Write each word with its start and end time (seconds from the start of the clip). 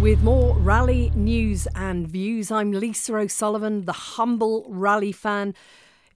with 0.00 0.22
more 0.22 0.56
rally 0.58 1.12
news 1.14 1.68
and 1.74 2.08
views. 2.08 2.50
I'm 2.50 2.72
Lisa 2.72 3.14
O'Sullivan, 3.16 3.84
the 3.84 3.92
humble 3.92 4.64
rally 4.68 5.12
fan 5.12 5.54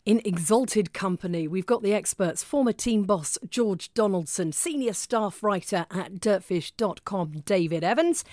in 0.07 0.21
exalted 0.25 0.93
company. 0.95 1.47
We've 1.47 1.67
got 1.67 1.83
the 1.83 1.93
experts, 1.93 2.43
former 2.43 2.73
team 2.73 3.05
boss 3.05 3.37
George 3.49 3.93
Donaldson, 3.93 4.53
senior 4.53 4.95
staff 4.95 5.43
writer 5.43 5.87
at 5.91 6.15
dirtfish.com 6.15 7.43
David 7.45 7.85
Evans, 7.85 8.25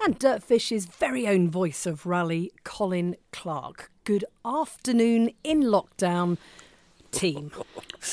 and 0.00 0.18
Dirtfish's 0.18 0.86
very 0.86 1.26
own 1.26 1.50
voice 1.50 1.86
of 1.86 2.06
rally, 2.06 2.52
Colin 2.62 3.16
Clark. 3.32 3.90
Good 4.04 4.24
afternoon 4.44 5.30
in 5.42 5.62
lockdown. 5.62 6.38
Team. 7.12 7.50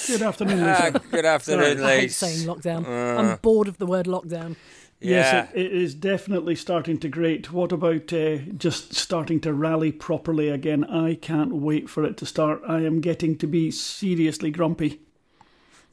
Good 0.07 0.23
afternoon, 0.23 0.63
Ah, 0.63 0.85
Lisa. 0.88 1.02
good 1.11 1.25
afternoon, 1.25 1.83
I 1.83 1.97
hate 1.97 2.11
saying 2.11 2.47
lockdown. 2.47 2.88
I'm 2.88 3.38
bored 3.44 3.67
of 3.67 3.77
the 3.77 3.85
word 3.85 4.07
lockdown. 4.07 4.55
Yes, 5.00 5.50
it, 5.53 5.66
it 5.66 5.72
is 5.73 5.94
definitely 5.94 6.56
starting 6.56 6.98
to 7.00 7.09
grate. 7.09 7.52
What 7.52 7.72
about 7.72 8.12
uh, 8.12 8.38
just 8.58 8.95
starting 8.95 9.40
to 9.42 9.53
rally 9.53 9.92
properly 9.92 10.50
again? 10.50 10.84
I 10.86 11.16
can't 11.16 11.53
wait 11.53 11.90
for 11.90 12.03
it 12.03 12.17
to 12.17 12.26
start. 12.26 12.62
I 12.67 12.81
am 12.81 13.00
getting 13.00 13.38
to 13.38 13.48
be 13.48 13.70
seriously 13.70 14.50
grumpy. 14.50 15.02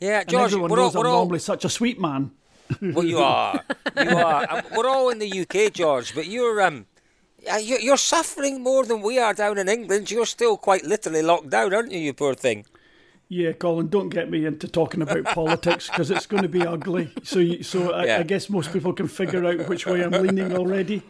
yeah, 0.01 0.21
And 0.21 0.29
George, 0.29 0.53
everyone 0.53 0.71
we're 0.71 0.79
all, 0.79 0.85
knows 0.87 0.97
I'm 0.97 1.03
we're 1.03 1.09
all 1.09 1.19
normally 1.19 1.41
such 1.41 1.65
a 1.65 1.69
sweet 1.69 2.01
man. 2.01 2.31
well, 2.81 3.05
you 3.05 3.19
are, 3.19 3.61
you 3.95 4.17
are. 4.17 4.47
Um, 4.51 4.63
we're 4.75 4.89
all 4.89 5.11
in 5.11 5.19
the 5.19 5.41
UK, 5.41 5.71
George, 5.75 6.15
but 6.15 6.27
you're 6.27 6.63
um, 6.63 6.87
you're 7.61 7.99
suffering 7.99 8.63
more 8.63 8.87
than 8.87 9.03
we 9.03 9.19
are 9.19 9.35
down 9.35 9.59
in 9.59 9.69
England. 9.69 10.11
You're 10.11 10.25
still 10.25 10.57
quite 10.57 10.83
literally 10.83 11.21
locked 11.21 11.51
down, 11.51 11.75
aren't 11.75 11.93
you, 11.93 11.99
you 11.99 12.15
poor 12.15 12.35
thing? 12.35 12.65
Yeah, 13.35 13.51
Colin, 13.53 13.89
don't 13.89 14.11
get 14.11 14.31
me 14.31 14.47
into 14.47 14.69
talking 14.69 15.03
about 15.03 15.25
politics 15.35 15.89
because 15.89 16.09
it's 16.13 16.25
going 16.27 16.45
to 16.45 16.49
be 16.49 16.65
ugly. 16.65 17.11
So, 17.25 17.41
you, 17.41 17.65
so 17.65 17.93
I, 17.93 18.05
Yeah. 18.05 18.19
I 18.19 18.23
guess 18.23 18.49
most 18.49 18.73
people 18.73 18.93
can 18.93 19.09
figure 19.09 19.45
out 19.45 19.69
which 19.69 19.87
way 19.87 20.03
I'm 20.05 20.13
leaning 20.13 20.55
already. 20.57 21.03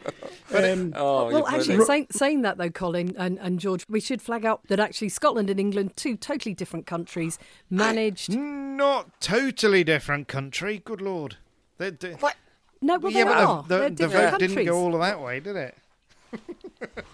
Um, 0.55 0.94
Oh, 0.97 1.31
Well, 1.31 1.47
actually, 1.47 1.84
saying, 1.84 2.06
saying 2.11 2.41
that 2.42 2.56
though, 2.56 2.70
Colin 2.70 3.14
and, 3.19 3.39
and 3.41 3.61
George, 3.61 3.84
we 3.91 4.00
should 4.00 4.22
flag 4.22 4.47
out 4.47 4.66
that 4.69 4.81
actually 4.81 5.11
Scotland 5.11 5.50
and 5.50 5.61
England, 5.61 5.97
two 5.97 6.16
totally 6.16 6.55
different 6.55 6.86
countries, 6.86 7.39
managed. 7.69 8.34
Not 8.34 9.20
totally 9.20 9.84
different 9.84 10.27
country. 10.27 10.81
Good 10.83 11.03
lord. 11.03 11.37
They, 11.77 11.91
they, 11.91 12.12
what? 12.12 12.37
No, 12.81 12.98
well, 12.98 13.12
yeah, 13.12 13.25
they 13.25 13.31
but 13.31 13.37
are. 13.44 13.62
the, 13.65 13.77
the, 13.77 13.82
the 13.82 13.91
different 13.91 14.31
vote 14.31 14.41
didn't 14.41 14.65
go 14.65 14.78
all 14.78 14.94
of 14.94 15.00
that 15.03 15.21
way, 15.21 15.41
did 15.41 15.56
it? 15.56 15.77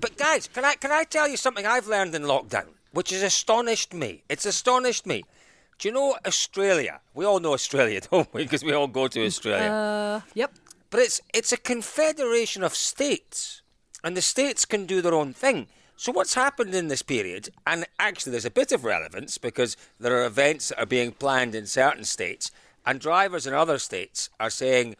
But 0.00 0.16
guys, 0.16 0.48
can 0.48 0.64
I 0.64 0.74
can 0.76 0.90
I 0.90 1.04
tell 1.04 1.28
you 1.28 1.36
something 1.36 1.66
I've 1.66 1.86
learned 1.86 2.14
in 2.14 2.22
lockdown, 2.22 2.68
which 2.94 3.10
has 3.10 3.22
astonished 3.22 3.92
me? 3.92 4.24
It's 4.28 4.46
astonished 4.46 5.06
me. 5.06 5.24
Do 5.78 5.88
you 5.88 5.94
know 5.94 6.16
Australia? 6.24 7.00
We 7.12 7.24
all 7.24 7.40
know 7.40 7.52
Australia, 7.52 8.00
don't 8.10 8.32
we? 8.32 8.44
Because 8.44 8.64
we 8.64 8.72
all 8.72 8.86
go 8.86 9.08
to 9.08 9.24
Australia. 9.26 9.70
Uh, 9.70 10.20
yep. 10.34 10.52
But 10.90 11.00
it's 11.00 11.20
it's 11.34 11.52
a 11.52 11.56
confederation 11.56 12.62
of 12.62 12.74
states, 12.74 13.62
and 14.04 14.16
the 14.16 14.22
states 14.22 14.64
can 14.64 14.86
do 14.86 15.02
their 15.02 15.14
own 15.14 15.34
thing. 15.34 15.66
So 15.96 16.12
what's 16.12 16.34
happened 16.34 16.74
in 16.74 16.88
this 16.88 17.02
period, 17.02 17.50
and 17.66 17.86
actually 17.98 18.32
there's 18.32 18.44
a 18.44 18.50
bit 18.50 18.72
of 18.72 18.84
relevance 18.84 19.38
because 19.38 19.76
there 19.98 20.16
are 20.16 20.26
events 20.26 20.68
that 20.68 20.80
are 20.80 20.86
being 20.86 21.12
planned 21.12 21.54
in 21.54 21.66
certain 21.66 22.04
states, 22.04 22.50
and 22.86 23.00
drivers 23.00 23.46
in 23.46 23.54
other 23.54 23.78
states 23.78 24.28
are 24.38 24.50
saying, 24.50 24.96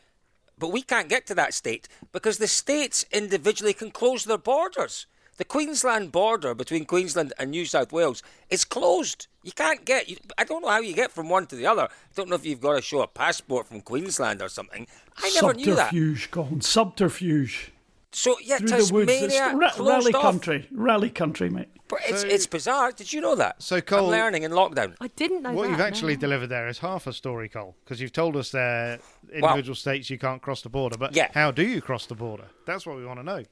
but 0.59 0.69
we 0.69 0.83
can't 0.83 1.09
get 1.09 1.27
to 1.27 1.35
that 1.35 1.53
state 1.53 1.89
because 2.13 2.39
the 2.39 2.47
states 2.47 3.05
individually 3.11 3.73
can 3.73 3.91
close 3.91 4.25
their 4.25 4.39
borders. 4.39 5.07
The 5.37 5.45
Queensland 5.45 6.13
border 6.13 6.55
between 6.55 6.85
Queensland 6.85 7.33
and 7.39 7.51
New 7.51 7.67
South 7.67 7.93
Wales 7.93 8.23
is 8.51 8.65
closed. 8.65 9.27
You 9.43 9.51
can't 9.53 9.85
get. 9.85 10.09
You, 10.09 10.17
I 10.39 10.45
don't 10.45 10.63
know 10.63 10.69
how 10.69 10.81
you 10.81 10.95
get 10.95 11.11
from 11.11 11.29
one 11.29 11.47
to 11.49 11.57
the 11.57 11.67
other. 11.67 11.83
I 11.83 11.89
don't 12.15 12.29
know 12.29 12.37
if 12.37 12.47
you've 12.47 12.61
got 12.61 12.75
to 12.77 12.83
show 12.83 13.03
a 13.03 13.09
passport 13.09 13.67
from 13.67 13.81
Queensland 13.81 14.41
or 14.41 14.49
something. 14.49 14.87
I 15.19 15.31
never 15.35 15.53
knew 15.55 15.75
that. 15.75 15.91
subterfuge, 15.91 16.31
Colin. 16.31 16.61
Subterfuge. 16.61 17.73
So 18.13 18.37
yeah, 18.41 18.59
Through 18.59 18.69
the 18.69 18.95
woods. 18.95 19.11
Tasmania 19.13 19.57
ra- 19.57 19.71
rally 19.81 20.13
off. 20.15 20.23
country. 20.23 20.69
Rally 20.71 21.11
country, 21.11 21.51
mate. 21.51 21.69
But 21.89 21.99
it's 22.09 22.21
So- 22.23 22.29
it's 22.29 22.47
bizarre. 22.47 22.93
Did 22.93 23.13
you 23.13 23.21
know 23.21 23.35
that? 23.35 23.61
So, 23.61 23.77
I'm 23.77 23.83
Cole- 23.83 24.09
learning 24.09 24.45
in 24.45 24.53
lockdown. 24.53 24.95
I 25.01 25.09
didn't 25.09 25.43
know 25.43 25.53
What 25.53 25.65
that. 25.65 25.71
you've 25.73 25.81
actually 25.81 26.15
no. 26.15 26.21
delivered 26.21 26.47
there 26.47 26.69
is 26.69 26.79
half 26.79 27.09
a 27.09 27.13
story, 27.13 27.49
Cole, 27.49 27.75
because 27.85 28.01
you've 28.01 28.13
told 28.13 28.37
us 28.37 28.51
there 28.53 29.01
individual 29.33 29.75
states 29.75 30.09
you 30.11 30.19
can't 30.19 30.41
cross 30.41 30.63
the 30.63 30.69
border, 30.69 30.97
but 30.97 31.15
Yeah. 31.17 31.29
how 31.35 31.51
do 31.51 31.67
you 31.67 31.81
cross 31.83 32.07
the 32.07 32.15
border? 32.15 32.45
That's 32.67 32.87
what 32.87 32.97
we 32.97 33.05
want 33.05 33.19
to 33.19 33.25
know. 33.25 33.43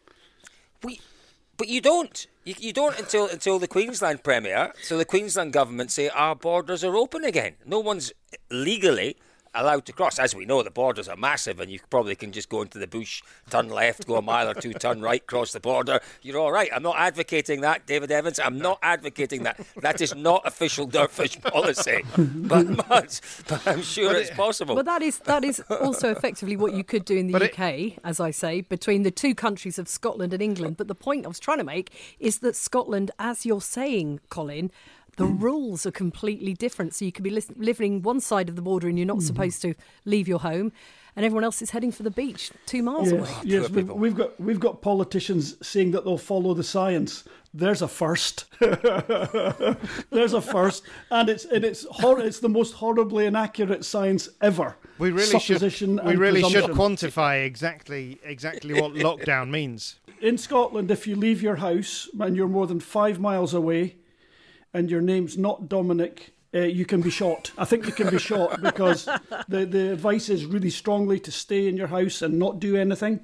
We, 0.85 1.01
but 1.57 1.69
you 1.69 1.81
don't. 1.81 2.27
You, 2.45 2.55
you 2.59 2.73
don't 2.73 2.99
until 2.99 3.29
until 3.29 3.59
the 3.59 3.69
Queensland 3.69 4.25
Premier. 4.25 4.73
So 4.83 4.99
the 4.99 5.05
Queensland 5.05 5.53
government 5.53 5.91
say 5.91 6.09
our 6.09 6.35
borders 6.35 6.83
are 6.83 6.97
open 6.97 7.25
again. 7.25 7.55
No 7.65 7.79
one's 7.79 8.13
legally 8.51 9.17
allowed 9.55 9.87
to 9.87 9.93
cross. 9.93 10.19
As 10.19 10.35
we 10.35 10.45
know, 10.45 10.63
the 10.63 10.71
borders 10.71 11.09
are 11.09 11.17
massive, 11.17 11.61
and 11.61 11.71
you 11.71 11.81
probably 11.91 12.15
can 12.15 12.33
just 12.33 12.49
go 12.49 12.63
into 12.63 12.79
the 12.79 12.87
bush, 12.87 13.23
turn 13.51 13.69
left, 13.69 14.07
go 14.07 14.17
a 14.17 14.23
mile 14.23 14.49
or 14.49 14.55
two, 14.55 14.73
turn 14.73 15.01
right, 15.03 15.27
cross 15.27 15.53
the 15.53 15.61
border. 15.61 16.01
You're 16.23 16.39
all 16.39 16.53
right. 16.53 16.71
I'm 16.75 16.83
not 16.83 16.97
advocating 16.99 17.61
that, 17.63 17.87
David 17.87 18.11
Evans. 18.11 18.39
I'm 18.39 18.59
not 18.59 18.79
advocating 18.83 19.43
that. 19.45 19.61
That 19.81 20.01
is 20.01 20.15
not 20.15 20.43
official 20.47 20.89
dirtfish 20.89 21.41
policy. 21.53 22.03
But, 22.17 22.77
but, 22.89 23.21
but 23.49 23.67
I'm 23.67 23.83
sure 23.83 24.15
it's 24.17 24.31
possible. 24.31 24.75
But 24.75 24.87
that 24.87 25.03
is 25.03 25.19
that 25.21 25.45
is 25.45 25.61
also 25.71 26.11
effectively 26.11 26.57
what 26.57 26.73
you 26.75 26.85
could 26.85 27.05
do 27.05 27.17
in 27.17 27.27
the 27.27 27.33
But 27.33 27.43
it- 27.43 27.53
UK, 27.59 27.99
as 28.05 28.21
I 28.21 28.31
say, 28.31 28.61
between 28.63 29.03
the 29.03 29.11
two 29.11 29.35
countries 29.35 29.79
of 29.79 29.89
Scotland 29.89 30.33
and 30.33 30.43
England. 30.43 30.77
But 30.77 30.89
the 30.89 30.95
point 30.95 31.25
I 31.25 31.29
was 31.29 31.41
trying 31.41 31.59
to 31.59 31.65
make 31.65 31.91
is 32.19 32.39
that 32.39 32.57
Scotland, 32.57 33.11
as 33.19 33.45
you're 33.47 33.61
saying, 33.61 34.21
Colin, 34.29 34.71
the 35.17 35.27
rules 35.27 35.85
are 35.87 35.91
completely 35.91 36.55
different. 36.55 36.95
So 36.95 37.05
you 37.05 37.13
could 37.13 37.25
be 37.25 37.31
lis- 37.31 37.53
living 37.57 38.03
one 38.03 38.21
side 38.21 38.49
of 38.49 38.57
the 38.57 38.63
border 38.63 38.89
and 38.89 38.99
you're 38.99 39.07
not 39.07 39.19
mm-hmm. 39.19 39.27
supposed 39.27 39.63
to 39.63 39.75
leave 40.05 40.27
your 40.27 40.41
home, 40.41 40.73
and 41.15 41.27
everyone 41.27 41.45
else 41.45 41.61
is 41.61 41.71
heading 41.71 41.93
for 41.93 42.03
the 42.03 42.11
beach 42.11 42.51
two 42.65 42.83
miles 42.83 43.13
away. 43.13 43.29
Yes, 43.43 43.45
yes 43.45 43.71
we've, 43.71 43.91
we've 43.91 44.15
got 44.15 44.41
we've 44.41 44.61
got 44.61 44.81
politicians 44.81 45.57
saying 45.67 45.91
that 45.91 46.05
they'll 46.05 46.19
follow 46.19 46.55
the 46.55 46.65
science. 46.65 47.25
There's 47.55 47.83
a 47.83 47.89
first. 47.89 48.47
There's 48.61 50.33
a 50.33 50.41
first, 50.41 50.85
and 51.11 51.29
it's 51.29 51.45
and 51.45 51.65
it's 51.65 51.85
hor- 51.91 52.21
it's 52.21 52.41
the 52.41 52.49
most 52.49 52.73
horribly 52.73 53.27
inaccurate 53.27 53.85
science 53.85 54.31
ever. 54.41 54.77
We 54.99 55.11
really 55.11 55.39
should. 55.39 55.61
We 55.61 56.17
really 56.17 56.43
should 56.43 56.71
quantify 56.71 57.45
exactly 57.45 58.19
exactly 58.25 58.81
what 58.81 58.95
lockdown 58.95 59.51
means. 59.51 59.97
In 60.23 60.39
Scotland, 60.39 60.91
if 60.91 61.07
you 61.07 61.15
leave 61.15 61.43
your 61.43 61.57
house 61.57 62.09
and 62.19 62.37
you're 62.37 62.49
more 62.49 62.67
than 62.67 62.81
five 62.81 63.21
miles 63.21 63.53
away, 63.53 63.97
and 64.75 64.91
your 64.91 65.01
name's 65.01 65.37
not 65.37 65.69
Dominic, 65.69 66.33
uh, 66.55 66.61
you 66.61 66.85
can 66.85 67.01
be 67.01 67.11
shot. 67.11 67.51
I 67.57 67.65
think 67.65 67.87
you 67.87 67.93
can 67.93 68.11
be 68.11 68.19
shot 68.19 68.61
because 68.63 69.07
the 69.49 69.65
the 69.67 69.93
advice 69.93 70.29
is 70.29 70.45
really 70.45 70.71
strongly 70.71 71.19
to 71.21 71.31
stay 71.33 71.69
in 71.69 71.77
your 71.77 71.87
house 71.89 72.23
and 72.23 72.39
not 72.39 72.61
do 72.61 72.77
anything, 72.77 73.21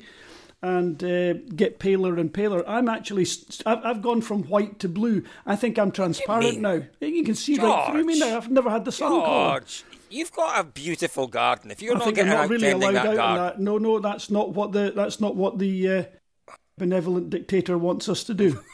and 0.62 1.02
uh, 1.04 1.34
get 1.54 1.78
paler 1.78 2.16
and 2.16 2.32
paler. 2.32 2.68
I'm 2.68 2.88
actually 2.88 3.26
I've, 3.66 3.84
I've 3.84 4.02
gone 4.02 4.22
from 4.22 4.44
white 4.44 4.78
to 4.80 4.88
blue. 4.88 5.24
I 5.46 5.56
think 5.56 5.78
I'm 5.78 5.90
transparent 5.92 6.60
now. 6.60 6.82
You 7.00 7.24
can 7.24 7.34
see 7.34 7.58
right 7.58 7.90
through 7.90 8.04
me 8.04 8.18
George. 8.18 8.30
now. 8.30 8.36
I've 8.38 8.50
never 8.50 8.70
had 8.70 8.84
the 8.84 8.92
sun. 8.92 9.10
George, 9.10 9.84
you've 10.10 10.32
got 10.32 10.58
a 10.58 10.64
beautiful 10.64 11.26
garden. 11.26 11.70
If 11.70 11.82
you're 11.82 11.94
I 11.96 11.98
not 11.98 12.04
think 12.04 12.18
I'm 12.18 12.24
getting 12.26 12.32
not 12.32 12.44
out 12.44 12.50
really 12.50 12.70
allowed 12.70 12.94
that 12.94 13.06
out 13.06 13.16
garden, 13.16 13.44
that. 13.44 13.60
No, 13.60 13.78
no, 13.78 13.98
that's 13.98 14.30
not 14.30 14.54
what 14.54 14.72
the 14.72 14.92
that's 14.94 15.20
not 15.20 15.36
what 15.36 15.58
the 15.58 15.88
uh, 15.90 16.04
benevolent 16.78 17.30
dictator 17.30 17.76
wants 17.76 18.08
us 18.08 18.24
to 18.24 18.34
do. 18.34 18.58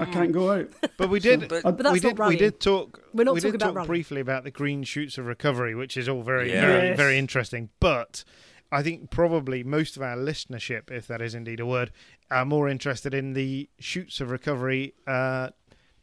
I 0.00 0.04
can't 0.06 0.32
go 0.32 0.50
out. 0.52 0.68
But 0.96 1.08
we 1.10 1.20
did. 1.20 1.48
But- 1.48 1.62
But 1.62 1.78
that's 1.78 1.92
we 1.92 2.00
not 2.00 2.16
did. 2.16 2.26
We 2.28 2.36
did 2.36 2.60
talk. 2.60 3.02
We're 3.14 3.24
not 3.24 3.34
we 3.34 3.40
talking 3.40 3.52
did 3.52 3.62
about 3.62 3.66
talk 3.68 3.74
rallying. 3.76 3.86
briefly 3.88 4.20
about 4.20 4.44
the 4.44 4.50
green 4.50 4.82
shoots 4.82 5.18
of 5.18 5.26
recovery, 5.26 5.74
which 5.74 5.96
is 5.96 6.08
all 6.08 6.22
very, 6.22 6.50
Yeah. 6.50 6.66
very, 6.66 6.88
Yes. 6.88 6.96
very 6.96 7.18
interesting. 7.18 7.70
But 7.80 8.24
I 8.72 8.82
think 8.82 9.10
probably 9.10 9.62
most 9.64 9.96
of 9.96 10.02
our 10.02 10.16
listenership, 10.16 10.90
if 10.90 11.06
that 11.06 11.20
is 11.22 11.34
indeed 11.34 11.60
a 11.60 11.66
word, 11.66 11.90
are 12.30 12.44
more 12.44 12.68
interested 12.68 13.14
in 13.14 13.32
the 13.32 13.68
shoots 13.78 14.20
of 14.20 14.30
recovery 14.30 14.94
uh, 15.06 15.50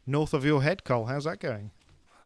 north 0.06 0.34
of 0.34 0.44
your 0.44 0.62
head, 0.62 0.84
Cole. 0.84 1.06
How's 1.06 1.24
that 1.24 1.38
going? 1.40 1.70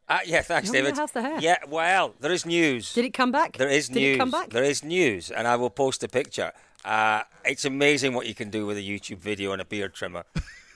Uh, 0.08 0.18
yeah, 0.26 0.42
thanks, 0.42 0.68
Oh, 0.68 0.72
David. 0.72 0.96
how's 0.96 1.12
the 1.12 1.22
hair? 1.22 1.38
Yeah, 1.40 1.58
well, 1.68 2.14
there 2.20 2.32
is 2.32 2.44
news. 2.44 2.92
Did 2.92 3.04
it 3.04 3.14
come 3.14 3.30
back? 3.32 3.56
There 3.56 3.68
is 3.68 3.88
Did 3.88 3.94
news. 4.00 4.16
it 4.16 4.18
come 4.18 4.30
back? 4.30 4.50
There 4.50 4.64
is 4.64 4.82
news, 4.84 5.30
and 5.30 5.46
I 5.46 5.56
will 5.56 5.70
post 5.70 6.02
a 6.02 6.08
picture. 6.08 6.52
Uh, 6.84 7.22
it's 7.44 7.64
amazing 7.64 8.12
what 8.12 8.26
you 8.26 8.34
can 8.34 8.50
do 8.50 8.66
with 8.66 8.76
a 8.76 8.80
YouTube 8.82 9.18
video 9.18 9.52
and 9.52 9.62
a 9.62 9.64
beard 9.64 9.94
trimmer, 9.94 10.24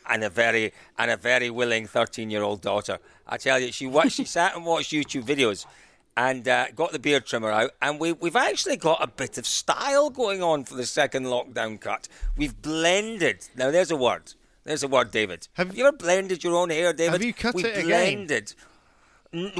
and 0.09 0.25
a 0.25 0.31
very 0.31 0.73
and 0.99 1.11
a 1.11 1.17
very 1.17 1.51
willing 1.51 1.87
thirteen-year-old 1.87 2.61
daughter. 2.61 2.99
I 3.27 3.37
tell 3.37 3.59
you, 3.59 3.73
she 3.73 3.87
watched, 3.87 4.13
she 4.13 4.25
sat 4.25 4.55
and 4.57 4.65
watched 4.65 4.93
YouTube 4.93 5.25
videos, 5.25 5.67
and 6.17 6.47
uh, 6.49 6.71
got 6.75 6.93
the 6.93 6.99
beard 6.99 7.27
trimmer 7.27 7.51
out, 7.51 7.71
and 7.83 7.99
we 7.99 8.13
we've 8.13 8.37
actually 8.37 8.77
got 8.77 9.03
a 9.03 9.07
bit 9.07 9.37
of 9.39 9.47
style 9.47 10.11
going 10.11 10.43
on 10.43 10.65
for 10.65 10.75
the 10.77 10.87
second 10.87 11.25
lockdown 11.25 11.81
cut. 11.81 12.09
We've 12.37 12.61
blended. 12.63 13.49
Now, 13.57 13.71
there's 13.71 13.91
a 13.91 13.97
word. 13.97 14.33
There's 14.65 14.83
a 14.83 14.89
word, 14.89 15.11
David. 15.13 15.47
Have- 15.55 15.69
Have, 15.69 15.77
you 15.77 15.87
ever 15.87 15.97
blended 15.97 16.43
your 16.43 16.55
own 16.57 16.71
hair, 16.71 16.93
David? 16.93 17.13
Have 17.13 17.23
you 17.23 17.33
cut 17.35 17.55
We've 17.55 17.67
it 17.67 17.79
again? 17.85 17.87
blended. 17.87 18.55
N- 18.59 18.65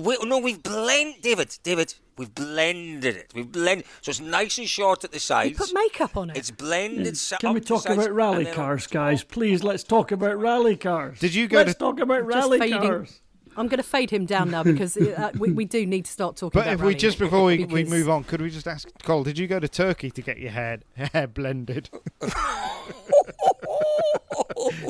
We, 0.03 0.17
no, 0.25 0.39
we've 0.39 0.63
blended, 0.63 1.21
David. 1.23 1.57
David, 1.63 1.95
we've 2.17 2.35
blended 2.35 3.17
it. 3.17 3.33
We've 3.35 3.51
blended, 3.51 3.85
so 4.01 4.11
it's 4.11 4.21
nice 4.21 4.57
and 4.59 4.69
short 4.69 5.05
at 5.05 5.11
the 5.11 5.17
You 5.17 5.21
sides. 5.21 5.59
put 5.59 5.75
makeup 5.75 6.17
on 6.17 6.31
it. 6.31 6.37
It's 6.39 6.51
blended. 6.51 7.13
Mm. 7.13 7.17
sa- 7.17 7.37
Can 7.37 7.53
we 7.55 7.61
talk 7.61 7.87
about 7.89 8.11
rally 8.11 8.47
cars, 8.47 8.87
guys? 8.87 9.23
Please, 9.23 9.63
let's 9.63 9.85
talk 9.85 10.13
about 10.13 10.39
rally 10.39 10.77
cars. 10.77 11.19
Did 11.19 11.35
you 11.35 11.47
go 11.47 11.59
let's 11.59 11.73
to- 11.75 11.79
talk 11.79 12.01
about 12.01 12.25
Just 12.25 12.35
rally 12.35 12.59
fading. 12.59 12.81
cars. 12.81 13.21
I'm 13.57 13.69
going 13.69 13.79
to 13.79 13.83
fade 13.83 14.11
him 14.11 14.27
down 14.27 14.51
now 14.51 14.63
because 14.73 14.97
uh, 14.97 15.31
we, 15.39 15.53
we 15.53 15.65
do 15.65 15.87
need 15.87 16.05
to 16.05 16.11
start 16.11 16.37
talking 16.37 16.59
But 16.61 16.67
about 16.67 16.81
if 16.81 16.83
we 16.83 16.95
just 16.95 17.19
before 17.19 17.45
we, 17.45 17.65
we 17.79 17.85
move 17.85 18.09
on, 18.11 18.25
could 18.25 18.41
we 18.41 18.51
just 18.51 18.69
ask 18.69 18.89
Cole? 19.03 19.25
Did 19.25 19.39
you 19.39 19.47
go 19.47 19.59
to 19.61 19.69
Turkey 19.69 20.11
to 20.11 20.23
get 20.23 20.39
your 20.39 20.51
hair 20.51 20.81
hair 20.95 21.27
blended? 21.27 21.89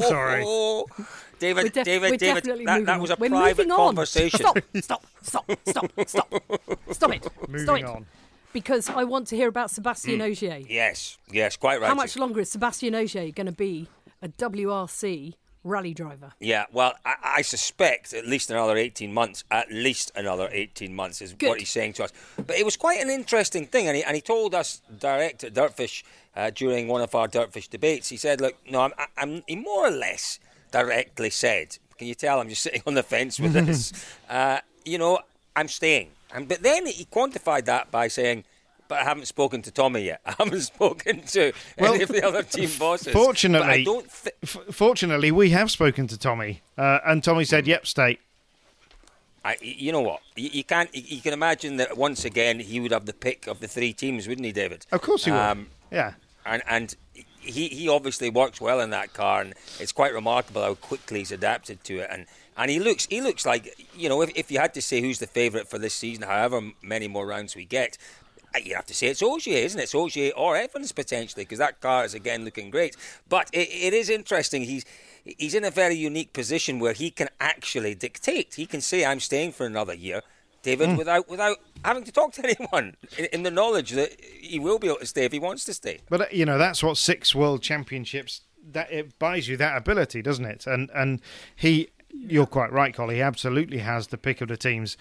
Sorry. 0.09 0.45
David, 1.39 1.65
We're, 1.65 1.69
def- 1.71 1.85
David, 1.85 2.11
we're 2.11 2.17
David, 2.17 2.67
that, 2.67 2.87
that 2.87 3.01
was 3.01 3.11
a 3.11 3.17
We're 3.19 3.29
private 3.29 3.69
conversation. 3.69 4.39
Stop, 4.41 4.59
stop, 4.81 5.05
stop, 5.23 5.53
stop, 5.67 5.93
stop. 6.07 6.43
Stop 6.93 7.15
it. 7.15 7.29
Moving 7.49 7.65
stop 7.67 7.79
it. 7.79 7.85
on. 7.85 8.07
Because 8.53 8.89
I 8.89 9.05
want 9.05 9.27
to 9.29 9.37
hear 9.37 9.49
about 9.49 9.71
Sebastian 9.71 10.21
Mm. 10.21 10.31
Ogier. 10.31 10.63
Yes, 10.69 11.19
yes, 11.31 11.57
quite 11.57 11.81
right. 11.81 11.89
How 11.89 11.95
much 11.95 12.17
longer 12.17 12.41
is 12.41 12.51
Sebastian 12.51 12.95
Ogier 12.95 13.31
going 13.33 13.47
to 13.47 13.53
be 13.53 13.89
a 14.23 14.29
WRC 14.29 15.35
rally 15.67 15.93
driver? 15.93 16.33
Yeah, 16.41 16.65
well, 16.73 16.95
I, 17.05 17.15
I 17.39 17.43
suspect 17.43 18.13
at 18.13 18.27
least 18.27 18.51
another 18.51 18.77
18 18.77 19.13
months, 19.13 19.45
at 19.51 19.71
least 19.71 20.13
another 20.15 20.49
18 20.53 20.95
months 20.95 21.21
is 21.21 21.33
Good. 21.33 21.49
what 21.49 21.59
he's 21.59 21.71
saying 21.71 21.95
to 21.95 22.05
us. 22.05 22.13
But 22.37 22.57
it 22.57 22.65
was 22.65 22.77
quite 22.77 23.01
an 23.01 23.11
interesting 23.11 23.67
thing, 23.67 23.87
and 23.89 23.97
he, 23.97 24.03
and 24.05 24.15
he 24.15 24.21
told 24.23 24.55
us 24.55 24.81
direct 24.99 25.45
at 25.45 25.53
Dirtfish 25.55 26.03
uh, 26.37 26.51
during 26.55 26.89
one 26.89 27.01
of 27.03 27.15
our 27.15 27.29
Dirtfish 27.29 27.69
debates. 27.69 28.09
He 28.09 28.17
said, 28.17 28.41
Look, 28.41 28.55
no, 28.71 28.81
I'm, 28.83 28.93
I'm, 29.17 29.43
he 29.47 29.57
more 29.57 29.87
or 29.89 29.91
less 29.91 30.39
directly 30.71 31.31
said, 31.31 31.79
Can 31.99 32.07
you 32.07 32.15
tell 32.15 32.41
I'm 32.41 32.49
just 32.49 32.63
sitting 32.67 32.83
on 32.87 32.95
the 32.95 33.03
fence 33.03 33.41
with 33.41 33.53
this? 33.67 33.93
uh, 34.31 34.61
you 34.85 34.99
know, 34.99 35.19
I'm 35.55 35.69
staying. 35.69 36.11
And, 36.35 36.49
but 36.49 36.63
then 36.63 36.87
he 36.87 37.05
quantified 37.07 37.65
that 37.67 37.91
by 37.91 38.09
saying, 38.09 38.45
but 38.89 38.99
I 39.01 39.05
haven't 39.05 39.27
spoken 39.27 39.63
to 39.63 39.71
Tommy 39.71 40.03
yet. 40.05 40.21
I 40.27 40.35
haven't 40.39 40.61
spoken 40.63 41.23
to 41.23 41.53
Well, 41.79 41.95
any 41.95 42.03
of 42.03 42.09
the 42.09 42.27
other 42.27 42.43
team 42.43 42.71
bosses. 42.79 43.13
Fortunately, 43.13 43.69
I 43.69 43.85
don't. 43.85 44.07
Th- 44.23 44.35
F- 44.43 44.75
fortunately, 44.75 45.31
we 45.33 45.51
have 45.51 45.71
spoken 45.71 46.07
to 46.09 46.19
Tommy, 46.19 46.63
uh, 46.79 46.99
and 47.07 47.23
Tommy 47.23 47.45
said, 47.45 47.67
"Yep, 47.67 47.87
stay." 47.87 48.19
I, 49.45 49.57
you 49.61 49.93
know 49.93 50.01
what? 50.01 50.21
You, 50.35 50.51
you 50.53 50.65
can't. 50.65 50.93
You, 50.95 51.03
you 51.07 51.21
can 51.21 51.33
imagine 51.33 51.77
that 51.77 51.97
once 51.97 52.25
again 52.25 52.59
he 52.61 52.81
would 52.81 52.91
have 52.93 53.07
the 53.07 53.13
pick 53.13 53.47
of 53.47 53.61
the 53.61 53.69
three 53.69 53.93
teams, 53.93 54.27
wouldn't 54.27 54.45
he, 54.45 54.53
David? 54.53 54.87
Of 54.93 55.03
course 55.03 55.25
he 55.25 55.31
would. 55.31 55.39
Um, 55.39 55.69
yeah. 55.91 56.15
and 56.45 56.63
and 56.69 56.95
he 57.41 57.69
he 57.69 57.89
obviously 57.89 58.29
works 58.31 58.61
well 58.61 58.81
in 58.81 58.91
that 58.91 59.13
car, 59.15 59.41
and 59.43 59.55
it's 59.79 59.93
quite 59.93 60.13
remarkable 60.13 60.63
how 60.63 60.75
quickly 60.75 61.21
he's 61.21 61.31
adapted 61.33 61.85
to 61.85 61.99
it. 62.01 62.09
And 62.11 62.27
and 62.57 62.71
he 62.73 62.81
looks 62.81 63.07
he 63.07 63.21
looks 63.21 63.47
like 63.47 63.87
you 63.97 64.09
know 64.09 64.21
if 64.23 64.31
if 64.35 64.51
you 64.51 64.59
had 64.59 64.75
to 64.75 64.83
say 64.83 65.01
who's 65.01 65.21
the 65.21 65.29
favourite 65.29 65.69
for 65.69 65.79
this 65.79 65.95
season, 65.95 66.25
however 66.25 66.61
many 66.83 67.07
more 67.07 67.27
rounds 67.27 67.55
we 67.55 67.65
get. 67.65 67.99
Uh, 68.55 68.59
You 68.59 68.75
have 68.75 68.87
to 68.87 68.95
say 68.95 69.09
it's 69.09 69.23
Ogier, 69.23 69.59
isn't 69.59 69.79
it? 69.79 69.85
It's 69.85 69.95
Ogier 69.95 70.33
or 70.37 70.57
Evans 70.57 70.93
potentially, 70.93 71.45
because 71.45 71.59
that 71.59 71.81
car 71.81 72.05
is 72.05 72.15
again 72.15 72.45
looking 72.45 72.71
great. 72.71 72.97
But 73.29 73.51
it, 73.53 73.69
it 73.71 73.95
is 73.95 74.09
interesting. 74.11 74.63
He's 74.63 74.85
he's 75.25 75.55
in 75.55 75.65
a 75.65 75.71
very 75.71 75.97
unique 75.97 76.33
position 76.33 76.79
where 76.79 76.93
he 76.93 77.11
can 77.11 77.29
actually 77.41 77.95
dictate. 77.95 78.55
He 78.55 78.67
can 78.67 78.81
say, 78.81 79.05
"I'm 79.05 79.21
staying 79.21 79.53
for 79.53 79.67
another 79.67 79.95
year," 79.95 80.23
David, 80.63 80.97
without 80.97 81.29
without 81.29 81.59
having 81.85 82.05
to 82.05 82.13
talk 82.13 82.33
to 82.35 82.45
anyone, 82.49 82.97
in, 83.19 83.27
in 83.27 83.43
the 83.43 83.51
knowledge 83.51 83.91
that 83.93 84.21
he 84.41 84.59
will 84.59 84.79
be 84.79 84.89
able 84.89 84.99
to 84.99 85.07
stay 85.07 85.25
if 85.25 85.33
he 85.33 85.39
wants 85.39 85.65
to 85.65 85.75
stay. 85.75 86.01
But 86.09 86.21
uh, 86.21 86.27
you 86.31 86.45
know 86.45 86.59
that's 86.59 86.83
what 86.83 86.97
six 86.97 87.35
world 87.35 87.63
championships 87.63 88.43
that 88.73 88.91
it 88.93 89.19
buys 89.19 89.49
you 89.49 89.57
that 89.59 89.77
ability, 89.77 90.23
doesn't 90.23 90.45
it? 90.45 90.67
And 90.67 90.91
and 90.95 91.21
he, 91.55 91.89
you're 92.11 92.47
quite 92.47 92.73
right, 92.73 92.95
Collie. 92.95 93.17
He 93.17 93.23
absolutely 93.23 93.79
has 93.79 94.09
the 94.09 94.19
pick 94.19 94.41
of 94.41 94.49
the 94.49 94.57
teams. 94.57 94.97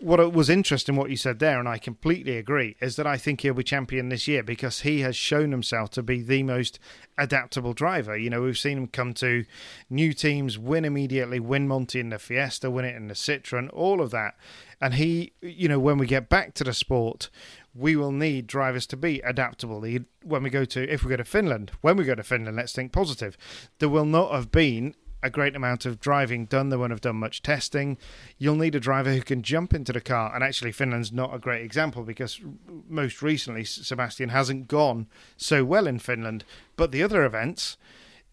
What 0.00 0.34
was 0.34 0.50
interesting, 0.50 0.96
what 0.96 1.08
you 1.08 1.16
said 1.16 1.38
there, 1.38 1.58
and 1.58 1.68
I 1.68 1.78
completely 1.78 2.36
agree, 2.36 2.76
is 2.78 2.96
that 2.96 3.06
I 3.06 3.16
think 3.16 3.40
he'll 3.40 3.54
be 3.54 3.62
champion 3.62 4.10
this 4.10 4.28
year 4.28 4.42
because 4.42 4.80
he 4.80 5.00
has 5.00 5.16
shown 5.16 5.50
himself 5.50 5.90
to 5.90 6.02
be 6.02 6.20
the 6.20 6.42
most 6.42 6.78
adaptable 7.16 7.72
driver. 7.72 8.14
You 8.14 8.28
know, 8.28 8.42
we've 8.42 8.58
seen 8.58 8.76
him 8.76 8.86
come 8.88 9.14
to 9.14 9.46
new 9.88 10.12
teams, 10.12 10.58
win 10.58 10.84
immediately, 10.84 11.40
win 11.40 11.66
Monte 11.66 11.98
in 11.98 12.10
the 12.10 12.18
Fiesta, 12.18 12.70
win 12.70 12.84
it 12.84 12.96
in 12.96 13.08
the 13.08 13.14
Citroen, 13.14 13.70
all 13.72 14.02
of 14.02 14.10
that. 14.10 14.36
And 14.78 14.94
he, 14.94 15.32
you 15.40 15.68
know, 15.68 15.78
when 15.78 15.96
we 15.96 16.06
get 16.06 16.28
back 16.28 16.52
to 16.54 16.64
the 16.64 16.74
sport, 16.74 17.30
we 17.74 17.96
will 17.96 18.12
need 18.12 18.46
drivers 18.46 18.86
to 18.88 18.98
be 18.98 19.20
adaptable. 19.20 19.80
When 20.22 20.42
we 20.42 20.50
go 20.50 20.66
to, 20.66 20.92
if 20.92 21.02
we 21.02 21.10
go 21.10 21.16
to 21.16 21.24
Finland, 21.24 21.72
when 21.80 21.96
we 21.96 22.04
go 22.04 22.14
to 22.14 22.22
Finland, 22.22 22.56
let's 22.56 22.74
think 22.74 22.92
positive. 22.92 23.38
There 23.78 23.88
will 23.88 24.04
not 24.04 24.32
have 24.32 24.52
been 24.52 24.96
a 25.24 25.30
great 25.30 25.56
amount 25.56 25.86
of 25.86 25.98
driving 25.98 26.44
done. 26.44 26.68
They 26.68 26.76
won't 26.76 26.92
have 26.92 27.00
done 27.00 27.16
much 27.16 27.42
testing. 27.42 27.96
You'll 28.38 28.56
need 28.56 28.74
a 28.74 28.80
driver 28.80 29.12
who 29.12 29.22
can 29.22 29.42
jump 29.42 29.72
into 29.72 29.92
the 29.92 30.00
car. 30.00 30.32
And 30.34 30.44
actually, 30.44 30.70
Finland's 30.70 31.12
not 31.12 31.34
a 31.34 31.38
great 31.38 31.64
example 31.64 32.02
because 32.02 32.40
most 32.88 33.22
recently, 33.22 33.64
Sebastian 33.64 34.28
hasn't 34.28 34.68
gone 34.68 35.08
so 35.36 35.64
well 35.64 35.86
in 35.86 35.98
Finland. 35.98 36.44
But 36.76 36.92
the 36.92 37.02
other 37.02 37.24
events, 37.24 37.78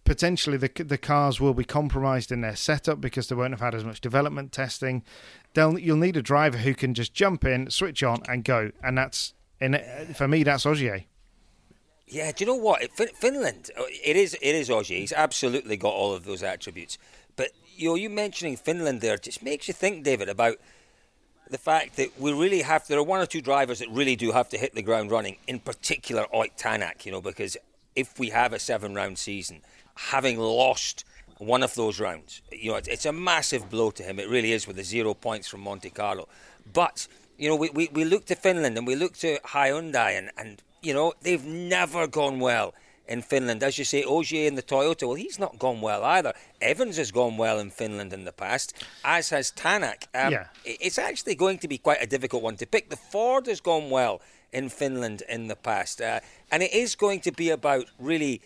potentially 0.04 0.58
the 0.58 0.84
the 0.84 0.98
cars 0.98 1.40
will 1.40 1.54
be 1.54 1.64
compromised 1.64 2.32
in 2.32 2.42
their 2.42 2.58
setup 2.58 3.00
because 3.00 3.30
they 3.30 3.36
won't 3.36 3.54
have 3.54 3.62
had 3.62 3.76
as 3.76 3.86
much 3.86 4.02
development 4.02 4.52
testing. 4.52 5.04
They'll 5.54 5.80
you'll 5.80 5.98
need 5.98 6.18
a 6.18 6.22
driver 6.22 6.58
who 6.58 6.74
can 6.74 6.94
just 6.94 7.14
jump 7.14 7.46
in, 7.46 7.70
switch 7.72 8.04
on, 8.04 8.22
and 8.28 8.44
go. 8.44 8.72
And 8.84 8.98
that's 8.98 9.34
in 9.62 9.80
for 10.14 10.28
me, 10.28 10.44
that's 10.44 10.66
Ogier. 10.66 11.06
Yeah, 12.12 12.34
do 12.34 12.44
you 12.44 12.46
know 12.46 12.58
what? 12.58 12.82
Finland, 12.92 13.72
uh, 13.80 13.84
it 14.04 14.18
is 14.18 14.34
it 14.42 14.54
is 14.54 14.70
Ogier. 14.70 14.98
He's 14.98 15.14
absolutely 15.14 15.78
got 15.78 15.94
all 15.94 16.14
of 16.14 16.26
those 16.26 16.44
attributes. 16.44 16.98
But 17.38 17.52
you 17.78 17.88
know, 17.88 17.96
you 17.96 18.10
mentioning 18.10 18.58
Finland 18.58 19.00
there 19.00 19.16
just 19.16 19.42
makes 19.42 19.70
you 19.70 19.74
think, 19.74 20.04
David, 20.04 20.28
about 20.28 20.58
the 21.50 21.58
fact 21.58 21.96
that 21.96 22.20
we 22.20 22.34
really 22.34 22.64
have. 22.64 22.86
There 22.86 23.00
are 23.00 23.04
one 23.04 23.22
or 23.22 23.26
two 23.26 23.40
drivers 23.40 23.80
that 23.80 23.90
really 23.90 24.18
do 24.18 24.34
have 24.34 24.50
to 24.50 24.58
hit 24.58 24.76
the 24.76 24.82
ground 24.82 25.10
running. 25.10 25.38
In 25.48 25.60
particular, 25.60 26.26
Ott 26.34 26.58
Tanak. 26.58 27.06
You 27.06 27.14
know, 27.14 27.22
because 27.22 27.56
if 27.96 28.20
we 28.20 28.30
have 28.32 28.52
a 28.52 28.60
seven-round 28.60 29.18
season, 29.18 29.62
having 29.96 30.38
lost 30.38 31.06
one 31.38 31.64
of 31.64 31.76
those 31.76 31.98
rounds, 32.02 32.42
you 32.52 32.72
know, 32.72 32.76
it's, 32.76 32.90
it's 32.90 33.06
a 33.06 33.14
massive 33.14 33.70
blow 33.70 33.90
to 33.92 34.04
him. 34.04 34.20
It 34.20 34.28
really 34.28 34.52
is 34.52 34.68
with 34.68 34.76
the 34.76 34.84
zero 34.84 35.14
points 35.14 35.48
from 35.48 35.62
Monte 35.62 35.92
Carlo. 35.92 36.28
But 36.74 37.08
you 37.38 37.48
know, 37.48 37.56
we, 37.56 37.70
we, 37.70 37.90
we 37.94 38.04
look 38.04 38.26
to 38.26 38.36
Finland 38.36 38.78
and 38.78 38.86
we 38.86 38.96
look 38.96 39.16
to 39.20 39.40
Hyundai 39.46 40.18
and, 40.18 40.30
and 40.38 40.62
you 40.82 40.94
know, 40.94 41.14
they've 41.22 41.46
never 41.46 42.08
gone 42.08 42.40
well 42.40 42.74
in 43.08 43.22
Finland. 43.22 43.64
As 43.64 43.78
you 43.78 43.86
say, 43.86 44.04
Ogier 44.04 44.48
in 44.48 44.56
the 44.56 44.64
Toyota, 44.64 45.08
well, 45.08 45.16
he's 45.16 45.38
not 45.38 45.60
gone 45.60 45.82
well 45.82 46.04
either. 46.04 46.34
Evans 46.62 46.98
has 46.98 47.12
gone 47.12 47.38
well 47.38 47.60
in 47.60 47.70
Finland 47.70 48.14
in 48.14 48.26
the 48.26 48.32
past, 48.32 48.74
as 49.04 49.30
has 49.30 49.52
Tanak. 49.52 50.08
Um, 50.14 50.32
Yeah. 50.32 50.46
It's 50.66 50.98
actually 50.98 51.36
going 51.36 51.60
to 51.60 51.68
be 51.68 51.78
quite 51.78 52.02
a 52.02 52.08
difficult 52.08 52.42
one 52.42 52.58
to 52.58 52.66
pick. 52.66 52.90
The 52.90 52.98
Ford 52.98 53.48
has 53.48 53.62
gone 53.62 53.90
well 53.90 54.22
in 54.52 54.70
Finland 54.70 55.24
in 55.30 55.48
the 55.48 55.56
past. 55.56 56.02
Uh, 56.02 56.20
and 56.52 56.64
it 56.64 56.74
is 56.74 56.96
going 56.96 57.20
to 57.22 57.32
be 57.32 57.50
about 57.50 57.86
really 58.00 58.42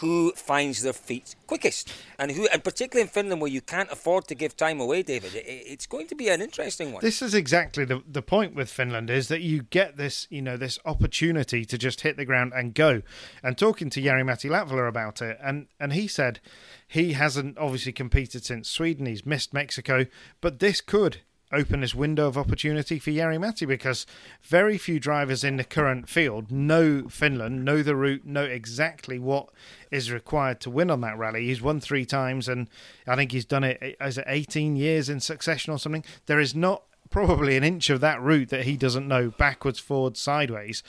who 0.00 0.32
finds 0.32 0.82
their 0.82 0.92
feet 0.92 1.36
quickest 1.46 1.92
and 2.18 2.32
who 2.32 2.46
and 2.48 2.64
particularly 2.64 3.02
in 3.02 3.08
Finland 3.08 3.40
where 3.40 3.50
you 3.50 3.60
can't 3.60 3.90
afford 3.90 4.26
to 4.26 4.34
give 4.34 4.56
time 4.56 4.80
away 4.80 5.02
David 5.02 5.34
it, 5.34 5.44
it's 5.46 5.86
going 5.86 6.06
to 6.06 6.14
be 6.14 6.28
an 6.28 6.40
interesting 6.40 6.92
one 6.92 7.02
This 7.02 7.20
is 7.20 7.34
exactly 7.34 7.84
the 7.84 8.02
the 8.06 8.22
point 8.22 8.54
with 8.54 8.70
Finland 8.70 9.10
is 9.10 9.28
that 9.28 9.42
you 9.42 9.62
get 9.62 9.96
this 9.96 10.26
you 10.30 10.42
know 10.42 10.56
this 10.56 10.78
opportunity 10.84 11.64
to 11.64 11.78
just 11.78 12.00
hit 12.00 12.16
the 12.16 12.24
ground 12.24 12.52
and 12.54 12.74
go. 12.74 13.02
And 13.42 13.56
talking 13.56 13.90
to 13.90 14.00
Jari 14.00 14.24
Matti 14.24 14.48
Latvala 14.48 14.88
about 14.88 15.22
it, 15.22 15.38
and 15.42 15.66
and 15.78 15.92
he 15.92 16.06
said 16.08 16.40
he 16.86 17.12
hasn't 17.12 17.58
obviously 17.58 17.92
competed 17.92 18.44
since 18.44 18.68
Sweden. 18.68 19.06
He's 19.06 19.26
missed 19.26 19.52
Mexico, 19.52 20.06
but 20.40 20.58
this 20.58 20.80
could 20.80 21.20
open 21.54 21.80
this 21.80 21.94
window 21.94 22.26
of 22.26 22.36
opportunity 22.36 22.98
for 22.98 23.10
Jari 23.10 23.40
Matti 23.40 23.64
because 23.64 24.06
very 24.42 24.76
few 24.76 24.98
drivers 24.98 25.44
in 25.44 25.56
the 25.56 25.64
current 25.64 26.08
field 26.08 26.50
know 26.50 27.08
Finland, 27.08 27.64
know 27.64 27.82
the 27.82 27.96
route, 27.96 28.26
know 28.26 28.44
exactly 28.44 29.18
what 29.18 29.48
is 29.90 30.10
required 30.10 30.60
to 30.60 30.70
win 30.70 30.90
on 30.90 31.00
that 31.02 31.16
rally. 31.16 31.46
He's 31.46 31.62
won 31.62 31.80
three 31.80 32.04
times, 32.04 32.48
and 32.48 32.68
I 33.06 33.16
think 33.16 33.32
he's 33.32 33.44
done 33.44 33.64
it 33.64 33.78
eh, 33.80 33.92
as 34.00 34.18
18 34.26 34.76
years 34.76 35.08
in 35.08 35.20
succession 35.20 35.72
or 35.72 35.78
something. 35.78 36.04
There 36.26 36.40
is 36.40 36.54
not 36.54 36.82
probably 37.10 37.56
an 37.56 37.64
inch 37.64 37.90
of 37.90 38.00
that 38.00 38.20
route 38.20 38.48
that 38.48 38.64
he 38.64 38.76
doesn't 38.76 39.06
know 39.06 39.30
backwards, 39.30 39.78
forwards, 39.78 40.20
sideways. 40.20 40.82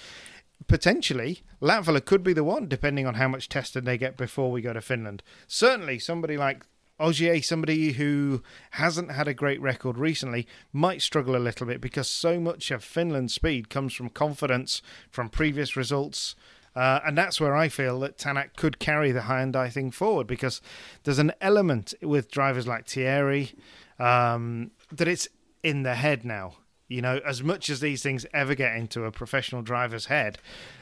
potentially 0.67 1.43
Latvala 1.62 2.03
could 2.03 2.24
be 2.24 2.34
the 2.34 2.43
one, 2.43 2.67
depending 2.67 3.05
on 3.05 3.15
how 3.15 3.27
much 3.27 3.50
testing 3.50 3.84
they 3.84 3.98
get 3.98 4.17
before 4.17 4.51
we 4.51 4.62
go 4.62 4.74
to 4.74 4.81
Finland. 4.81 5.24
Certainly, 5.48 6.00
somebody 6.00 6.38
like 6.38 6.65
Ogier, 6.99 7.41
somebody 7.41 7.93
who 7.93 8.41
hasn't 8.71 9.11
had 9.11 9.27
a 9.27 9.33
great 9.33 9.61
record 9.61 9.97
recently, 9.97 10.47
might 10.71 11.01
struggle 11.01 11.35
a 11.35 11.37
little 11.37 11.67
bit 11.67 11.81
because 11.81 12.09
so 12.09 12.39
much 12.39 12.71
of 12.71 12.83
Finland's 12.83 13.33
speed 13.33 13.69
comes 13.69 13.93
from 13.93 14.09
confidence, 14.09 14.81
from 15.09 15.29
previous 15.29 15.75
results. 15.75 16.35
Uh, 16.75 16.99
and 17.05 17.17
that's 17.17 17.39
where 17.39 17.55
I 17.55 17.69
feel 17.69 17.99
that 18.01 18.17
Tanak 18.17 18.55
could 18.55 18.79
carry 18.79 19.11
the 19.11 19.21
Hyundai 19.21 19.71
thing 19.71 19.91
forward 19.91 20.27
because 20.27 20.61
there's 21.03 21.19
an 21.19 21.31
element 21.39 21.93
with 22.01 22.31
drivers 22.31 22.67
like 22.67 22.85
Thierry 22.87 23.53
um, 23.97 24.71
that 24.91 25.07
it's 25.07 25.27
in 25.63 25.83
the 25.83 25.95
head 25.95 26.25
now. 26.25 26.55
You 26.87 27.01
know, 27.01 27.19
as 27.25 27.41
much 27.41 27.69
as 27.69 27.79
these 27.79 28.03
things 28.03 28.27
ever 28.31 28.53
get 28.53 28.75
into 28.75 29.05
a 29.05 29.11
professional 29.11 29.63
driver's 29.63 30.05
head, 30.05 30.37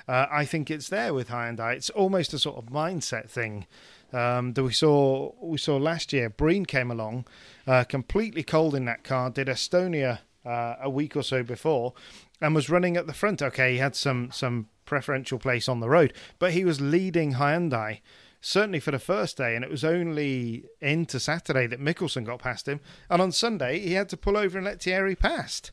uh, 0.08 0.26
I 0.30 0.44
think 0.44 0.70
it's 0.70 0.90
there 0.90 1.14
with 1.14 1.30
Hyundai. 1.30 1.76
It's 1.76 1.90
almost 1.92 2.34
a 2.34 2.40
sort 2.40 2.58
of 2.58 2.66
mindset 2.66 3.30
thing 3.30 3.68
um, 4.14 4.54
that 4.54 4.64
we 4.64 4.74
saw 4.74 5.32
we 5.42 5.58
saw 5.58 5.78
last 5.78 6.14
year. 6.14 6.30
Breen 6.30 6.66
came 6.66 6.92
along, 6.92 7.26
uh, 7.68 7.84
completely 7.84 8.44
cold 8.44 8.76
in 8.76 8.86
that 8.86 9.04
car, 9.04 9.30
did 9.30 9.48
Estonia 9.48 10.20
uh, 10.46 10.76
a 10.82 10.90
week 10.90 11.16
or 11.16 11.24
so 11.24 11.44
before, 11.44 11.94
and 12.42 12.56
was 12.56 12.70
running 12.70 12.96
at 12.96 13.08
the 13.08 13.14
front. 13.14 13.42
Okay, 13.42 13.74
he 13.74 13.78
had 13.80 13.96
some 13.96 14.32
some 14.32 14.68
preferential 14.86 15.40
place 15.40 15.68
on 15.68 15.80
the 15.80 15.90
road, 15.90 16.14
but 16.40 16.54
he 16.54 16.64
was 16.64 16.80
leading 16.80 17.34
Hyundai 17.34 18.00
certainly 18.46 18.80
for 18.80 18.92
the 18.92 19.00
first 19.00 19.38
day, 19.38 19.56
and 19.56 19.64
it 19.64 19.72
was 19.72 19.86
only 19.86 20.66
into 20.82 21.18
Saturday 21.18 21.66
that 21.66 21.80
Mikkelsen 21.80 22.26
got 22.26 22.40
past 22.40 22.68
him, 22.68 22.82
and 23.10 23.22
on 23.22 23.32
Sunday 23.32 23.80
he 23.80 23.94
had 23.94 24.10
to 24.10 24.18
pull 24.18 24.38
over 24.38 24.58
and 24.58 24.66
let 24.66 24.82
Thierry 24.82 25.16
past. 25.16 25.72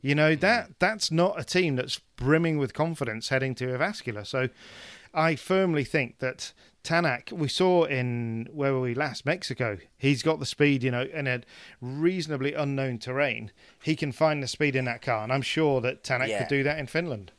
You 0.00 0.16
know 0.16 0.34
that 0.36 0.78
that's 0.80 1.10
not 1.10 1.38
a 1.38 1.44
team 1.44 1.76
that's 1.76 2.00
brimming 2.16 2.58
with 2.58 2.74
confidence 2.74 3.28
heading 3.28 3.54
to 3.56 3.66
Jyväskylä. 3.66 4.26
So 4.26 4.48
I 5.14 5.36
firmly 5.36 5.84
think 5.84 6.18
that 6.18 6.52
Tanak, 6.84 7.32
we 7.32 7.48
saw 7.48 7.84
in 7.84 8.48
where 8.52 8.72
were 8.72 8.80
we 8.80 8.94
last 8.94 9.24
Mexico. 9.24 9.78
He's 9.96 10.22
got 10.22 10.40
the 10.40 10.46
speed, 10.46 10.82
you 10.82 10.90
know, 10.90 11.02
in 11.02 11.26
a 11.26 11.42
reasonably 11.80 12.54
unknown 12.54 12.98
terrain. 12.98 13.52
He 13.82 13.94
can 13.94 14.12
find 14.12 14.42
the 14.42 14.48
speed 14.48 14.74
in 14.74 14.84
that 14.86 15.02
car, 15.02 15.22
and 15.22 15.32
I'm 15.32 15.42
sure 15.42 15.80
that 15.80 16.02
Tanak 16.02 16.28
yeah. 16.28 16.38
could 16.38 16.48
do 16.48 16.62
that 16.62 16.78
in 16.78 16.86
Finland. 16.86 17.32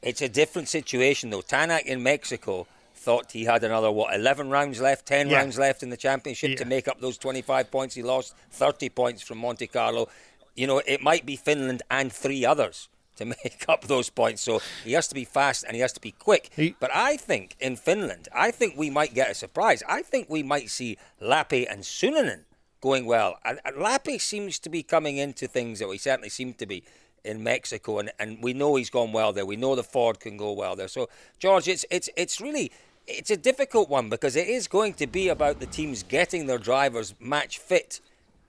It's 0.00 0.22
a 0.22 0.28
different 0.28 0.68
situation 0.68 1.30
though. 1.30 1.42
Tanak 1.42 1.86
in 1.86 2.02
Mexico 2.02 2.66
thought 2.94 3.32
he 3.32 3.44
had 3.44 3.64
another 3.64 3.90
what 3.90 4.14
11 4.14 4.48
rounds 4.48 4.80
left 4.80 5.06
10 5.06 5.28
yeah. 5.28 5.38
rounds 5.38 5.58
left 5.58 5.82
in 5.82 5.90
the 5.90 5.96
championship 5.96 6.50
yeah. 6.50 6.56
to 6.56 6.64
make 6.64 6.86
up 6.86 7.00
those 7.00 7.18
25 7.18 7.68
points 7.68 7.96
he 7.96 8.02
lost 8.02 8.32
30 8.52 8.90
points 8.90 9.20
from 9.22 9.38
monte 9.38 9.66
carlo 9.66 10.08
you 10.54 10.66
know, 10.66 10.82
it 10.86 11.02
might 11.02 11.24
be 11.24 11.36
Finland 11.36 11.82
and 11.90 12.12
three 12.12 12.44
others 12.44 12.88
to 13.16 13.24
make 13.44 13.64
up 13.68 13.84
those 13.84 14.10
points. 14.10 14.42
So 14.42 14.60
he 14.84 14.92
has 14.92 15.08
to 15.08 15.14
be 15.14 15.24
fast 15.24 15.64
and 15.64 15.74
he 15.74 15.80
has 15.80 15.92
to 15.94 16.00
be 16.00 16.12
quick. 16.12 16.50
He, 16.54 16.74
but 16.78 16.90
I 16.94 17.16
think 17.16 17.56
in 17.60 17.76
Finland, 17.76 18.28
I 18.34 18.50
think 18.50 18.74
we 18.76 18.90
might 18.90 19.14
get 19.14 19.30
a 19.30 19.34
surprise. 19.34 19.82
I 19.88 20.02
think 20.02 20.28
we 20.28 20.42
might 20.42 20.70
see 20.70 20.98
Lappi 21.20 21.66
and 21.70 21.82
Suninen 21.82 22.44
going 22.80 23.06
well. 23.06 23.38
And, 23.44 23.60
and 23.64 23.76
Lappi 23.76 24.20
seems 24.20 24.58
to 24.60 24.68
be 24.68 24.82
coming 24.82 25.16
into 25.16 25.46
things 25.46 25.78
that 25.78 25.88
we 25.88 25.98
certainly 25.98 26.28
seem 26.28 26.54
to 26.54 26.66
be 26.66 26.84
in 27.24 27.42
Mexico, 27.42 27.98
and, 27.98 28.10
and 28.18 28.42
we 28.42 28.52
know 28.52 28.74
he's 28.74 28.90
gone 28.90 29.12
well 29.12 29.32
there. 29.32 29.46
We 29.46 29.56
know 29.56 29.74
the 29.74 29.84
Ford 29.84 30.20
can 30.20 30.36
go 30.36 30.52
well 30.52 30.76
there. 30.76 30.88
So 30.88 31.08
George, 31.38 31.68
it's 31.68 31.84
it's 31.90 32.08
it's 32.16 32.40
really 32.40 32.72
it's 33.06 33.30
a 33.30 33.36
difficult 33.36 33.88
one 33.88 34.08
because 34.08 34.36
it 34.36 34.48
is 34.48 34.68
going 34.68 34.94
to 34.94 35.06
be 35.06 35.28
about 35.28 35.60
the 35.60 35.66
teams 35.66 36.02
getting 36.02 36.46
their 36.46 36.58
drivers 36.58 37.14
match 37.20 37.58
fit 37.58 38.00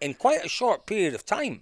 in 0.02 0.14
quite 0.14 0.44
a 0.44 0.50
short 0.50 0.86
period 0.86 1.14
of 1.14 1.26
time. 1.26 1.62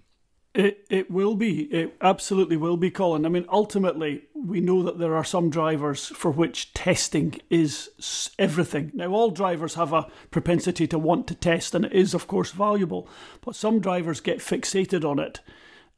It 0.53 0.85
it 0.89 1.09
will 1.09 1.35
be. 1.35 1.63
It 1.63 1.95
absolutely 2.01 2.57
will 2.57 2.75
be, 2.75 2.91
Colin. 2.91 3.25
I 3.25 3.29
mean, 3.29 3.45
ultimately, 3.49 4.23
we 4.33 4.59
know 4.59 4.83
that 4.83 4.99
there 4.99 5.15
are 5.15 5.23
some 5.23 5.49
drivers 5.49 6.07
for 6.07 6.29
which 6.29 6.73
testing 6.73 7.39
is 7.49 7.89
everything. 8.37 8.91
Now, 8.93 9.11
all 9.11 9.31
drivers 9.31 9.75
have 9.75 9.93
a 9.93 10.07
propensity 10.29 10.87
to 10.87 10.99
want 10.99 11.27
to 11.27 11.35
test, 11.35 11.73
and 11.73 11.85
it 11.85 11.93
is, 11.93 12.13
of 12.13 12.27
course, 12.27 12.51
valuable. 12.51 13.07
But 13.45 13.55
some 13.55 13.79
drivers 13.79 14.19
get 14.19 14.39
fixated 14.39 15.09
on 15.09 15.19
it 15.19 15.39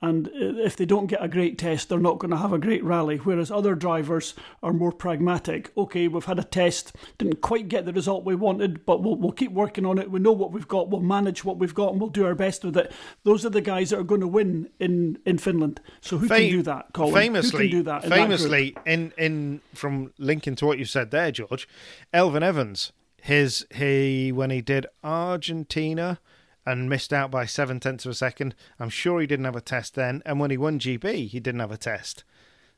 and 0.01 0.27
uh, 0.27 0.31
if 0.63 0.75
they 0.75 0.85
don't 0.85 1.07
get 1.07 1.23
a 1.23 1.27
great 1.27 1.57
test, 1.57 1.87
they're 1.87 1.99
not 1.99 2.19
going 2.19 2.31
to 2.31 2.37
have 2.37 2.51
a 2.51 2.59
great 2.59 2.83
rally. 2.83 3.17
Whereas 3.17 3.49
other 3.49 3.73
drivers 3.75 4.33
are 4.61 4.73
more 4.73 4.91
pragmatic. 4.91 5.71
Okay, 5.77 6.07
we've 6.07 6.25
had 6.25 6.39
a 6.39 6.43
test, 6.43 6.95
didn't 7.17 7.41
quite 7.41 7.69
get 7.69 7.85
the 7.85 7.93
result 7.93 8.25
we 8.25 8.35
wanted, 8.35 8.85
but 8.85 9.01
we'll, 9.01 9.15
we'll 9.15 9.31
keep 9.31 9.51
working 9.51 9.85
on 9.85 9.97
it. 9.97 10.11
We 10.11 10.19
know 10.19 10.31
what 10.31 10.51
we've 10.51 10.67
got, 10.67 10.89
we'll 10.89 11.01
manage 11.01 11.45
what 11.45 11.57
we've 11.57 11.73
got, 11.73 11.91
and 11.91 12.01
we'll 12.01 12.09
do 12.09 12.25
our 12.25 12.35
best 12.35 12.65
with 12.65 12.75
it. 12.75 12.91
Those 13.23 13.45
are 13.45 13.49
the 13.49 13.61
guys 13.61 13.91
that 13.91 13.99
are 13.99 14.03
going 14.03 14.21
to 14.21 14.27
win 14.27 14.69
in, 14.79 15.19
in 15.25 15.37
Finland. 15.37 15.79
So 16.01 16.17
who 16.17 16.27
Fam- 16.27 16.41
can 16.41 16.49
do 16.49 16.61
that, 16.63 16.87
Colin? 16.93 17.13
Famously, 17.13 17.65
who 17.65 17.69
can 17.69 17.77
do 17.77 17.83
that? 17.83 18.03
In 18.03 18.09
famously, 18.09 18.71
that 18.71 18.87
in 18.91 19.13
in 19.17 19.61
from 19.73 20.11
linking 20.17 20.55
to 20.55 20.65
what 20.65 20.79
you 20.79 20.85
said 20.85 21.11
there, 21.11 21.31
George, 21.31 21.67
Elfyn 22.13 22.41
Evans, 22.41 22.91
his 23.21 23.65
he 23.73 24.31
when 24.31 24.49
he 24.49 24.61
did 24.61 24.85
Argentina 25.03 26.19
and 26.65 26.89
missed 26.89 27.13
out 27.13 27.31
by 27.31 27.45
seven 27.45 27.79
tenths 27.79 28.05
of 28.05 28.11
a 28.11 28.15
second. 28.15 28.55
I'm 28.79 28.89
sure 28.89 29.19
he 29.19 29.27
didn't 29.27 29.45
have 29.45 29.55
a 29.55 29.61
test 29.61 29.95
then, 29.95 30.21
and 30.25 30.39
when 30.39 30.51
he 30.51 30.57
won 30.57 30.79
GB, 30.79 31.27
he 31.29 31.39
didn't 31.39 31.61
have 31.61 31.71
a 31.71 31.77
test. 31.77 32.23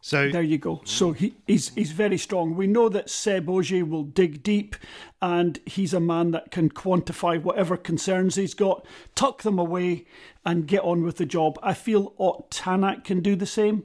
So 0.06 0.30
there 0.30 0.44
you 0.44 0.60
go. 0.60 0.82
So 0.86 1.14
he, 1.14 1.34
he's 1.48 1.70
he's 1.70 1.92
very 1.92 2.20
strong. 2.20 2.56
We 2.56 2.68
know 2.68 2.90
that 2.90 3.10
Seb 3.10 3.50
Ogier 3.50 3.86
will 3.86 4.04
dig 4.04 4.44
deep, 4.44 4.76
and 5.20 5.60
he's 5.66 5.96
a 5.96 6.00
man 6.00 6.30
that 6.30 6.52
can 6.52 6.70
quantify 6.70 7.42
whatever 7.42 7.76
concerns 7.76 8.36
he's 8.36 8.54
got, 8.54 8.86
tuck 9.16 9.42
them 9.42 9.58
away, 9.58 10.06
and 10.46 10.68
get 10.68 10.84
on 10.84 11.02
with 11.02 11.18
the 11.18 11.26
job. 11.26 11.58
I 11.64 11.74
feel 11.74 12.14
Ott 12.20 12.52
Tanak 12.52 13.04
can 13.04 13.22
do 13.22 13.36
the 13.36 13.48
same. 13.48 13.84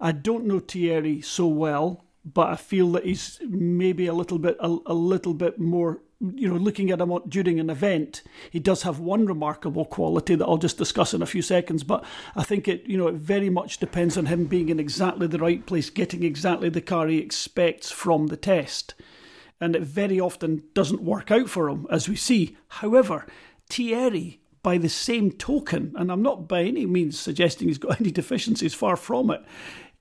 I 0.00 0.10
don't 0.10 0.46
know 0.46 0.58
Thierry 0.58 1.20
so 1.20 1.46
well, 1.46 2.04
but 2.24 2.48
I 2.48 2.56
feel 2.56 2.90
that 2.92 3.04
he's 3.04 3.38
maybe 3.48 4.08
a 4.08 4.12
little 4.12 4.40
bit 4.40 4.56
a, 4.58 4.76
a 4.86 4.94
little 4.94 5.34
bit 5.34 5.60
more 5.60 6.00
you 6.36 6.48
know, 6.48 6.56
looking 6.56 6.90
at 6.90 7.00
him 7.00 7.12
during 7.28 7.60
an 7.60 7.70
event, 7.70 8.22
he 8.50 8.58
does 8.58 8.82
have 8.82 8.98
one 8.98 9.26
remarkable 9.26 9.84
quality 9.84 10.34
that 10.34 10.44
I'll 10.44 10.56
just 10.56 10.78
discuss 10.78 11.14
in 11.14 11.22
a 11.22 11.26
few 11.26 11.42
seconds. 11.42 11.84
But 11.84 12.04
I 12.36 12.42
think 12.42 12.68
it, 12.68 12.84
you 12.86 12.96
know, 12.96 13.08
it 13.08 13.14
very 13.14 13.50
much 13.50 13.78
depends 13.78 14.16
on 14.16 14.26
him 14.26 14.46
being 14.46 14.68
in 14.68 14.80
exactly 14.80 15.26
the 15.26 15.38
right 15.38 15.64
place, 15.64 15.90
getting 15.90 16.22
exactly 16.22 16.68
the 16.68 16.80
car 16.80 17.06
he 17.08 17.18
expects 17.18 17.90
from 17.90 18.28
the 18.28 18.36
test, 18.36 18.94
and 19.60 19.76
it 19.76 19.82
very 19.82 20.20
often 20.20 20.62
doesn't 20.74 21.02
work 21.02 21.30
out 21.30 21.48
for 21.48 21.68
him, 21.68 21.86
as 21.90 22.08
we 22.08 22.16
see. 22.16 22.56
However, 22.68 23.26
Thierry, 23.68 24.40
by 24.64 24.78
the 24.78 24.88
same 24.88 25.30
token, 25.30 25.92
and 25.96 26.10
I'm 26.10 26.22
not 26.22 26.48
by 26.48 26.62
any 26.62 26.86
means 26.86 27.20
suggesting 27.20 27.68
he's 27.68 27.78
got 27.78 28.00
any 28.00 28.10
deficiencies, 28.10 28.74
far 28.74 28.96
from 28.96 29.30
it. 29.30 29.44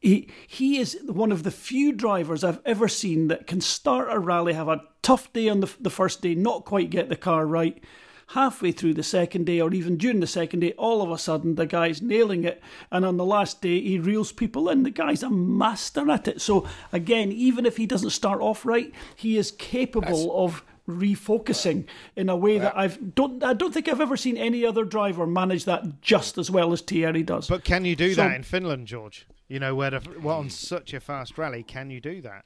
He, 0.03 0.27
he 0.45 0.79
is 0.79 0.99
one 1.05 1.31
of 1.31 1.43
the 1.43 1.49
few 1.49 1.93
drivers 1.93 2.43
I've 2.43 2.59
ever 2.65 2.89
seen 2.89 3.29
that 3.29 3.47
can 3.47 3.61
start 3.61 4.09
a 4.11 4.19
rally, 4.19 4.51
have 4.51 4.67
a 4.67 4.83
tough 5.01 5.31
day 5.31 5.47
on 5.47 5.61
the, 5.61 5.73
the 5.79 5.89
first 5.89 6.21
day, 6.21 6.35
not 6.35 6.65
quite 6.65 6.89
get 6.89 7.07
the 7.07 7.15
car 7.15 7.45
right. 7.45 7.81
Halfway 8.27 8.73
through 8.73 8.95
the 8.95 9.03
second 9.03 9.45
day, 9.45 9.61
or 9.61 9.73
even 9.73 9.95
during 9.95 10.19
the 10.19 10.27
second 10.27 10.59
day, 10.59 10.73
all 10.73 11.01
of 11.01 11.09
a 11.09 11.17
sudden 11.17 11.55
the 11.55 11.65
guy's 11.65 12.01
nailing 12.01 12.43
it. 12.43 12.61
And 12.91 13.05
on 13.05 13.15
the 13.15 13.23
last 13.23 13.61
day, 13.61 13.79
he 13.79 13.97
reels 13.97 14.33
people 14.33 14.67
in. 14.67 14.83
The 14.83 14.89
guy's 14.89 15.23
a 15.23 15.29
master 15.29 16.09
at 16.11 16.27
it. 16.27 16.41
So, 16.41 16.67
again, 16.91 17.31
even 17.31 17.65
if 17.65 17.77
he 17.77 17.85
doesn't 17.85 18.09
start 18.09 18.41
off 18.41 18.65
right, 18.65 18.91
he 19.15 19.37
is 19.37 19.51
capable 19.51 20.43
of 20.43 20.65
refocusing 20.87 21.85
in 22.15 22.29
a 22.29 22.35
way 22.35 22.57
that 22.57 22.77
I've 22.77 23.15
don't 23.15 23.43
I 23.43 23.53
don't 23.53 23.73
think 23.73 23.87
I've 23.87 24.01
ever 24.01 24.17
seen 24.17 24.37
any 24.37 24.65
other 24.65 24.83
driver 24.83 25.25
manage 25.25 25.65
that 25.65 26.01
just 26.01 26.37
as 26.37 26.51
well 26.51 26.73
as 26.73 26.81
Thierry 26.81 27.23
does. 27.23 27.47
But 27.47 27.63
can 27.63 27.85
you 27.85 27.95
do 27.95 28.13
so, 28.13 28.23
that 28.23 28.35
in 28.35 28.43
Finland, 28.43 28.87
George? 28.87 29.25
You 29.47 29.59
know, 29.59 29.75
where 29.75 29.91
the, 29.91 30.01
well, 30.21 30.39
on 30.39 30.49
such 30.49 30.93
a 30.93 30.99
fast 30.99 31.37
rally, 31.37 31.63
can 31.63 31.89
you 31.89 32.01
do 32.01 32.21
that? 32.21 32.45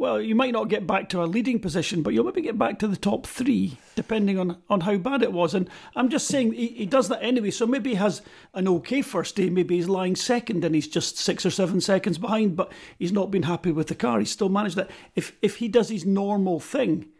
Well, 0.00 0.18
you 0.18 0.34
might 0.34 0.54
not 0.54 0.70
get 0.70 0.86
back 0.86 1.10
to 1.10 1.22
a 1.22 1.26
leading 1.26 1.60
position, 1.60 2.02
but 2.02 2.14
you'll 2.14 2.24
maybe 2.24 2.40
get 2.40 2.58
back 2.58 2.78
to 2.78 2.88
the 2.88 2.96
top 2.96 3.26
three, 3.26 3.76
depending 3.94 4.38
on, 4.38 4.56
on 4.70 4.80
how 4.80 4.96
bad 4.96 5.22
it 5.22 5.30
was. 5.30 5.52
And 5.52 5.68
I'm 5.94 6.08
just 6.08 6.26
saying 6.26 6.54
he, 6.54 6.68
he 6.68 6.86
does 6.86 7.08
that 7.08 7.22
anyway. 7.22 7.50
So 7.50 7.66
maybe 7.66 7.90
he 7.90 7.96
has 7.96 8.22
an 8.54 8.66
okay 8.66 9.02
first 9.02 9.36
day. 9.36 9.50
Maybe 9.50 9.76
he's 9.76 9.90
lying 9.90 10.16
second 10.16 10.64
and 10.64 10.74
he's 10.74 10.88
just 10.88 11.18
six 11.18 11.44
or 11.44 11.50
seven 11.50 11.82
seconds 11.82 12.16
behind, 12.16 12.56
but 12.56 12.72
he's 12.98 13.12
not 13.12 13.30
been 13.30 13.42
happy 13.42 13.72
with 13.72 13.88
the 13.88 13.94
car. 13.94 14.20
He's 14.20 14.30
still 14.30 14.48
managed 14.48 14.76
that. 14.76 14.90
If 15.14 15.36
if 15.42 15.56
he 15.56 15.68
does 15.68 15.90
his 15.90 16.06
normal 16.06 16.60
thing, 16.60 17.10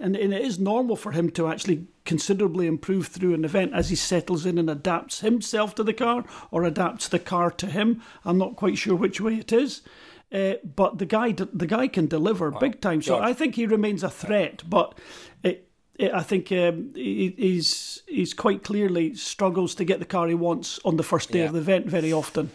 and, 0.00 0.16
and 0.16 0.32
it 0.32 0.42
is 0.42 0.58
normal 0.58 0.96
for 0.96 1.12
him 1.12 1.30
to 1.32 1.48
actually 1.48 1.86
considerably 2.04 2.66
improve 2.66 3.08
through 3.08 3.34
an 3.34 3.44
event 3.44 3.72
as 3.74 3.90
he 3.90 3.96
settles 3.96 4.46
in 4.46 4.58
and 4.58 4.70
adapts 4.70 5.20
himself 5.20 5.74
to 5.74 5.84
the 5.84 5.92
car 5.92 6.24
or 6.50 6.64
adapts 6.64 7.08
the 7.08 7.18
car 7.18 7.50
to 7.50 7.66
him. 7.66 8.02
I'm 8.24 8.38
not 8.38 8.56
quite 8.56 8.78
sure 8.78 8.94
which 8.94 9.20
way 9.20 9.34
it 9.34 9.52
is. 9.52 9.82
Uh, 10.32 10.54
but 10.76 10.98
the 10.98 11.06
guy, 11.06 11.32
the 11.32 11.66
guy 11.66 11.88
can 11.88 12.06
deliver 12.06 12.50
wow. 12.50 12.58
big 12.58 12.80
time. 12.80 13.00
So 13.00 13.14
George. 13.14 13.24
I 13.24 13.32
think 13.32 13.54
he 13.54 13.66
remains 13.66 14.02
a 14.02 14.10
threat. 14.10 14.62
But 14.68 14.98
it, 15.42 15.68
it, 15.98 16.12
I 16.12 16.22
think 16.22 16.52
um, 16.52 16.92
he, 16.94 17.34
he's 17.36 18.02
he's 18.06 18.34
quite 18.34 18.62
clearly 18.62 19.14
struggles 19.14 19.74
to 19.76 19.84
get 19.84 20.00
the 20.00 20.04
car 20.04 20.28
he 20.28 20.34
wants 20.34 20.78
on 20.84 20.96
the 20.96 21.02
first 21.02 21.30
day 21.30 21.40
yeah. 21.40 21.46
of 21.46 21.54
the 21.54 21.60
event 21.60 21.86
very 21.86 22.12
often. 22.12 22.50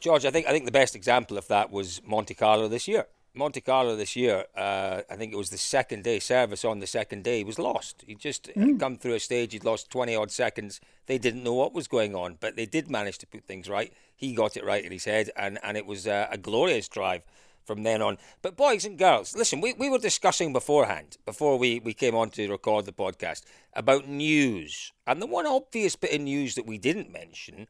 George, 0.00 0.24
I 0.24 0.30
think 0.30 0.46
I 0.46 0.50
think 0.50 0.64
the 0.64 0.72
best 0.72 0.96
example 0.96 1.38
of 1.38 1.46
that 1.48 1.70
was 1.70 2.00
Monte 2.04 2.34
Carlo 2.34 2.66
this 2.68 2.88
year. 2.88 3.06
Monte 3.36 3.60
Carlo 3.62 3.96
this 3.96 4.14
year, 4.14 4.44
uh, 4.56 5.00
I 5.10 5.16
think 5.16 5.32
it 5.32 5.36
was 5.36 5.50
the 5.50 5.58
second 5.58 6.04
day 6.04 6.20
service 6.20 6.64
on 6.64 6.78
the 6.78 6.86
second 6.86 7.24
day, 7.24 7.38
he 7.38 7.44
was 7.44 7.58
lost. 7.58 8.04
He 8.06 8.14
just 8.14 8.48
mm. 8.54 8.78
come 8.78 8.96
through 8.96 9.14
a 9.14 9.20
stage, 9.20 9.52
he'd 9.52 9.64
lost 9.64 9.90
20 9.90 10.14
odd 10.14 10.30
seconds. 10.30 10.80
They 11.06 11.18
didn't 11.18 11.42
know 11.42 11.54
what 11.54 11.74
was 11.74 11.88
going 11.88 12.14
on, 12.14 12.36
but 12.38 12.54
they 12.54 12.66
did 12.66 12.88
manage 12.88 13.18
to 13.18 13.26
put 13.26 13.44
things 13.44 13.68
right. 13.68 13.92
He 14.14 14.34
got 14.34 14.56
it 14.56 14.64
right 14.64 14.84
in 14.84 14.92
his 14.92 15.04
head, 15.04 15.30
and, 15.36 15.58
and 15.64 15.76
it 15.76 15.84
was 15.84 16.06
uh, 16.06 16.28
a 16.30 16.38
glorious 16.38 16.88
drive 16.88 17.22
from 17.64 17.82
then 17.82 18.02
on. 18.02 18.18
But 18.40 18.56
boys 18.56 18.84
and 18.84 18.96
girls, 18.96 19.34
listen, 19.34 19.60
we, 19.60 19.72
we 19.72 19.90
were 19.90 19.98
discussing 19.98 20.52
beforehand, 20.52 21.16
before 21.24 21.58
we, 21.58 21.80
we 21.80 21.92
came 21.92 22.14
on 22.14 22.30
to 22.30 22.48
record 22.48 22.84
the 22.84 22.92
podcast, 22.92 23.42
about 23.72 24.06
news. 24.08 24.92
And 25.08 25.20
the 25.20 25.26
one 25.26 25.46
obvious 25.46 25.96
bit 25.96 26.14
of 26.14 26.20
news 26.20 26.54
that 26.54 26.66
we 26.66 26.78
didn't 26.78 27.10
mention, 27.10 27.66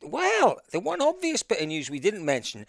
well, 0.00 0.58
the 0.70 0.80
one 0.80 1.02
obvious 1.02 1.42
bit 1.42 1.60
of 1.60 1.68
news 1.68 1.90
we 1.90 2.00
didn't 2.00 2.24
mention, 2.24 2.66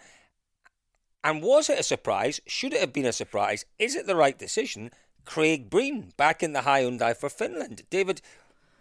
and 1.24 1.42
was 1.42 1.70
it 1.70 1.80
a 1.80 1.82
surprise? 1.82 2.40
Should 2.46 2.74
it 2.74 2.80
have 2.80 2.92
been 2.92 3.06
a 3.06 3.12
surprise? 3.12 3.64
Is 3.78 3.96
it 3.96 4.06
the 4.06 4.14
right 4.14 4.38
decision? 4.38 4.90
Craig 5.24 5.70
Breen 5.70 6.12
back 6.18 6.42
in 6.42 6.52
the 6.52 6.60
Hyundai 6.60 7.16
for 7.16 7.30
Finland. 7.30 7.82
David, 7.88 8.20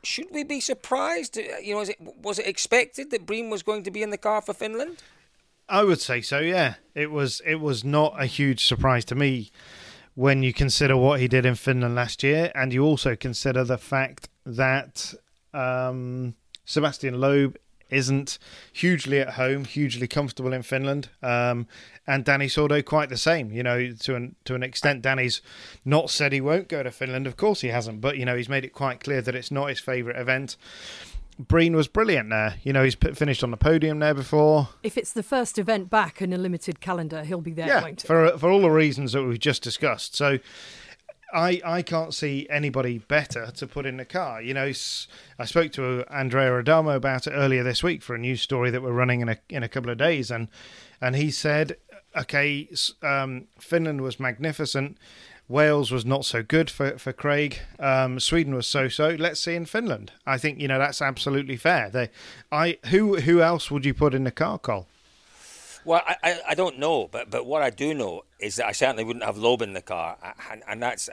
should 0.04 0.28
we 0.30 0.44
be 0.44 0.60
surprised? 0.60 1.38
You 1.38 1.74
know, 1.74 1.82
it, 1.82 1.98
was 2.22 2.38
it 2.38 2.46
expected 2.46 3.12
that 3.12 3.26
Breen 3.26 3.50
was 3.50 3.64
going 3.64 3.84
to 3.84 3.92
be 3.92 4.04
in 4.04 4.10
the 4.10 4.18
car 4.18 4.42
for 4.42 4.54
Finland? 4.54 5.02
I 5.70 5.86
would 5.86 6.02
say 6.02 6.22
so. 6.22 6.40
Yeah, 6.40 6.76
it 6.94 7.10
was. 7.10 7.42
It 7.46 7.62
was 7.62 7.86
not 7.86 8.22
a 8.22 8.26
huge 8.26 8.66
surprise 8.66 9.06
to 9.06 9.16
me 9.16 9.50
when 10.14 10.44
you 10.44 10.54
consider 10.54 10.98
what 10.98 11.22
he 11.22 11.30
did 11.30 11.46
in 11.46 11.56
Finland 11.56 11.96
last 11.96 12.22
year, 12.22 12.52
and 12.54 12.74
you 12.74 12.84
also 12.84 13.16
consider 13.16 13.64
the 13.64 13.78
fact 13.78 14.28
that 14.46 15.14
um, 15.54 16.36
Sebastian 16.66 17.22
Loeb 17.22 17.58
isn't 17.90 18.40
hugely 18.74 19.20
at 19.20 19.34
home, 19.34 19.66
hugely 19.66 20.08
comfortable 20.08 20.52
in 20.52 20.64
Finland, 20.64 21.10
um, 21.22 21.68
and 22.06 22.26
Dani 22.26 22.46
Sordo 22.46 22.84
quite 22.84 23.10
the 23.10 23.18
same. 23.18 23.52
You 23.52 23.64
know, 23.64 23.92
to 23.92 24.16
an 24.16 24.36
to 24.46 24.56
an 24.56 24.64
extent, 24.64 25.04
Dani's 25.04 25.42
not 25.86 26.10
said 26.10 26.34
he 26.34 26.42
won't 26.42 26.68
go 26.68 26.84
to 26.84 26.92
Finland. 26.92 27.28
Of 27.28 27.38
course, 27.38 27.62
he 27.62 27.70
hasn't, 27.70 28.02
but 28.02 28.18
you 28.18 28.26
know, 28.26 28.36
he's 28.36 28.50
made 28.50 28.66
it 28.66 28.74
quite 28.74 29.00
clear 29.00 29.22
that 29.22 29.36
it's 29.36 29.52
not 29.52 29.70
his 29.70 29.80
favourite 29.80 30.20
event. 30.20 30.58
Breen 31.40 31.76
was 31.76 31.88
brilliant 31.88 32.30
there. 32.30 32.56
You 32.64 32.74
know, 32.74 32.84
he's 32.84 32.96
finished 32.96 33.44
on 33.44 33.52
the 33.52 33.58
podium 33.58 34.00
there 34.00 34.14
before. 34.14 34.70
If 34.84 34.98
it's 34.98 35.14
the 35.14 35.24
first 35.24 35.58
event 35.58 35.90
back 35.90 36.22
in 36.22 36.32
a 36.32 36.38
limited 36.38 36.80
calendar, 36.80 37.24
he'll 37.24 37.42
be 37.42 37.54
there. 37.54 37.68
Yeah, 37.68 37.90
for 38.06 38.38
for 38.38 38.52
all 38.52 38.62
the 38.62 38.70
reasons 38.70 39.14
that 39.14 39.24
we've 39.24 39.40
just 39.40 39.64
discussed. 39.64 40.16
So. 40.16 40.40
I, 41.36 41.60
I 41.66 41.82
can't 41.82 42.14
see 42.14 42.46
anybody 42.48 43.00
better 43.00 43.50
to 43.56 43.66
put 43.66 43.88
in 43.88 43.98
the 43.98 44.06
car. 44.06 44.40
You 44.40 44.54
know, 44.54 44.68
I 45.40 45.46
spoke 45.46 45.72
to 45.72 46.06
Andrea 46.08 46.60
Adamo 46.60 46.92
about 46.92 47.26
it 47.26 47.32
earlier 47.32 47.64
this 47.64 47.82
week 47.82 48.04
for 48.04 48.14
a 48.14 48.20
news 48.20 48.44
story 48.44 48.70
that 48.70 48.84
we're 48.84 48.92
running 48.92 49.22
in 49.22 49.30
a 49.30 49.40
in 49.50 49.64
a 49.64 49.68
couple 49.68 49.90
of 49.90 49.98
days, 49.98 50.30
and 50.30 50.48
and 51.02 51.16
he 51.16 51.32
said, 51.32 51.78
okay, 52.16 52.68
um, 53.02 53.48
Finland 53.60 54.02
was 54.02 54.20
magnificent. 54.20 54.98
Wales 55.50 55.92
was 55.92 56.06
not 56.06 56.26
so 56.26 56.42
good 56.42 56.70
for 56.70 56.98
for 56.98 57.12
Craig. 57.14 57.60
Um, 57.80 58.20
Sweden 58.20 58.56
was 58.56 58.68
so 58.68 58.88
so. 58.88 59.10
Let's 59.10 59.40
see 59.40 59.56
in 59.56 59.66
Finland. 59.66 60.12
I 60.26 60.38
think 60.38 60.60
you 60.60 60.68
know 60.68 60.80
that's 60.80 61.02
absolutely 61.02 61.58
fair. 61.58 61.90
They, 61.90 62.10
I 62.52 62.78
who 62.88 63.18
who 63.18 63.42
else 63.42 63.70
would 63.70 63.86
you 63.86 63.94
put 63.94 64.14
in 64.14 64.24
the 64.24 64.32
car, 64.32 64.58
Cole? 64.58 64.88
Well, 65.86 66.02
I, 66.08 66.40
I 66.48 66.56
don't 66.56 66.80
know, 66.80 67.10
but 67.12 67.30
but 67.30 67.46
what 67.46 67.62
I 67.62 67.70
do 67.70 67.94
know 67.94 68.24
is 68.40 68.56
that 68.56 68.68
I 68.68 68.72
certainly 68.72 69.04
wouldn't 69.04 69.26
have 69.26 69.38
Loeb 69.38 69.62
in 69.62 69.74
the 69.74 69.82
car, 69.82 70.18
and, 70.50 70.64
and 70.68 70.82
that's 70.82 71.10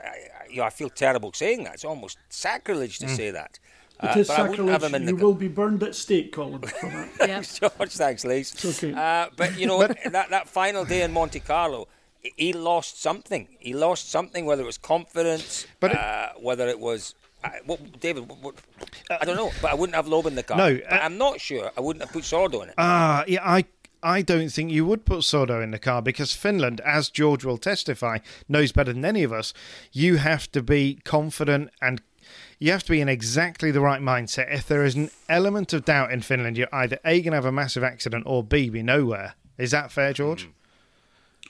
you 0.49 0.59
know 0.59 0.64
I 0.64 0.71
feel 0.71 0.90
terrible 0.90 1.33
saying 1.33 1.64
that. 1.64 1.75
It's 1.75 1.85
almost 1.85 2.19
sacrilege 2.28 2.99
to 3.00 3.07
mm. 3.07 3.16
say 3.16 3.30
that. 3.33 3.59
It 4.02 4.16
uh, 4.16 4.21
is 4.21 4.26
sacrilege. 4.28 5.09
you 5.09 5.16
will 5.16 5.35
be 5.35 5.49
burned 5.49 5.83
at 5.83 5.95
stake, 5.95 6.33
Colin. 6.33 6.61
For 6.62 6.87
that. 6.88 7.11
yeah. 7.28 7.40
George, 7.78 7.92
thanks, 7.92 8.25
Lise. 8.25 8.52
It's 8.52 8.83
okay. 8.83 8.95
Uh, 8.95 9.28
but 9.37 9.59
you 9.59 9.66
know 9.66 9.87
that 9.87 10.30
that 10.30 10.49
final 10.49 10.85
day 10.85 11.02
in 11.02 11.12
Monte 11.12 11.40
Carlo, 11.40 11.88
he 12.23 12.52
lost 12.52 13.00
something. 13.00 13.49
He 13.59 13.75
lost 13.75 14.11
something, 14.11 14.47
whether 14.47 14.62
it 14.62 14.66
was 14.66 14.78
confidence, 14.78 15.66
but 15.80 15.95
uh, 15.95 16.30
whether 16.40 16.66
it 16.69 16.80
was 16.80 17.14
uh, 17.45 17.50
what, 17.66 18.00
David, 18.00 18.28
what, 18.28 18.38
what, 18.42 18.54
I 19.21 19.25
don't 19.25 19.37
know, 19.37 19.50
but 19.62 19.71
I 19.71 19.75
wouldn't 19.75 19.97
have 19.97 20.09
Loeb 20.09 20.26
in 20.26 20.35
the 20.35 20.42
car. 20.42 20.57
No, 20.57 20.78
uh, 20.90 20.95
I'm 20.95 21.19
not 21.19 21.40
sure. 21.40 21.71
I 21.76 21.80
wouldn't 21.80 22.02
have 22.02 22.12
put 22.12 22.25
Sordo 22.25 22.62
in 22.62 22.71
it. 22.71 22.75
Ah, 22.78 23.21
uh, 23.21 23.25
yeah, 23.26 23.40
I 23.42 23.64
I 24.02 24.23
don't 24.23 24.49
think 24.50 24.71
you 24.71 24.87
would 24.87 25.04
put 25.04 25.21
Sordo 25.21 25.62
in 25.62 25.73
the 25.73 25.78
car 25.78 26.00
because 26.00 26.33
Finland, 26.33 26.80
as 26.80 27.11
George 27.11 27.45
will 27.45 27.59
testify, 27.59 28.19
knows 28.49 28.73
better 28.73 28.92
than 28.92 29.04
any 29.04 29.23
of 29.23 29.33
us. 29.33 29.52
You 29.92 30.16
have 30.16 30.50
to 30.52 30.62
be 30.62 31.00
confident 31.04 31.71
and 31.83 32.00
you 32.61 32.71
have 32.71 32.85
to 32.85 32.90
be 32.93 33.00
in 33.00 33.09
exactly 33.09 33.73
the 33.73 33.81
right 33.81 34.00
mindset. 34.00 34.55
If 34.55 34.69
there 34.69 34.85
is 34.85 34.95
an 34.95 35.11
element 35.29 35.73
of 35.73 35.85
doubt 35.85 36.12
in 36.12 36.21
Finland, 36.21 36.57
you're 36.57 36.73
either 36.73 36.99
A, 37.05 37.20
going 37.20 37.33
to 37.33 37.37
have 37.37 37.44
a 37.44 37.53
massive 37.53 37.83
accident 37.83 38.25
or 38.27 38.44
B, 38.44 38.70
be 38.70 38.83
nowhere. 38.83 39.35
Is 39.59 39.73
that 39.73 39.90
fair, 39.90 40.12
George? 40.12 40.46
Mm. 40.46 40.53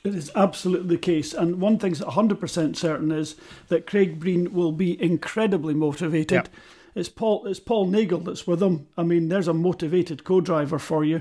It 0.02 0.14
is 0.14 0.30
absolutely 0.34 0.96
the 0.96 1.02
case. 1.02 1.34
And 1.34 1.60
one 1.60 1.78
thing 1.78 1.94
thing's 1.94 2.00
100% 2.00 2.74
certain 2.74 3.12
is 3.12 3.36
that 3.68 3.86
Craig 3.86 4.18
Breen 4.18 4.54
will 4.54 4.72
be 4.72 5.00
incredibly 5.02 5.74
motivated. 5.74 6.32
Yep. 6.32 6.48
It's 6.94 7.10
Paul 7.10 7.46
it's 7.46 7.60
Paul 7.60 7.86
Nagle 7.86 8.20
that's 8.20 8.46
with 8.46 8.62
him. 8.62 8.88
I 8.96 9.02
mean, 9.02 9.28
there's 9.28 9.46
a 9.46 9.52
motivated 9.52 10.24
co-driver 10.24 10.78
for 10.78 11.04
you 11.04 11.20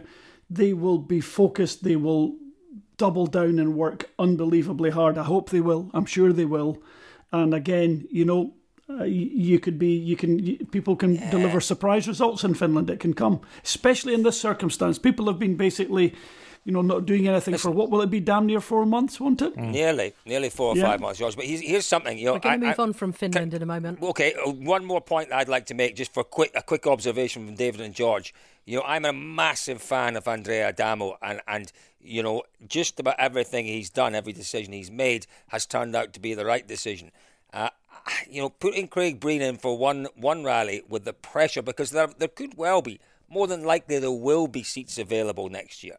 they 0.49 0.73
will 0.73 0.97
be 0.97 1.21
focused. 1.21 1.83
They 1.83 1.95
will 1.95 2.35
double 2.97 3.27
down 3.27 3.59
and 3.59 3.75
work 3.75 4.09
unbelievably 4.17 4.89
hard. 4.91 5.17
I 5.17 5.23
hope 5.23 5.49
they 5.49 5.61
will. 5.61 5.89
I'm 5.93 6.05
sure 6.05 6.33
they 6.33 6.45
will. 6.45 6.81
And 7.31 7.53
again, 7.53 8.07
you 8.09 8.25
know, 8.25 8.53
uh, 8.89 9.03
you 9.03 9.59
could 9.59 9.77
be, 9.77 9.91
you 9.91 10.15
can, 10.15 10.39
you, 10.39 10.57
people 10.71 10.95
can 10.95 11.15
yeah. 11.15 11.29
deliver 11.29 11.59
surprise 11.59 12.07
results 12.07 12.43
in 12.43 12.53
Finland. 12.53 12.89
It 12.89 12.99
can 12.99 13.13
come, 13.13 13.41
especially 13.63 14.13
in 14.13 14.23
this 14.23 14.39
circumstance. 14.39 14.97
People 14.97 15.27
have 15.27 15.39
been 15.39 15.55
basically 15.55 16.15
you 16.65 16.73
know, 16.73 16.81
not 16.81 17.05
doing 17.05 17.27
anything 17.27 17.53
Listen, 17.53 17.71
for 17.71 17.75
what 17.75 17.89
will 17.89 18.01
it 18.01 18.09
be? 18.11 18.19
Damn 18.19 18.45
near 18.45 18.59
four 18.59 18.85
months, 18.85 19.19
won't 19.19 19.41
it? 19.41 19.55
Mm. 19.55 19.71
Nearly, 19.71 20.13
nearly 20.25 20.49
four 20.49 20.73
or 20.73 20.77
yeah. 20.77 20.83
five 20.83 20.99
months, 20.99 21.19
George. 21.19 21.35
But 21.35 21.45
here's, 21.45 21.61
here's 21.61 21.85
something. 21.85 22.17
You 22.17 22.25
know, 22.25 22.33
We're 22.33 22.39
going 22.39 22.59
to 22.59 22.67
move 22.67 22.79
I, 22.79 22.83
on 22.83 22.93
from 22.93 23.11
Finland 23.11 23.51
can, 23.51 23.57
in 23.57 23.63
a 23.63 23.65
moment. 23.65 24.01
Okay, 24.01 24.33
uh, 24.33 24.51
one 24.51 24.85
more 24.85 25.01
point 25.01 25.31
I'd 25.31 25.49
like 25.49 25.67
to 25.67 25.73
make, 25.73 25.95
just 25.95 26.13
for 26.13 26.23
quick 26.23 26.51
a 26.55 26.61
quick 26.61 26.85
observation 26.85 27.45
from 27.45 27.55
David 27.55 27.81
and 27.81 27.93
George. 27.93 28.33
You 28.65 28.77
know, 28.77 28.83
I'm 28.85 29.05
a 29.05 29.13
massive 29.13 29.81
fan 29.81 30.15
of 30.15 30.27
Andrea 30.27 30.67
Adamo, 30.67 31.17
and 31.21 31.41
and 31.47 31.71
you 32.01 32.21
know, 32.21 32.43
just 32.67 32.99
about 32.99 33.15
everything 33.17 33.65
he's 33.65 33.89
done, 33.89 34.13
every 34.13 34.33
decision 34.33 34.73
he's 34.73 34.91
made, 34.91 35.27
has 35.47 35.65
turned 35.65 35.95
out 35.95 36.13
to 36.13 36.19
be 36.19 36.33
the 36.33 36.45
right 36.45 36.67
decision. 36.67 37.11
Uh, 37.51 37.69
you 38.29 38.41
know, 38.41 38.49
putting 38.49 38.87
Craig 38.87 39.19
Breen 39.19 39.41
in 39.41 39.57
for 39.57 39.77
one 39.77 40.07
one 40.15 40.43
rally 40.43 40.83
with 40.87 41.05
the 41.05 41.13
pressure, 41.13 41.61
because 41.61 41.91
there 41.91 42.07
there 42.07 42.27
could 42.27 42.57
well 42.57 42.81
be, 42.81 42.99
more 43.29 43.47
than 43.47 43.63
likely, 43.63 43.99
there 43.99 44.11
will 44.11 44.47
be 44.47 44.63
seats 44.63 44.97
available 44.97 45.49
next 45.49 45.83
year 45.83 45.97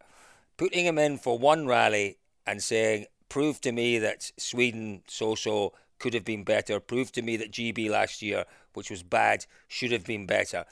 putting 0.61 0.85
him 0.85 0.99
in 0.99 1.17
for 1.17 1.39
one 1.39 1.67
rally 1.67 2.19
and 2.47 2.63
saying, 2.63 3.07
prove 3.31 3.63
to 3.63 3.73
me 3.73 3.99
that 3.99 4.31
Sweden 4.37 5.01
so 5.09 5.35
so 5.35 5.73
could 5.99 6.13
have 6.13 6.25
been 6.25 6.45
better, 6.45 6.79
prove 6.79 7.11
to 7.11 7.23
me 7.23 7.39
that 7.39 7.51
GB 7.51 7.89
last 7.89 8.21
year, 8.21 8.45
which 8.75 8.91
was 8.91 9.03
bad, 9.03 9.47
should 9.69 9.91
have 9.91 10.05
been 10.05 10.27
better. 10.27 10.67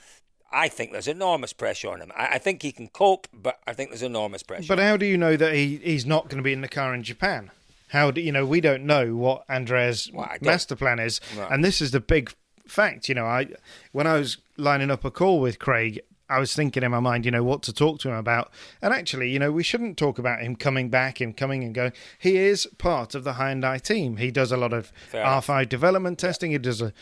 I 0.52 0.68
think 0.68 0.92
there's 0.92 1.08
enormous 1.08 1.54
pressure 1.54 1.88
on 1.88 2.02
him. 2.02 2.12
I, 2.14 2.34
I 2.34 2.38
think 2.38 2.60
he 2.60 2.70
can 2.70 2.88
cope, 2.88 3.28
but 3.32 3.60
I 3.66 3.72
think 3.72 3.88
there's 3.88 4.02
enormous 4.02 4.42
pressure. 4.42 4.68
But 4.68 4.78
how 4.78 4.98
do 4.98 5.06
you 5.06 5.16
know 5.16 5.38
that 5.38 5.54
he, 5.54 5.78
he's 5.78 6.04
not 6.04 6.24
going 6.24 6.36
to 6.36 6.42
be 6.42 6.52
in 6.52 6.60
the 6.60 6.68
car 6.68 6.94
in 6.94 7.02
Japan? 7.02 7.50
How 7.88 8.10
do 8.10 8.20
you 8.20 8.32
know? 8.32 8.46
We 8.46 8.60
don't 8.60 8.84
know 8.84 9.16
what 9.16 9.44
Andrea's 9.48 10.10
well, 10.12 10.30
master 10.40 10.76
plan 10.76 10.98
is, 10.98 11.20
right. 11.36 11.50
and 11.50 11.64
this 11.64 11.80
is 11.80 11.90
the 11.90 12.00
big 12.00 12.32
fact. 12.66 13.08
You 13.08 13.14
know, 13.14 13.26
I 13.26 13.48
when 13.92 14.06
I 14.06 14.14
was 14.14 14.38
lining 14.56 14.90
up 14.90 15.04
a 15.04 15.10
call 15.10 15.40
with 15.40 15.58
Craig, 15.58 16.00
I 16.30 16.38
was 16.38 16.54
thinking 16.54 16.82
in 16.82 16.90
my 16.90 17.00
mind, 17.00 17.24
you 17.24 17.30
know, 17.30 17.42
what 17.42 17.62
to 17.62 17.72
talk 17.72 18.00
to 18.00 18.10
him 18.10 18.16
about. 18.16 18.50
And 18.82 18.92
actually, 18.92 19.30
you 19.30 19.38
know, 19.38 19.50
we 19.50 19.62
shouldn't 19.62 19.96
talk 19.96 20.18
about 20.18 20.42
him 20.42 20.56
coming 20.56 20.90
back, 20.90 21.20
him 21.20 21.32
coming 21.32 21.64
and 21.64 21.74
going. 21.74 21.92
He 22.18 22.36
is 22.36 22.66
part 22.76 23.14
of 23.14 23.24
the 23.24 23.34
Hyundai 23.34 23.80
team. 23.80 24.18
He 24.18 24.30
does 24.30 24.52
a 24.52 24.56
lot 24.56 24.74
of 24.74 24.92
Fair 25.08 25.24
R5 25.24 25.68
development 25.68 26.18
testing. 26.18 26.50
He 26.50 26.58
does 26.58 26.82
a, 26.82 26.92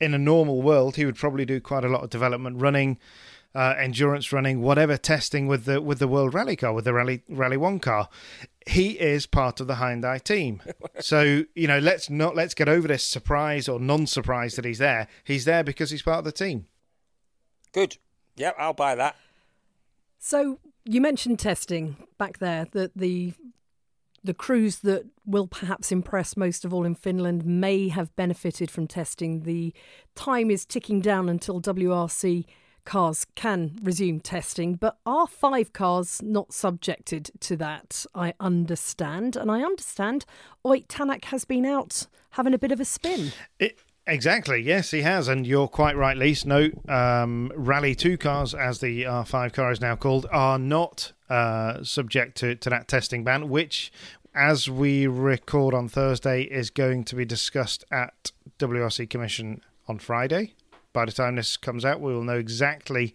in 0.00 0.14
a 0.14 0.18
normal 0.18 0.62
world, 0.62 0.96
he 0.96 1.04
would 1.04 1.16
probably 1.16 1.44
do 1.44 1.60
quite 1.60 1.84
a 1.84 1.88
lot 1.88 2.04
of 2.04 2.10
development 2.10 2.60
running, 2.60 2.98
uh, 3.54 3.74
endurance 3.76 4.32
running, 4.32 4.62
whatever 4.62 4.96
testing 4.96 5.48
with 5.48 5.64
the 5.64 5.80
with 5.80 5.98
the 5.98 6.08
World 6.08 6.32
Rally 6.34 6.56
car, 6.56 6.72
with 6.72 6.84
the 6.84 6.92
Rally 6.92 7.22
Rally 7.28 7.56
One 7.56 7.80
car. 7.80 8.08
He 8.66 8.90
is 8.92 9.26
part 9.26 9.60
of 9.60 9.68
the 9.68 9.74
Hyundai 9.74 10.22
team. 10.22 10.60
so, 11.00 11.44
you 11.54 11.68
know, 11.68 11.78
let's 11.78 12.10
not 12.10 12.34
let's 12.34 12.54
get 12.54 12.68
over 12.68 12.88
this 12.88 13.04
surprise 13.04 13.68
or 13.68 13.78
non-surprise 13.78 14.56
that 14.56 14.64
he's 14.64 14.78
there. 14.78 15.08
He's 15.24 15.44
there 15.44 15.62
because 15.62 15.90
he's 15.90 16.02
part 16.02 16.18
of 16.18 16.24
the 16.24 16.32
team. 16.32 16.66
Good. 17.72 17.98
Yep, 18.36 18.56
I'll 18.58 18.72
buy 18.72 18.94
that. 18.96 19.16
So 20.18 20.58
you 20.84 21.00
mentioned 21.00 21.38
testing 21.38 21.96
back 22.18 22.38
there 22.38 22.66
that 22.72 22.92
the 22.96 23.34
the 24.24 24.34
crews 24.34 24.80
that 24.80 25.06
will 25.24 25.46
perhaps 25.46 25.92
impress 25.92 26.36
most 26.36 26.64
of 26.64 26.74
all 26.74 26.84
in 26.84 26.96
Finland 26.96 27.46
may 27.46 27.88
have 27.88 28.14
benefited 28.16 28.70
from 28.70 28.88
testing. 28.88 29.42
The 29.42 29.72
time 30.16 30.50
is 30.50 30.66
ticking 30.66 31.00
down 31.00 31.28
until 31.28 31.60
WRC 31.60 32.44
cars 32.86 33.26
can 33.34 33.78
resume 33.82 34.20
testing, 34.20 34.74
but 34.74 34.96
R5 35.04 35.72
cars 35.72 36.22
not 36.22 36.54
subjected 36.54 37.30
to 37.40 37.56
that? 37.56 38.06
I 38.14 38.32
understand, 38.40 39.36
and 39.36 39.50
I 39.50 39.62
understand 39.62 40.24
Ott 40.64 40.88
Tänak 40.88 41.26
has 41.26 41.44
been 41.44 41.66
out 41.66 42.06
having 42.30 42.54
a 42.54 42.58
bit 42.58 42.72
of 42.72 42.80
a 42.80 42.84
spin. 42.84 43.32
It, 43.58 43.78
Exactly. 44.08 44.62
Yes, 44.62 44.92
he 44.92 45.02
has, 45.02 45.26
and 45.26 45.44
you're 45.44 45.66
quite 45.66 45.96
right, 45.96 46.16
Lise. 46.16 46.46
No, 46.46 46.70
um, 46.88 47.50
Rally 47.56 47.96
Two 47.96 48.16
cars, 48.16 48.54
as 48.54 48.78
the 48.78 49.02
R5 49.02 49.52
car 49.52 49.72
is 49.72 49.80
now 49.80 49.96
called, 49.96 50.26
are 50.30 50.60
not 50.60 51.12
uh, 51.28 51.82
subject 51.82 52.36
to, 52.38 52.54
to 52.54 52.70
that 52.70 52.86
testing 52.86 53.24
ban, 53.24 53.48
which, 53.48 53.90
as 54.32 54.70
we 54.70 55.08
record 55.08 55.74
on 55.74 55.88
Thursday, 55.88 56.42
is 56.42 56.70
going 56.70 57.02
to 57.04 57.16
be 57.16 57.24
discussed 57.24 57.84
at 57.90 58.30
WRC 58.60 59.10
Commission 59.10 59.60
on 59.88 59.98
Friday. 59.98 60.54
By 60.96 61.04
the 61.04 61.12
time 61.12 61.36
this 61.36 61.58
comes 61.58 61.84
out, 61.84 62.00
we 62.00 62.14
will 62.14 62.22
know 62.22 62.38
exactly 62.38 63.14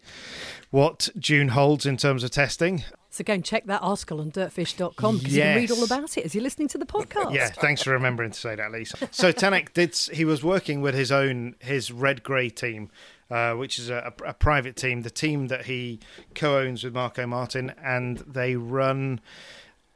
what 0.69 1.09
June 1.17 1.47
holds 1.47 1.87
in 1.87 1.97
terms 1.97 2.23
of 2.23 2.29
testing. 2.29 2.83
So 3.09 3.23
go 3.23 3.33
and 3.33 3.43
check 3.43 3.65
that 3.65 3.81
article 3.81 4.21
on 4.21 4.31
dirtfish.com 4.31 5.17
because 5.17 5.35
you 5.35 5.41
can 5.41 5.55
read 5.55 5.71
all 5.71 5.83
about 5.83 6.15
it 6.15 6.23
as 6.23 6.35
you're 6.35 6.43
listening 6.43 6.67
to 6.67 6.77
the 6.77 6.85
podcast. 6.85 7.33
Yeah, 7.33 7.47
thanks 7.47 7.81
for 7.81 7.89
remembering 7.89 8.29
to 8.29 8.39
say 8.39 8.53
that, 8.53 8.71
Lisa. 8.71 9.09
So 9.09 9.33
Tanak 9.33 9.73
did. 9.73 9.97
He 10.15 10.25
was 10.25 10.43
working 10.43 10.81
with 10.81 10.93
his 10.93 11.11
own 11.11 11.55
his 11.57 11.91
red 11.91 12.21
grey 12.21 12.51
team, 12.51 12.91
uh, 13.31 13.53
which 13.53 13.79
is 13.79 13.89
a, 13.89 14.13
a, 14.23 14.35
private 14.35 14.75
team, 14.75 15.01
the 15.01 15.09
team 15.09 15.47
that 15.47 15.65
he 15.65 16.01
co-owns 16.35 16.83
with 16.83 16.93
Marko 16.93 17.25
Martin, 17.25 17.73
and 17.83 18.19
they 18.19 18.57
run 18.57 19.21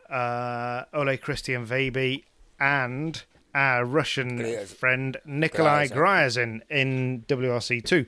uh, 0.09 0.85
Ole 0.91 1.17
Christian 1.17 1.67
Veiby 1.67 2.23
and 2.59 3.23
our 3.55 3.85
Russian 3.85 4.65
friend 4.67 5.17
Nikolai 5.25 5.87
Gryazin 5.87 6.61
in 6.69 7.23
WRC 7.27 7.83
two 7.83 8.05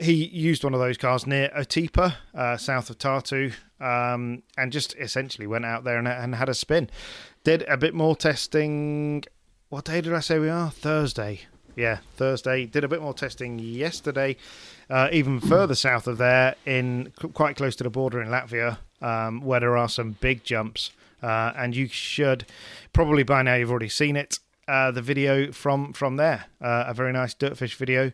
he 0.00 0.26
used 0.26 0.64
one 0.64 0.74
of 0.74 0.80
those 0.80 0.96
cars 0.96 1.26
near 1.26 1.50
Otepää, 1.56 2.14
uh, 2.34 2.56
south 2.56 2.90
of 2.90 2.98
Tartu, 2.98 3.52
um, 3.80 4.42
and 4.56 4.72
just 4.72 4.96
essentially 4.96 5.46
went 5.46 5.64
out 5.64 5.84
there 5.84 5.98
and, 5.98 6.08
and, 6.08 6.34
had 6.34 6.48
a 6.48 6.54
spin. 6.54 6.90
Did 7.44 7.62
a 7.62 7.76
bit 7.76 7.94
more 7.94 8.16
testing. 8.16 9.24
What 9.68 9.84
day 9.84 10.00
did 10.00 10.12
I 10.12 10.20
say 10.20 10.38
we 10.38 10.48
are? 10.48 10.70
Thursday. 10.70 11.42
Yeah, 11.76 11.98
Thursday. 12.16 12.66
Did 12.66 12.84
a 12.84 12.88
bit 12.88 13.02
more 13.02 13.14
testing 13.14 13.58
yesterday, 13.58 14.36
uh, 14.88 15.08
even 15.12 15.40
further 15.40 15.74
south 15.74 16.06
of 16.06 16.18
there, 16.18 16.54
in 16.64 17.12
quite 17.32 17.56
close 17.56 17.74
to 17.76 17.84
the 17.84 17.90
border 17.90 18.22
in 18.22 18.28
Latvia, 18.28 18.78
um, 19.02 19.40
where 19.42 19.60
there 19.60 19.76
are 19.76 19.88
some 19.88 20.12
big 20.20 20.44
jumps. 20.44 20.92
Uh, 21.22 21.52
and 21.56 21.74
you 21.74 21.88
should 21.88 22.44
probably 22.92 23.22
by 23.22 23.42
now 23.42 23.54
you've 23.54 23.70
already 23.70 23.88
seen 23.88 24.14
it. 24.14 24.38
Uh, 24.66 24.90
the 24.90 25.02
video 25.02 25.52
from 25.52 25.92
from 25.92 26.16
there, 26.16 26.46
uh, 26.60 26.84
a 26.86 26.94
very 26.94 27.12
nice 27.12 27.34
dirtfish 27.34 27.74
video 27.76 28.12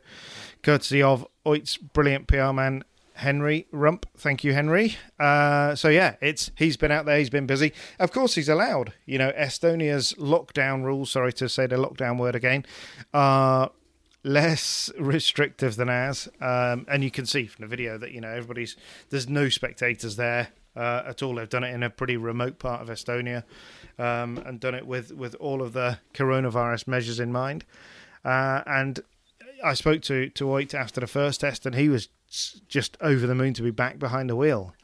courtesy 0.62 1.02
of 1.02 1.26
Ott's 1.44 1.76
brilliant 1.76 2.26
PR 2.26 2.52
man 2.52 2.84
Henry 3.20 3.66
Rump. 3.70 4.06
Thank 4.16 4.44
you, 4.44 4.54
Henry. 4.54 4.96
Uh, 5.18 5.74
so 5.74 5.88
yeah, 5.88 6.16
it's 6.22 6.50
he's 6.56 6.78
been 6.78 6.90
out 6.90 7.04
there, 7.04 7.18
he's 7.18 7.30
been 7.30 7.46
busy. 7.46 7.72
Of 7.98 8.12
course, 8.12 8.34
he's 8.34 8.48
allowed. 8.48 8.94
You 9.04 9.18
know, 9.18 9.30
Estonia's 9.32 10.14
lockdown 10.14 10.84
rules. 10.84 11.10
Sorry 11.10 11.32
to 11.34 11.48
say 11.48 11.66
the 11.66 11.76
lockdown 11.76 12.18
word 12.18 12.34
again. 12.34 12.64
Are 13.12 13.72
less 14.24 14.90
restrictive 14.98 15.76
than 15.76 15.90
ours, 15.90 16.28
um, 16.40 16.86
and 16.88 17.04
you 17.04 17.10
can 17.10 17.26
see 17.26 17.46
from 17.46 17.62
the 17.62 17.68
video 17.68 17.98
that 17.98 18.12
you 18.12 18.22
know 18.22 18.30
everybody's 18.30 18.76
there's 19.10 19.28
no 19.28 19.50
spectators 19.50 20.16
there 20.16 20.48
uh, 20.76 21.02
at 21.06 21.22
all. 21.22 21.35
They've 21.35 21.48
done 21.48 21.64
it 21.64 21.74
in 21.74 21.83
a 21.83 21.90
pretty 21.90 22.16
remote 22.16 22.59
part 22.59 22.80
of 22.83 22.88
Estonia, 22.88 23.44
um, 23.98 24.38
and 24.46 24.61
done 24.61 24.74
it 24.74 24.87
with 24.87 25.12
with 25.12 25.35
all 25.37 25.62
of 25.62 25.72
the 25.72 25.98
coronavirus 26.14 26.87
measures 26.87 27.20
in 27.20 27.33
mind. 27.33 27.64
Uh, 28.24 28.62
and 28.66 29.00
I 29.64 29.74
spoke 29.74 30.02
to 30.02 30.28
to 30.30 30.54
Ott 30.54 30.74
after 30.74 31.00
the 31.00 31.06
first 31.06 31.40
test, 31.40 31.66
and 31.66 31.74
he 31.74 31.88
was 31.88 32.09
just 32.68 32.96
over 33.00 33.26
the 33.26 33.35
moon 33.35 33.54
to 33.54 33.62
be 33.62 33.70
back 33.70 33.98
behind 33.98 34.30
the 34.30 34.37
wheel. 34.37 34.74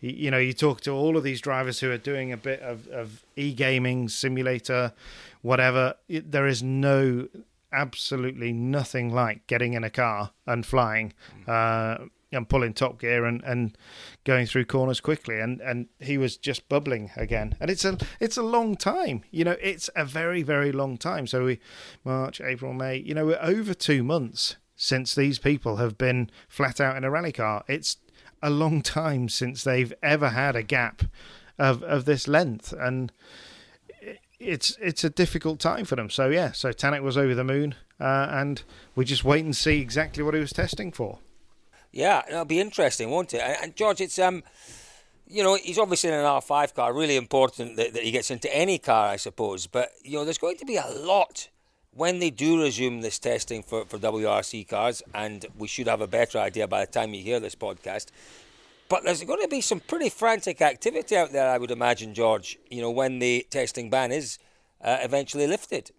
You, 0.00 0.30
know, 0.30 0.38
you 0.38 0.52
talk 0.52 0.82
to 0.82 0.90
all 0.90 1.16
of 1.16 1.22
these 1.22 1.40
drivers 1.40 1.80
who 1.80 1.90
are 1.90 1.96
doing 1.96 2.30
a 2.30 2.36
bit 2.36 2.60
of, 2.60 2.86
of 2.88 3.24
e 3.36 3.54
gaming 3.54 4.10
simulator, 4.10 4.92
whatever. 5.40 5.94
It, 6.08 6.30
there 6.30 6.46
is 6.46 6.62
no, 6.62 7.28
absolutely 7.72 8.52
nothing 8.52 9.14
like 9.14 9.46
getting 9.46 9.72
in 9.72 9.82
a 9.82 9.88
car 9.88 10.32
and 10.46 10.66
flying. 10.66 11.14
Uh, 11.46 12.04
and 12.34 12.48
pulling 12.48 12.74
top 12.74 13.00
gear 13.00 13.24
and, 13.24 13.42
and 13.42 13.76
going 14.24 14.46
through 14.46 14.64
corners 14.64 15.00
quickly. 15.00 15.40
And, 15.40 15.60
and 15.60 15.88
he 16.00 16.18
was 16.18 16.36
just 16.36 16.68
bubbling 16.68 17.10
again. 17.16 17.56
And 17.60 17.70
it's 17.70 17.84
a 17.84 17.98
it's 18.20 18.36
a 18.36 18.42
long 18.42 18.76
time. 18.76 19.22
You 19.30 19.44
know 19.44 19.56
it's 19.60 19.90
a 19.96 20.04
very 20.04 20.42
very 20.42 20.72
long 20.72 20.96
time. 20.96 21.26
So 21.26 21.44
we 21.44 21.60
March 22.04 22.40
April 22.40 22.72
May 22.72 22.96
you 22.96 23.14
know 23.14 23.26
we're 23.26 23.38
over 23.40 23.74
two 23.74 24.02
months 24.02 24.56
since 24.76 25.14
these 25.14 25.38
people 25.38 25.76
have 25.76 25.96
been 25.96 26.30
flat 26.48 26.80
out 26.80 26.96
in 26.96 27.04
a 27.04 27.10
rally 27.10 27.32
car. 27.32 27.64
It's 27.68 27.98
a 28.42 28.50
long 28.50 28.82
time 28.82 29.28
since 29.28 29.64
they've 29.64 29.92
ever 30.02 30.30
had 30.30 30.56
a 30.56 30.62
gap 30.62 31.02
of 31.58 31.82
of 31.82 32.04
this 32.04 32.26
length. 32.28 32.72
And 32.72 33.12
it's 34.40 34.76
it's 34.80 35.04
a 35.04 35.10
difficult 35.10 35.60
time 35.60 35.84
for 35.84 35.96
them. 35.96 36.10
So 36.10 36.28
yeah 36.28 36.52
so 36.52 36.70
Tanak 36.70 37.02
was 37.02 37.16
over 37.16 37.34
the 37.34 37.44
moon 37.44 37.74
uh, 38.00 38.28
and 38.30 38.62
we 38.94 39.04
just 39.04 39.24
wait 39.24 39.44
and 39.44 39.56
see 39.56 39.80
exactly 39.80 40.22
what 40.22 40.34
he 40.34 40.40
was 40.40 40.52
testing 40.52 40.92
for 40.92 41.18
yeah, 41.94 42.22
it'll 42.28 42.44
be 42.44 42.60
interesting, 42.60 43.08
won't 43.08 43.32
it? 43.34 43.40
And, 43.40 43.56
and 43.62 43.76
George, 43.76 44.00
it's 44.00 44.18
um, 44.18 44.42
you 45.28 45.42
know, 45.42 45.54
he's 45.54 45.78
obviously 45.78 46.10
in 46.10 46.16
an 46.16 46.24
R5 46.24 46.74
car. 46.74 46.92
Really 46.92 47.16
important 47.16 47.76
that, 47.76 47.94
that 47.94 48.02
he 48.02 48.10
gets 48.10 48.30
into 48.30 48.54
any 48.54 48.78
car, 48.78 49.08
I 49.08 49.16
suppose. 49.16 49.68
But 49.68 49.90
you 50.02 50.18
know, 50.18 50.24
there's 50.24 50.38
going 50.38 50.58
to 50.58 50.64
be 50.64 50.76
a 50.76 50.86
lot 50.86 51.48
when 51.92 52.18
they 52.18 52.30
do 52.30 52.60
resume 52.60 53.00
this 53.00 53.20
testing 53.20 53.62
for, 53.62 53.84
for 53.84 53.98
WRC 53.98 54.66
cars, 54.68 55.02
and 55.14 55.46
we 55.56 55.68
should 55.68 55.86
have 55.86 56.00
a 56.00 56.08
better 56.08 56.38
idea 56.38 56.66
by 56.66 56.84
the 56.84 56.90
time 56.90 57.14
you 57.14 57.22
hear 57.22 57.38
this 57.38 57.54
podcast. 57.54 58.06
But 58.88 59.04
there's 59.04 59.22
going 59.22 59.42
to 59.42 59.48
be 59.48 59.60
some 59.60 59.78
pretty 59.78 60.08
frantic 60.08 60.60
activity 60.60 61.16
out 61.16 61.30
there, 61.30 61.48
I 61.48 61.58
would 61.58 61.70
imagine, 61.70 62.12
George. 62.12 62.58
You 62.68 62.82
know, 62.82 62.90
when 62.90 63.20
the 63.20 63.46
testing 63.50 63.88
ban 63.88 64.10
is 64.10 64.38
uh, 64.82 64.98
eventually 65.00 65.46
lifted. 65.46 65.92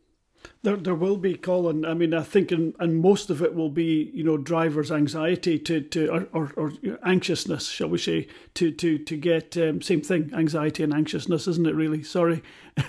There, 0.63 0.77
there 0.77 0.95
will 0.95 1.17
be, 1.17 1.36
Colin. 1.36 1.86
I 1.86 1.93
mean, 1.93 2.13
I 2.13 2.23
think, 2.23 2.51
and, 2.51 2.73
and 2.79 2.99
most 2.99 3.29
of 3.29 3.41
it 3.41 3.53
will 3.53 3.69
be, 3.69 4.10
you 4.13 4.23
know, 4.23 4.38
drivers' 4.38 4.91
anxiety 4.91 5.60
to, 5.60 5.81
to 5.81 6.08
or, 6.10 6.27
or, 6.34 6.51
or 6.58 6.73
anxiousness, 7.03 7.67
shall 7.67 7.89
we 7.89 7.99
say, 7.99 8.27
to 8.55 8.71
to 8.71 8.97
to 8.97 9.17
get 9.17 9.55
um, 9.58 9.81
same 9.81 10.01
thing, 10.01 10.31
anxiety 10.34 10.84
and 10.84 10.93
anxiousness, 10.93 11.47
isn't 11.47 11.67
it? 11.67 11.75
Really, 11.75 12.01
sorry. 12.03 12.41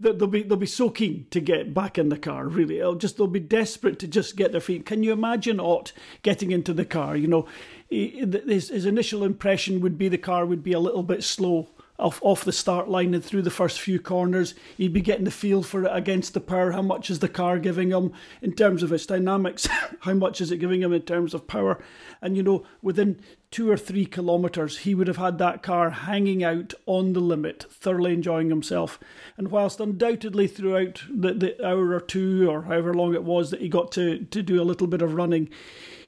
they'll 0.00 0.26
be 0.26 0.42
they'll 0.42 0.56
be 0.56 0.66
so 0.66 0.90
keen 0.90 1.26
to 1.30 1.40
get 1.40 1.74
back 1.74 1.98
in 1.98 2.08
the 2.08 2.18
car. 2.18 2.46
Really, 2.46 2.78
It'll 2.78 2.94
just 2.94 3.16
they'll 3.16 3.26
be 3.26 3.40
desperate 3.40 3.98
to 4.00 4.08
just 4.08 4.36
get 4.36 4.52
their 4.52 4.60
feet. 4.60 4.86
Can 4.86 5.02
you 5.02 5.12
imagine 5.12 5.58
Ott 5.58 5.92
getting 6.22 6.50
into 6.52 6.72
the 6.72 6.84
car? 6.84 7.16
You 7.16 7.28
know, 7.28 7.46
his, 7.88 8.68
his 8.68 8.86
initial 8.86 9.24
impression 9.24 9.80
would 9.80 9.98
be 9.98 10.08
the 10.08 10.18
car 10.18 10.46
would 10.46 10.62
be 10.62 10.72
a 10.72 10.80
little 10.80 11.02
bit 11.02 11.24
slow 11.24 11.68
off 11.98 12.20
off 12.22 12.44
the 12.44 12.52
start 12.52 12.88
line 12.88 13.14
and 13.14 13.24
through 13.24 13.42
the 13.42 13.50
first 13.50 13.80
few 13.80 14.00
corners. 14.00 14.54
He'd 14.76 14.92
be 14.92 15.00
getting 15.00 15.24
the 15.24 15.30
feel 15.30 15.62
for 15.62 15.84
it 15.84 15.90
against 15.92 16.34
the 16.34 16.40
power. 16.40 16.72
How 16.72 16.82
much 16.82 17.08
is 17.08 17.20
the 17.20 17.28
car 17.28 17.58
giving 17.58 17.90
him 17.90 18.12
in 18.42 18.52
terms 18.52 18.82
of 18.82 18.92
its 18.92 19.06
dynamics? 19.06 19.68
how 20.00 20.14
much 20.14 20.40
is 20.40 20.50
it 20.50 20.58
giving 20.58 20.82
him 20.82 20.92
in 20.92 21.02
terms 21.02 21.34
of 21.34 21.46
power? 21.46 21.82
And 22.20 22.36
you 22.36 22.42
know, 22.42 22.64
within 22.82 23.20
two 23.50 23.70
or 23.70 23.76
three 23.76 24.06
kilometres, 24.06 24.78
he 24.78 24.94
would 24.94 25.06
have 25.06 25.18
had 25.18 25.38
that 25.38 25.62
car 25.62 25.90
hanging 25.90 26.42
out 26.42 26.74
on 26.86 27.12
the 27.12 27.20
limit, 27.20 27.66
thoroughly 27.70 28.12
enjoying 28.12 28.48
himself. 28.48 28.98
And 29.36 29.52
whilst 29.52 29.78
undoubtedly 29.78 30.48
throughout 30.48 31.04
the, 31.08 31.32
the 31.34 31.66
hour 31.66 31.94
or 31.94 32.00
two 32.00 32.50
or 32.50 32.62
however 32.62 32.92
long 32.92 33.14
it 33.14 33.22
was 33.22 33.50
that 33.50 33.60
he 33.60 33.68
got 33.68 33.92
to, 33.92 34.24
to 34.24 34.42
do 34.42 34.60
a 34.60 34.64
little 34.64 34.88
bit 34.88 35.02
of 35.02 35.14
running, 35.14 35.48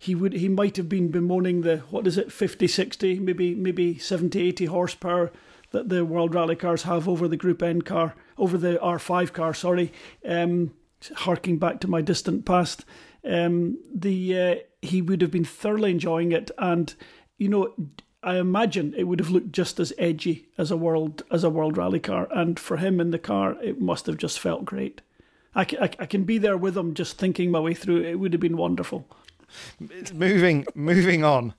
he 0.01 0.14
would 0.14 0.33
he 0.35 0.49
might 0.49 0.77
have 0.77 0.88
been 0.88 1.11
bemoaning 1.11 1.62
the 1.62 1.79
what 1.90 2.07
is 2.07 2.18
it 2.18 2.31
50 2.31 2.66
60 2.66 3.18
maybe 3.18 3.55
maybe 3.55 3.99
70 3.99 4.40
80 4.40 4.66
horsepower 4.66 5.33
that 5.77 5.91
the 5.91 6.07
World 6.07 6.35
Rally 6.35 6.57
cars 6.57 6.85
have 6.85 7.07
over 7.07 7.29
the 7.29 7.37
Group 7.37 7.62
N 7.62 7.83
car, 7.83 8.15
over 8.39 8.57
the 8.57 8.79
R5 8.83 9.31
car, 9.35 9.53
sorry, 9.53 9.93
um, 10.27 10.73
harking 11.17 11.59
back 11.59 11.81
to 11.81 11.89
my 11.89 12.01
distant 12.01 12.47
past. 12.47 12.87
Um, 13.23 13.77
the 13.95 14.41
uh, 14.41 14.55
he 14.81 15.03
would 15.03 15.21
have 15.21 15.31
been 15.31 15.45
thoroughly 15.45 15.91
enjoying 15.91 16.33
it, 16.33 16.51
and 16.57 16.95
you 17.37 17.51
know, 17.51 17.75
I 18.23 18.39
imagine 18.39 18.95
it 18.97 19.05
would 19.05 19.21
have 19.21 19.29
looked 19.29 19.53
just 19.53 19.79
as 19.79 19.93
edgy 19.99 20.49
as 20.57 20.71
a 20.71 20.79
world 20.79 21.25
as 21.31 21.45
a 21.45 21.51
World 21.51 21.77
Rally 21.77 22.01
car, 22.01 22.27
and 22.31 22.59
for 22.59 22.79
him 22.79 22.99
in 22.99 23.11
the 23.11 23.19
car, 23.19 23.57
it 23.62 23.79
must 23.79 24.07
have 24.07 24.17
just 24.17 24.41
felt 24.41 24.65
great. 24.65 25.03
I 25.55 25.67
can, 25.67 25.83
I, 25.83 25.91
I 25.99 26.07
can 26.07 26.25
be 26.25 26.39
there 26.39 26.57
with 26.57 26.75
him, 26.75 26.95
just 26.95 27.19
thinking 27.19 27.51
my 27.51 27.61
way 27.61 27.75
through. 27.75 28.03
It 28.03 28.19
would 28.19 28.33
have 28.33 28.41
been 28.41 28.57
wonderful 28.57 29.07
moving 30.13 30.67
moving 30.75 31.25
on. 31.25 31.55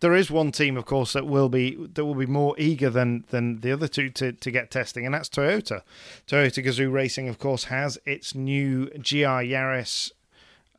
There 0.00 0.14
is 0.14 0.30
one 0.30 0.52
team 0.52 0.76
of 0.76 0.84
course 0.84 1.12
that 1.12 1.26
will 1.26 1.48
be 1.48 1.74
that 1.74 2.04
will 2.04 2.14
be 2.14 2.26
more 2.26 2.54
eager 2.58 2.90
than 2.90 3.24
than 3.30 3.60
the 3.60 3.72
other 3.72 3.88
two 3.88 4.10
to, 4.10 4.32
to 4.32 4.50
get 4.50 4.70
testing 4.70 5.04
and 5.04 5.14
that's 5.14 5.28
Toyota. 5.28 5.82
Toyota 6.26 6.64
Gazoo 6.64 6.92
Racing 6.92 7.28
of 7.28 7.38
course 7.38 7.64
has 7.64 7.98
its 8.04 8.34
new 8.34 8.86
GR 8.86 9.42
Yaris 9.42 10.10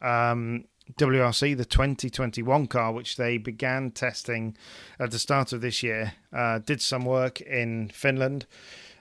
um, 0.02 0.66
WRC 0.96 1.58
the 1.58 1.66
2021 1.66 2.68
car 2.68 2.92
which 2.92 3.18
they 3.18 3.38
began 3.38 3.92
testing 3.92 4.56
at 5.00 5.12
the 5.12 5.20
start 5.20 5.52
of 5.52 5.62
this 5.62 5.84
year 5.84 6.14
uh, 6.32 6.60
did 6.60 6.82
some 6.82 7.06
work 7.06 7.42
in 7.42 7.90
Finland 7.90 8.46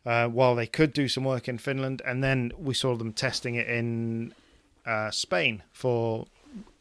uh, 0.05 0.27
while 0.27 0.55
they 0.55 0.67
could 0.67 0.93
do 0.93 1.09
some 1.09 1.25
work 1.25 1.49
in 1.49 1.59
Finland 1.59 2.03
and 2.05 2.25
then 2.25 2.53
we 2.59 2.75
saw 2.75 2.97
them 2.97 3.13
testing 3.13 3.55
it 3.55 3.69
in 3.69 4.35
uh, 4.85 5.11
Spain 5.11 5.63
for 5.73 6.27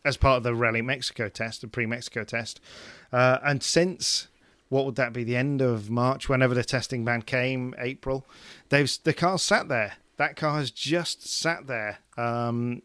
as 0.05 0.15
part 0.15 0.37
of 0.37 0.43
the 0.43 0.55
Rally 0.55 0.81
Mexico 0.81 1.27
test, 1.27 1.61
the 1.61 1.67
pre 1.67 1.85
Mexico 1.85 2.23
test. 2.23 2.61
Uh, 3.11 3.39
and 3.43 3.61
since 3.61 4.27
what 4.69 4.85
would 4.85 4.95
that 4.95 5.13
be? 5.13 5.23
The 5.23 5.35
end 5.35 5.61
of 5.61 5.89
March, 5.89 6.27
whenever 6.27 6.53
the 6.53 6.63
testing 6.63 7.05
ban 7.05 7.21
came, 7.21 7.75
April. 7.77 8.25
They've 8.69 8.91
the 9.03 9.13
car 9.13 9.37
sat 9.37 9.67
there. 9.67 9.93
That 10.17 10.35
car 10.35 10.57
has 10.57 10.71
just 10.71 11.27
sat 11.27 11.67
there, 11.67 11.99
um, 12.17 12.81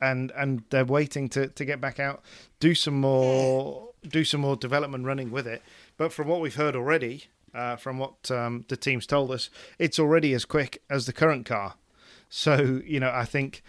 and 0.00 0.30
and 0.36 0.62
they're 0.70 0.84
waiting 0.84 1.28
to, 1.30 1.48
to 1.48 1.64
get 1.64 1.80
back 1.80 1.98
out, 1.98 2.22
do 2.60 2.74
some 2.74 3.00
more, 3.00 3.90
do 4.06 4.24
some 4.24 4.42
more 4.42 4.56
development 4.56 5.04
running 5.04 5.30
with 5.30 5.46
it. 5.46 5.62
But 5.96 6.12
from 6.12 6.28
what 6.28 6.40
we've 6.40 6.54
heard 6.54 6.76
already, 6.76 7.24
uh, 7.54 7.76
from 7.76 7.98
what 7.98 8.30
um, 8.30 8.64
the 8.68 8.76
team's 8.76 9.06
told 9.06 9.30
us, 9.30 9.50
it's 9.78 9.98
already 9.98 10.34
as 10.34 10.44
quick 10.44 10.82
as 10.90 11.06
the 11.06 11.12
current 11.12 11.46
car. 11.46 11.74
So 12.28 12.80
you 12.86 13.00
know, 13.00 13.10
I 13.12 13.24
think 13.24 13.62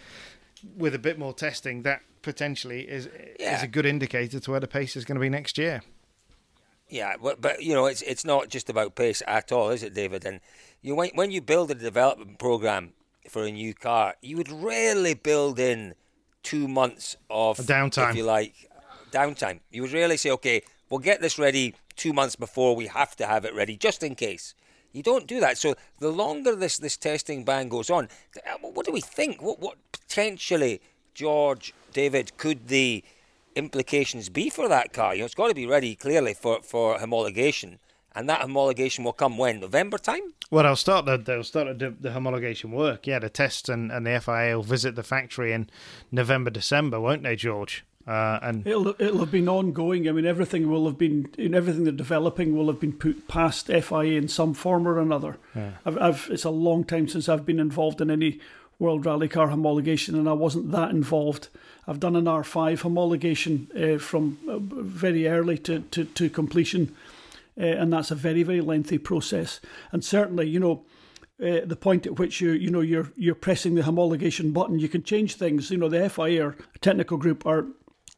with 0.76 0.94
a 0.94 0.98
bit 0.98 1.18
more 1.18 1.32
testing, 1.32 1.82
that 1.82 2.02
potentially 2.26 2.80
is 2.80 3.08
yeah. 3.38 3.56
is 3.56 3.62
a 3.62 3.68
good 3.68 3.86
indicator 3.86 4.40
to 4.40 4.50
where 4.50 4.60
the 4.60 4.66
pace 4.66 4.96
is 4.96 5.04
going 5.04 5.14
to 5.14 5.20
be 5.20 5.30
next 5.30 5.56
year. 5.56 5.80
Yeah, 6.88 7.14
but, 7.22 7.40
but 7.40 7.62
you 7.62 7.72
know, 7.72 7.86
it's 7.86 8.02
it's 8.02 8.24
not 8.24 8.48
just 8.48 8.68
about 8.68 8.96
pace 8.96 9.22
at 9.26 9.52
all, 9.52 9.70
is 9.70 9.82
it, 9.82 9.94
David? 9.94 10.24
And 10.26 10.40
you 10.82 10.96
when 10.96 11.10
when 11.14 11.30
you 11.30 11.40
build 11.40 11.70
a 11.70 11.74
development 11.74 12.38
program 12.38 12.92
for 13.30 13.44
a 13.44 13.52
new 13.52 13.74
car, 13.74 14.14
you 14.20 14.36
would 14.36 14.50
rarely 14.50 15.14
build 15.14 15.58
in 15.58 15.94
two 16.42 16.66
months 16.66 17.16
of 17.30 17.58
downtime, 17.58 18.10
if 18.10 18.16
you 18.16 18.24
like, 18.24 18.54
downtime. 19.12 19.60
You 19.70 19.82
would 19.82 19.92
rarely 19.92 20.16
say, 20.16 20.30
okay, 20.32 20.62
we'll 20.90 21.00
get 21.00 21.20
this 21.20 21.38
ready 21.38 21.74
two 21.94 22.12
months 22.12 22.36
before 22.36 22.74
we 22.74 22.88
have 22.88 23.14
to 23.16 23.26
have 23.26 23.44
it 23.44 23.54
ready, 23.54 23.76
just 23.76 24.02
in 24.02 24.14
case. 24.16 24.54
You 24.92 25.02
don't 25.02 25.26
do 25.26 25.40
that. 25.40 25.58
So 25.58 25.74
the 26.00 26.10
longer 26.10 26.56
this 26.56 26.78
this 26.78 26.96
testing 26.96 27.44
ban 27.44 27.68
goes 27.68 27.88
on, 27.88 28.08
uh, 28.36 28.58
what 28.60 28.86
do 28.86 28.92
we 28.92 29.00
think? 29.00 29.42
What 29.42 29.60
what 29.60 29.76
potentially, 29.92 30.80
George, 31.16 31.72
David, 31.94 32.36
could 32.36 32.68
the 32.68 33.02
implications 33.54 34.28
be 34.28 34.50
for 34.50 34.68
that 34.68 34.92
car? 34.92 35.14
You 35.14 35.20
know, 35.20 35.24
it's 35.24 35.34
got 35.34 35.48
to 35.48 35.54
be 35.54 35.64
ready 35.64 35.94
clearly 35.94 36.34
for, 36.34 36.60
for 36.60 36.98
homologation, 36.98 37.78
and 38.14 38.28
that 38.28 38.42
homologation 38.42 39.02
will 39.02 39.14
come 39.14 39.38
when 39.38 39.60
November 39.60 39.96
time. 39.96 40.34
Well, 40.50 40.64
they'll 40.64 40.76
start 40.76 41.06
the 41.06 41.16
they'll 41.16 41.42
start 41.42 41.78
the, 41.78 41.94
the 41.98 42.10
homologation 42.10 42.70
work. 42.70 43.06
Yeah, 43.06 43.18
the 43.18 43.30
tests 43.30 43.70
and, 43.70 43.90
and 43.90 44.06
the 44.06 44.20
FIA 44.20 44.56
will 44.56 44.62
visit 44.62 44.94
the 44.94 45.02
factory 45.02 45.54
in 45.54 45.70
November, 46.12 46.50
December, 46.50 47.00
won't 47.00 47.22
they, 47.22 47.34
George? 47.34 47.86
Uh, 48.06 48.38
and 48.42 48.66
it'll 48.66 48.88
it'll 49.00 49.20
have 49.20 49.32
been 49.32 49.48
ongoing. 49.48 50.06
I 50.08 50.12
mean, 50.12 50.26
everything 50.26 50.70
will 50.70 50.84
have 50.84 50.98
been 50.98 51.30
in 51.38 51.54
everything 51.54 51.84
they're 51.84 51.92
developing 51.92 52.54
will 52.54 52.66
have 52.66 52.78
been 52.78 52.92
put 52.92 53.26
past 53.26 53.68
FIA 53.68 54.18
in 54.18 54.28
some 54.28 54.52
form 54.52 54.86
or 54.86 55.00
another. 55.00 55.38
Yeah. 55.54 55.70
I've, 55.86 55.98
I've, 55.98 56.28
it's 56.30 56.44
a 56.44 56.50
long 56.50 56.84
time 56.84 57.08
since 57.08 57.26
I've 57.26 57.46
been 57.46 57.58
involved 57.58 58.02
in 58.02 58.10
any 58.10 58.38
World 58.78 59.06
Rally 59.06 59.28
Car 59.28 59.48
homologation, 59.48 60.14
and 60.14 60.28
I 60.28 60.32
wasn't 60.32 60.70
that 60.72 60.90
involved. 60.90 61.48
I've 61.86 62.00
done 62.00 62.16
an 62.16 62.24
R5 62.24 62.80
homologation 62.80 63.94
uh, 63.94 63.98
from 63.98 64.38
uh, 64.48 64.58
very 64.58 65.26
early 65.28 65.56
to, 65.58 65.80
to, 65.80 66.04
to 66.04 66.28
completion, 66.28 66.94
uh, 67.58 67.64
and 67.64 67.92
that's 67.92 68.10
a 68.10 68.14
very 68.14 68.42
very 68.42 68.60
lengthy 68.60 68.98
process. 68.98 69.60
And 69.92 70.04
certainly, 70.04 70.48
you 70.48 70.60
know, 70.60 70.84
uh, 71.42 71.60
the 71.64 71.76
point 71.76 72.06
at 72.06 72.18
which 72.18 72.40
you 72.40 72.52
you 72.52 72.70
know 72.70 72.80
you're 72.80 73.12
you're 73.16 73.34
pressing 73.34 73.74
the 73.74 73.82
homologation 73.82 74.52
button, 74.52 74.78
you 74.78 74.88
can 74.88 75.02
change 75.02 75.36
things. 75.36 75.70
You 75.70 75.78
know, 75.78 75.88
the 75.88 76.08
FIA 76.08 76.46
or 76.46 76.56
technical 76.80 77.18
group 77.18 77.46
are 77.46 77.66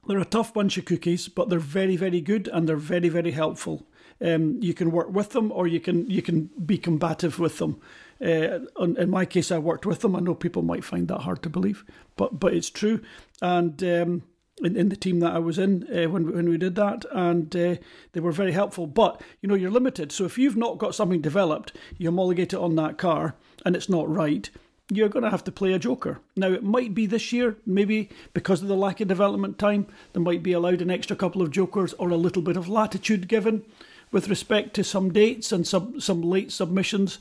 they're 0.07 0.19
a 0.19 0.25
tough 0.25 0.55
bunch 0.55 0.79
of 0.79 0.85
cookies, 0.85 1.29
but 1.29 1.49
they're 1.49 1.59
very 1.59 1.97
very 1.97 2.21
good 2.21 2.49
and 2.49 2.69
they're 2.69 2.77
very 2.77 3.09
very 3.09 3.33
helpful. 3.33 3.87
Um, 4.21 4.59
you 4.61 4.75
can 4.75 4.91
work 4.91 5.11
with 5.11 5.31
them 5.31 5.53
or 5.53 5.67
you 5.67 5.79
can 5.79 6.09
you 6.11 6.23
can 6.23 6.51
be 6.65 6.79
combative 6.79 7.39
with 7.39 7.59
them. 7.59 7.81
Uh, 8.21 8.61
in 8.81 9.11
my 9.11 9.25
case, 9.25 9.53
I 9.53 9.59
worked 9.59 9.87
with 9.87 10.01
them. 10.01 10.17
I 10.17 10.21
know 10.21 10.35
people 10.35 10.63
might 10.63 10.85
find 10.85 11.07
that 11.09 11.21
hard 11.21 11.43
to 11.43 11.51
believe, 11.51 11.85
but 12.17 12.41
but 12.41 12.55
it's 12.55 12.71
true. 12.71 13.01
And 13.41 13.83
um, 13.85 14.23
in, 14.63 14.77
in 14.77 14.89
the 14.89 14.97
team 14.97 15.21
that 15.21 15.35
I 15.35 15.39
was 15.39 15.59
in 15.59 15.87
uh, 15.95 16.09
when 16.09 16.33
when 16.33 16.49
we 16.49 16.59
did 16.59 16.75
that, 16.77 17.05
and 17.13 17.55
uh, 17.55 17.77
they 18.13 18.21
were 18.21 18.33
very 18.33 18.53
helpful. 18.53 18.87
But 18.87 19.23
you 19.41 19.49
know, 19.49 19.55
you're 19.55 19.71
limited. 19.71 20.13
So 20.13 20.25
if 20.25 20.39
you've 20.39 20.57
not 20.57 20.79
got 20.79 20.95
something 20.95 21.21
developed, 21.21 21.77
you 21.97 22.09
homologate 22.09 22.53
it 22.53 22.59
on 22.59 22.77
that 22.77 22.99
car, 22.99 23.35
and 23.65 23.77
it's 23.77 23.89
not 23.89 24.09
right. 24.09 24.49
You're 24.91 25.11
going 25.11 25.25
to 25.25 25.31
have 25.31 25.45
to 25.45 25.53
play 25.53 25.75
a 25.75 25.79
joker. 25.79 26.21
Now, 26.35 26.51
it 26.51 26.65
might 26.65 26.95
be 26.95 27.05
this 27.05 27.31
year, 27.31 27.59
maybe 27.67 28.09
because 28.33 28.63
of 28.63 28.69
the 28.69 28.75
lack 28.75 29.03
of 29.03 29.09
development 29.09 29.59
time, 29.59 29.87
there 30.15 30.23
might 30.23 30.43
be 30.43 30.53
allowed 30.53 30.81
an 30.81 30.91
extra 30.91 31.15
couple 31.15 31.43
of 31.43 31.51
jokers 31.51 31.93
or 31.95 32.09
a 32.09 32.17
little 32.17 32.41
bit 32.41 32.57
of 32.57 32.71
latitude 32.71 33.29
given 33.29 33.67
with 34.11 34.31
respect 34.31 34.73
to 34.73 34.83
some 34.83 35.13
dates 35.13 35.53
and 35.53 35.67
some, 35.67 36.01
some 36.01 36.23
late 36.23 36.51
submissions 36.51 37.19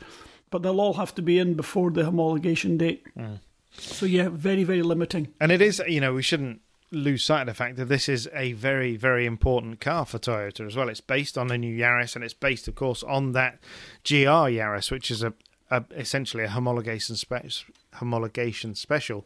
but 0.50 0.62
they'll 0.62 0.82
all 0.82 0.94
have 0.94 1.14
to 1.16 1.22
be 1.22 1.40
in 1.40 1.54
before 1.54 1.92
the 1.92 2.04
homologation 2.04 2.78
date. 2.78 3.06
Mm. 3.18 3.40
So 3.78 4.06
yeah, 4.06 4.30
very 4.30 4.64
very 4.64 4.82
limiting. 4.82 5.34
And 5.40 5.52
it 5.52 5.62
is, 5.62 5.82
you 5.88 6.02
know, 6.02 6.14
we 6.14 6.24
shouldn't 6.24 6.62
lose 6.92 7.24
sight 7.24 7.42
of 7.42 7.48
the 7.48 7.54
fact 7.54 7.76
that 7.76 7.86
this 7.86 8.08
is 8.08 8.30
a 8.34 8.54
very 8.54 8.96
very 8.96 9.26
important 9.26 9.82
car 9.82 10.06
for 10.06 10.20
Toyota 10.20 10.66
as 10.66 10.76
well. 10.76 10.90
It's 10.90 11.02
based 11.02 11.38
on 11.38 11.48
the 11.48 11.58
new 11.58 11.78
Yaris, 11.78 12.16
and 12.16 12.24
it's 12.24 12.34
based, 12.34 12.68
of 12.68 12.76
course, 12.76 13.04
on 13.04 13.34
that 13.34 13.60
GR 14.06 14.50
Yaris, 14.56 14.92
which 14.92 15.12
is 15.12 15.24
a, 15.24 15.34
a 15.70 15.84
essentially 15.92 16.44
a 16.44 16.50
homologation 16.50 17.16
spe- 17.18 17.72
homologation 17.96 18.76
special. 18.76 19.26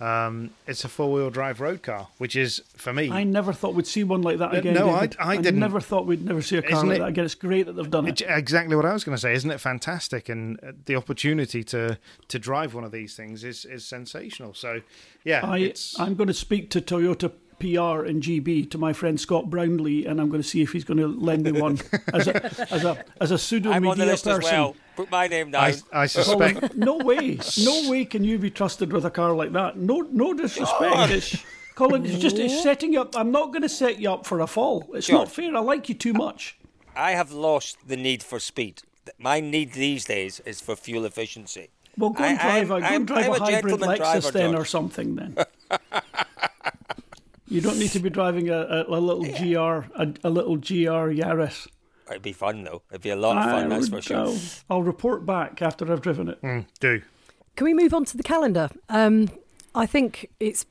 Um, 0.00 0.50
it's 0.66 0.84
a 0.84 0.88
four 0.88 1.12
wheel 1.12 1.30
drive 1.30 1.60
road 1.60 1.82
car, 1.82 2.08
which 2.18 2.34
is 2.34 2.60
for 2.76 2.92
me. 2.92 3.10
I 3.10 3.22
never 3.22 3.52
thought 3.52 3.74
we'd 3.74 3.86
see 3.86 4.02
one 4.02 4.22
like 4.22 4.38
that 4.38 4.52
uh, 4.52 4.58
again. 4.58 4.74
no, 4.74 4.90
I, 4.90 5.08
I, 5.20 5.36
didn't. 5.36 5.60
never 5.60 5.80
thought 5.80 6.06
we'd 6.06 6.24
never 6.24 6.42
see 6.42 6.56
a 6.56 6.62
car 6.62 6.72
isn't 6.72 6.88
like 6.88 6.96
it, 6.96 7.00
that 7.00 7.08
again. 7.10 7.24
It's 7.24 7.36
great 7.36 7.66
that 7.66 7.74
they've 7.74 7.90
done 7.90 8.08
it. 8.08 8.20
Exactly 8.26 8.74
what 8.74 8.84
I 8.84 8.92
was 8.92 9.04
going 9.04 9.16
to 9.16 9.20
say. 9.20 9.34
Isn't 9.34 9.50
it 9.50 9.60
fantastic? 9.60 10.28
And 10.28 10.58
uh, 10.64 10.72
the 10.86 10.96
opportunity 10.96 11.62
to 11.64 11.98
to 12.26 12.38
drive 12.38 12.74
one 12.74 12.82
of 12.82 12.90
these 12.90 13.14
things 13.14 13.44
is 13.44 13.64
is 13.64 13.86
sensational. 13.86 14.52
So, 14.52 14.82
yeah, 15.22 15.40
I, 15.44 15.72
I'm 15.98 16.16
going 16.16 16.28
to 16.28 16.34
speak 16.34 16.70
to 16.70 16.80
Toyota 16.80 17.30
PR 17.60 18.04
and 18.04 18.22
GB 18.22 18.70
to 18.72 18.78
my 18.78 18.92
friend 18.92 19.20
Scott 19.20 19.48
Brownlee, 19.48 20.06
and 20.06 20.20
I'm 20.20 20.28
going 20.28 20.42
to 20.42 20.48
see 20.48 20.60
if 20.60 20.72
he's 20.72 20.84
going 20.84 20.98
to 20.98 21.06
lend 21.06 21.44
me 21.44 21.52
one 21.52 21.78
as 22.12 22.26
a 22.26 22.44
as 22.72 22.84
a 22.84 23.04
as 23.20 23.30
a 23.30 23.38
pseudo 23.38 23.70
I'm 23.70 23.84
media 23.84 24.06
person. 24.06 24.42
Well. 24.42 24.76
Put 24.96 25.10
my 25.10 25.26
name 25.26 25.50
down. 25.50 25.64
I, 25.64 26.02
I 26.02 26.06
suspect. 26.06 26.60
Colin, 26.60 26.72
no 26.78 26.96
way, 26.98 27.38
no 27.64 27.90
way 27.90 28.04
can 28.04 28.24
you 28.24 28.38
be 28.38 28.50
trusted 28.50 28.92
with 28.92 29.04
a 29.04 29.10
car 29.10 29.34
like 29.34 29.52
that. 29.52 29.76
No, 29.76 30.00
no 30.12 30.34
disrespect. 30.34 31.10
It's, 31.10 31.44
Colin, 31.74 32.06
it's 32.06 32.18
just 32.18 32.38
it's 32.38 32.62
setting 32.62 32.96
up. 32.96 33.16
I'm 33.16 33.32
not 33.32 33.46
going 33.46 33.62
to 33.62 33.68
set 33.68 33.98
you 33.98 34.10
up 34.10 34.24
for 34.26 34.40
a 34.40 34.46
fall. 34.46 34.88
It's 34.94 35.06
sure. 35.06 35.16
not 35.16 35.30
fair. 35.30 35.56
I 35.56 35.60
like 35.60 35.88
you 35.88 35.94
too 35.94 36.12
much. 36.12 36.56
I 36.96 37.12
have 37.12 37.32
lost 37.32 37.88
the 37.88 37.96
need 37.96 38.22
for 38.22 38.38
speed. 38.38 38.82
My 39.18 39.40
need 39.40 39.72
these 39.72 40.04
days 40.04 40.40
is 40.40 40.60
for 40.60 40.76
fuel 40.76 41.04
efficiency. 41.04 41.70
Well, 41.98 42.10
go 42.10 42.24
and 42.24 42.38
drive, 42.38 42.70
I, 42.70 42.78
a, 42.78 42.80
go 42.80 42.86
and 42.86 43.06
drive 43.06 43.28
a, 43.28 43.32
a 43.32 43.38
hybrid 43.38 43.80
Lexus 43.80 43.96
driver, 43.96 44.30
then, 44.30 44.54
or 44.54 44.64
something 44.64 45.16
then. 45.16 45.36
You 47.54 47.60
don't 47.60 47.78
need 47.78 47.90
to 47.90 48.00
be 48.00 48.10
driving 48.10 48.50
a, 48.50 48.58
a, 48.58 48.84
a 48.88 48.98
little 48.98 49.24
yeah. 49.24 49.38
GR, 49.38 49.86
a, 49.94 50.14
a, 50.24 50.30
little 50.30 50.56
GR 50.56 51.12
Yaris. 51.12 51.68
It'd 52.10 52.22
be 52.22 52.32
fun 52.32 52.64
though. 52.64 52.82
It'd 52.90 53.02
be 53.02 53.10
a 53.10 53.16
lot 53.16 53.36
of 53.36 53.44
fun, 53.44 53.64
I 53.64 53.68
that's 53.68 53.88
for 53.88 54.02
sure. 54.02 54.16
I'll, 54.18 54.38
I'll, 54.70 54.82
report 54.82 55.24
back 55.24 55.62
after 55.62 55.90
I've 55.90 56.02
driven 56.02 56.28
it. 56.28 56.42
Mm, 56.42 56.66
do. 56.80 57.02
Can 57.56 57.64
we 57.64 57.74
move 57.74 57.94
on 57.94 58.04
to 58.06 58.16
the 58.16 58.22
calendar? 58.22 58.68
Um, 58.88 59.30
I 59.74 59.86
think 59.86 60.30
it's. 60.40 60.66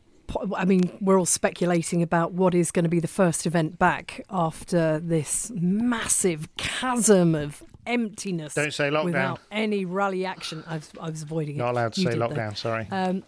I 0.56 0.66
mean, 0.66 0.98
we're 1.00 1.20
all 1.20 1.26
speculating 1.26 2.02
about 2.02 2.32
what 2.32 2.56
is 2.56 2.72
going 2.72 2.84
to 2.84 2.90
be 2.90 3.00
the 3.00 3.08
first 3.08 3.46
event 3.46 3.78
back 3.78 4.26
after 4.30 5.00
this 5.00 5.52
massive 5.54 6.48
chasm 6.58 7.36
of 7.36 7.62
emptiness. 7.86 8.54
Don't 8.54 8.74
say 8.74 8.90
lockdown. 8.90 9.06
Without 9.06 9.40
any 9.52 9.86
rally 9.86 10.26
action. 10.26 10.64
I 10.66 10.76
was, 10.76 10.92
I 11.00 11.10
was 11.10 11.22
avoiding 11.24 11.56
it. 11.56 11.60
Not 11.60 11.72
allowed 11.72 11.94
to 11.94 12.02
you 12.02 12.12
say 12.12 12.18
lockdown, 12.18 12.50
though. 12.50 12.56
sorry. 12.56 12.88
Um, 12.90 13.24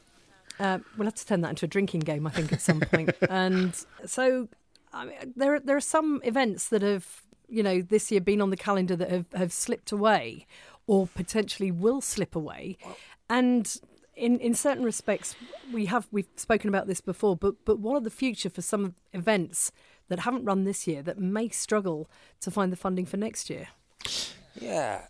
uh, 0.60 0.80
we'll 0.98 1.06
have 1.06 1.16
to 1.16 1.26
turn 1.26 1.42
that 1.42 1.50
into 1.50 1.66
a 1.66 1.68
drinking 1.68 2.02
game, 2.02 2.26
I 2.26 2.32
think, 2.32 2.54
at 2.54 2.62
some 2.62 2.80
point. 2.80 3.12
and 3.30 3.76
so, 4.06 4.48
I 4.94 5.06
mean, 5.06 5.34
there 5.36 5.60
there 5.60 5.76
are 5.76 5.82
some 5.82 6.22
events 6.24 6.70
that 6.70 6.82
have, 6.82 7.24
you 7.50 7.64
know, 7.64 7.82
this 7.82 8.12
year 8.12 8.22
been 8.22 8.42
on 8.42 8.50
the 8.50 8.58
calendar 8.58 8.96
that 8.96 9.10
have, 9.10 9.26
have 9.34 9.54
slipped 9.54 9.92
away, 9.92 10.46
or 10.88 11.08
potentially 11.08 11.72
will 11.72 12.02
slip 12.02 12.36
away, 12.36 12.78
and. 13.30 13.78
In, 14.18 14.40
in 14.40 14.54
certain 14.54 14.86
respects, 14.86 15.36
we 15.74 15.88
have 15.88 16.08
we've 16.10 16.30
spoken 16.38 16.70
about 16.70 16.88
this 16.88 17.02
before, 17.02 17.36
but 17.36 17.56
but 17.66 17.80
what 17.80 17.96
are 17.96 18.00
the 18.00 18.10
future 18.10 18.50
for 18.50 18.62
some 18.62 18.96
events 19.12 19.74
that 20.08 20.20
haven't 20.20 20.46
run 20.46 20.64
this 20.64 20.88
year 20.88 21.02
that 21.04 21.20
may 21.20 21.50
struggle 21.50 22.10
to 22.40 22.50
find 22.50 22.72
the 22.72 22.78
funding 22.78 23.06
for 23.06 23.18
next 23.18 23.50
year? 23.50 23.68
Yeah, 24.58 25.02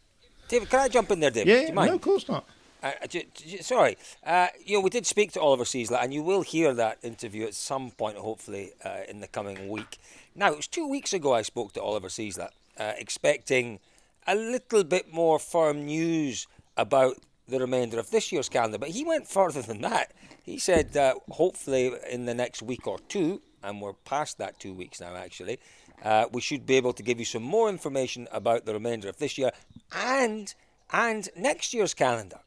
David, 0.47 0.71
can 0.71 0.79
I 0.79 0.87
jump 0.87 1.11
in 1.11 1.19
there, 1.19 1.29
David? 1.29 1.67
Yeah, 1.67 1.71
no, 1.71 1.93
of 1.93 2.01
course 2.01 2.27
not. 2.27 2.45
Uh, 2.81 2.93
j- 3.07 3.27
j- 3.35 3.57
sorry, 3.61 3.95
uh, 4.25 4.47
you 4.65 4.77
know 4.77 4.81
we 4.81 4.89
did 4.89 5.05
speak 5.05 5.31
to 5.33 5.39
Oliver 5.39 5.65
Ciesla, 5.65 6.03
and 6.03 6.11
you 6.11 6.23
will 6.23 6.41
hear 6.41 6.73
that 6.73 6.97
interview 7.03 7.45
at 7.45 7.53
some 7.53 7.91
point, 7.91 8.17
hopefully 8.17 8.71
uh, 8.83 9.01
in 9.07 9.19
the 9.19 9.27
coming 9.27 9.69
week. 9.69 9.99
Now 10.37 10.51
it 10.51 10.57
was 10.57 10.67
two 10.67 10.87
weeks 10.87 11.13
ago 11.13 11.33
I 11.33 11.43
spoke 11.43 11.71
to 11.73 11.81
Oliver 11.81 12.09
Ciesla, 12.09 12.49
uh, 12.77 12.91
expecting 12.97 13.79
a 14.27 14.35
little 14.35 14.83
bit 14.83 15.13
more 15.13 15.39
firm 15.39 15.85
news 15.85 16.45
about 16.75 17.15
the 17.47 17.59
remainder 17.59 17.99
of 17.99 18.11
this 18.11 18.33
year's 18.33 18.49
calendar, 18.49 18.77
but 18.77 18.89
he 18.89 19.05
went 19.05 19.29
further 19.29 19.61
than 19.61 19.79
that. 19.81 20.11
He 20.43 20.59
said 20.59 20.91
that 20.91 21.15
hopefully 21.29 21.93
in 22.11 22.25
the 22.25 22.33
next 22.33 22.61
week 22.61 22.85
or 22.85 22.99
two, 23.07 23.41
and 23.63 23.81
we're 23.81 23.93
past 23.93 24.37
that 24.39 24.59
two 24.59 24.73
weeks 24.73 24.99
now 24.99 25.15
actually. 25.15 25.57
Uh, 26.03 26.25
we 26.33 26.41
should 26.41 26.65
be 26.65 26.75
able 26.75 26.91
to 26.91 27.01
give 27.01 27.17
you 27.17 27.25
some 27.25 27.43
more 27.43 27.69
information 27.69 28.27
about 28.33 28.65
the 28.65 28.73
remainder 28.73 29.07
of 29.07 29.17
this 29.17 29.37
year 29.37 29.51
and 29.93 30.53
and 30.91 31.29
next 31.37 31.73
year's 31.73 31.93
calendar. 31.93 32.39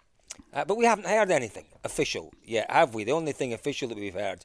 Uh, 0.52 0.64
but 0.64 0.76
we 0.76 0.84
haven't 0.84 1.06
heard 1.06 1.30
anything 1.30 1.64
official 1.84 2.32
yet, 2.44 2.70
have 2.70 2.94
we? 2.94 3.04
The 3.04 3.12
only 3.12 3.32
thing 3.32 3.54
official 3.54 3.88
that 3.88 3.98
we've 3.98 4.12
heard 4.12 4.44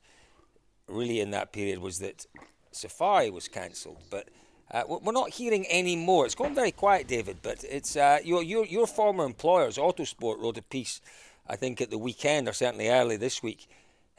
really 0.88 1.20
in 1.20 1.32
that 1.32 1.52
period 1.52 1.80
was 1.80 2.00
that 2.00 2.26
Safari 2.76 3.30
was 3.30 3.48
cancelled. 3.48 3.98
But 4.10 4.30
uh, 4.72 4.84
we're 4.88 5.12
not 5.12 5.30
hearing 5.30 5.66
any 5.70 5.96
more. 5.96 6.26
It's 6.26 6.36
gone 6.36 6.56
very 6.56 6.72
quiet, 6.72 7.08
David. 7.08 7.38
But 7.42 7.64
it's 7.64 7.96
uh, 7.96 8.20
your, 8.24 8.44
your 8.44 8.66
your 8.66 8.88
former 8.88 9.26
employers, 9.26 9.78
Autosport, 9.78 10.40
wrote 10.42 10.58
a 10.58 10.64
piece, 10.64 11.02
I 11.48 11.56
think, 11.56 11.82
at 11.82 11.90
the 11.90 11.98
weekend 11.98 12.48
or 12.48 12.54
certainly 12.54 12.90
early 12.90 13.18
this 13.18 13.44
week. 13.44 13.68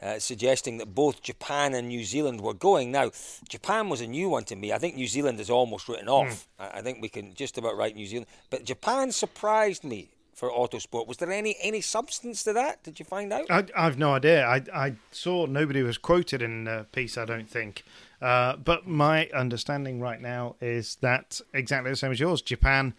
Uh, 0.01 0.19
suggesting 0.19 0.77
that 0.77 0.93
both 0.93 1.23
Japan 1.23 1.73
and 1.73 1.87
New 1.87 2.03
Zealand 2.03 2.41
were 2.41 2.53
going. 2.53 2.91
Now, 2.91 3.11
Japan 3.47 3.87
was 3.87 4.01
a 4.01 4.07
new 4.07 4.27
one 4.27 4.43
to 4.43 4.55
me. 4.55 4.73
I 4.73 4.77
think 4.77 4.95
New 4.95 5.07
Zealand 5.07 5.39
is 5.39 5.49
almost 5.49 5.87
written 5.87 6.09
off. 6.09 6.47
Mm. 6.59 6.69
I 6.75 6.81
think 6.81 7.01
we 7.01 7.07
can 7.07 7.33
just 7.33 7.57
about 7.57 7.77
write 7.77 7.95
New 7.95 8.05
Zealand. 8.05 8.27
But 8.49 8.65
Japan 8.65 9.13
surprised 9.13 9.85
me 9.85 10.09
for 10.33 10.51
Autosport. 10.51 11.07
Was 11.07 11.17
there 11.17 11.31
any 11.31 11.55
any 11.61 11.81
substance 11.81 12.43
to 12.43 12.53
that? 12.53 12.83
Did 12.83 12.99
you 12.99 13.05
find 13.05 13.31
out? 13.31 13.49
I, 13.49 13.63
I've 13.75 13.97
no 13.97 14.13
idea. 14.13 14.45
I, 14.45 14.61
I 14.73 14.95
saw 15.11 15.45
nobody 15.45 15.81
was 15.81 15.97
quoted 15.97 16.41
in 16.41 16.65
the 16.65 16.85
piece. 16.91 17.17
I 17.17 17.25
don't 17.25 17.49
think. 17.49 17.83
Uh, 18.21 18.55
but 18.57 18.87
my 18.87 19.27
understanding 19.33 19.99
right 19.99 20.21
now 20.21 20.55
is 20.61 20.95
that 21.01 21.41
exactly 21.53 21.91
the 21.91 21.95
same 21.95 22.11
as 22.11 22.19
yours. 22.19 22.41
Japan, 22.41 22.93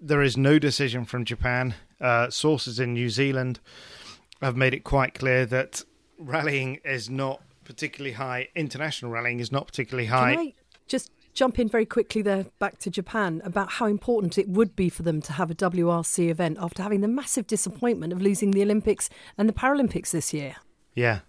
there 0.00 0.22
is 0.22 0.36
no 0.36 0.58
decision 0.58 1.04
from 1.04 1.24
Japan. 1.24 1.74
Uh, 2.00 2.30
sources 2.30 2.80
in 2.80 2.94
New 2.94 3.10
Zealand 3.10 3.60
have 4.40 4.56
made 4.56 4.74
it 4.74 4.84
quite 4.84 5.14
clear 5.14 5.46
that 5.46 5.84
rallying 6.18 6.78
is 6.84 7.10
not 7.10 7.42
particularly 7.64 8.12
high. 8.12 8.48
International 8.54 9.10
rallying 9.10 9.40
is 9.40 9.52
not 9.52 9.66
particularly 9.66 10.06
high. 10.06 10.34
Can 10.34 10.46
I 10.46 10.54
just 10.88 11.10
jump 11.34 11.58
in 11.58 11.68
very 11.68 11.86
quickly 11.86 12.22
there 12.22 12.46
back 12.58 12.78
to 12.78 12.90
Japan 12.90 13.40
about 13.44 13.72
how 13.72 13.86
important 13.86 14.36
it 14.36 14.48
would 14.48 14.74
be 14.74 14.88
for 14.88 15.02
them 15.02 15.22
to 15.22 15.32
have 15.34 15.50
a 15.50 15.54
WRC 15.54 16.28
event 16.28 16.58
after 16.60 16.82
having 16.82 17.00
the 17.00 17.08
massive 17.08 17.46
disappointment 17.46 18.12
of 18.12 18.20
losing 18.20 18.50
the 18.50 18.62
Olympics 18.62 19.08
and 19.38 19.48
the 19.48 19.52
Paralympics 19.52 20.10
this 20.10 20.34
year? 20.34 20.56
Yeah. 20.94 21.20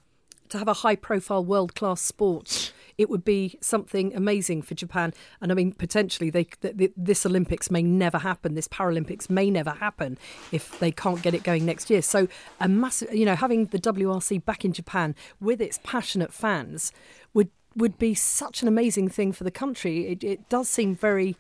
To 0.49 0.57
have 0.57 0.67
a 0.67 0.73
high 0.73 0.95
profile 0.95 1.45
world 1.45 1.75
class 1.75 2.01
sport 2.01 2.73
it 2.97 3.09
would 3.09 3.23
be 3.23 3.57
something 3.61 4.15
amazing 4.15 4.61
for 4.61 4.75
Japan. 4.75 5.13
And 5.41 5.51
I 5.51 5.55
mean, 5.55 5.73
potentially, 5.73 6.29
they 6.29 6.45
th- 6.45 6.91
this 6.95 7.25
Olympics 7.25 7.69
may 7.71 7.81
never 7.81 8.19
happen. 8.19 8.55
This 8.55 8.67
Paralympics 8.67 9.29
may 9.29 9.49
never 9.49 9.71
happen 9.71 10.17
if 10.51 10.79
they 10.79 10.91
can't 10.91 11.21
get 11.21 11.33
it 11.33 11.43
going 11.43 11.65
next 11.65 11.89
year. 11.89 12.01
So 12.01 12.27
a 12.59 12.67
massive, 12.67 13.13
you 13.13 13.25
know, 13.25 13.35
having 13.35 13.65
the 13.67 13.79
WRC 13.79 14.43
back 14.45 14.65
in 14.65 14.73
Japan 14.73 15.15
with 15.39 15.61
its 15.61 15.79
passionate 15.83 16.33
fans 16.33 16.91
would 17.33 17.49
would 17.75 17.97
be 17.97 18.13
such 18.13 18.61
an 18.61 18.67
amazing 18.67 19.07
thing 19.07 19.31
for 19.31 19.43
the 19.43 19.51
country. 19.51 20.07
It, 20.07 20.23
it 20.23 20.49
does 20.49 20.67
seem 20.67 20.95
very 20.95 21.37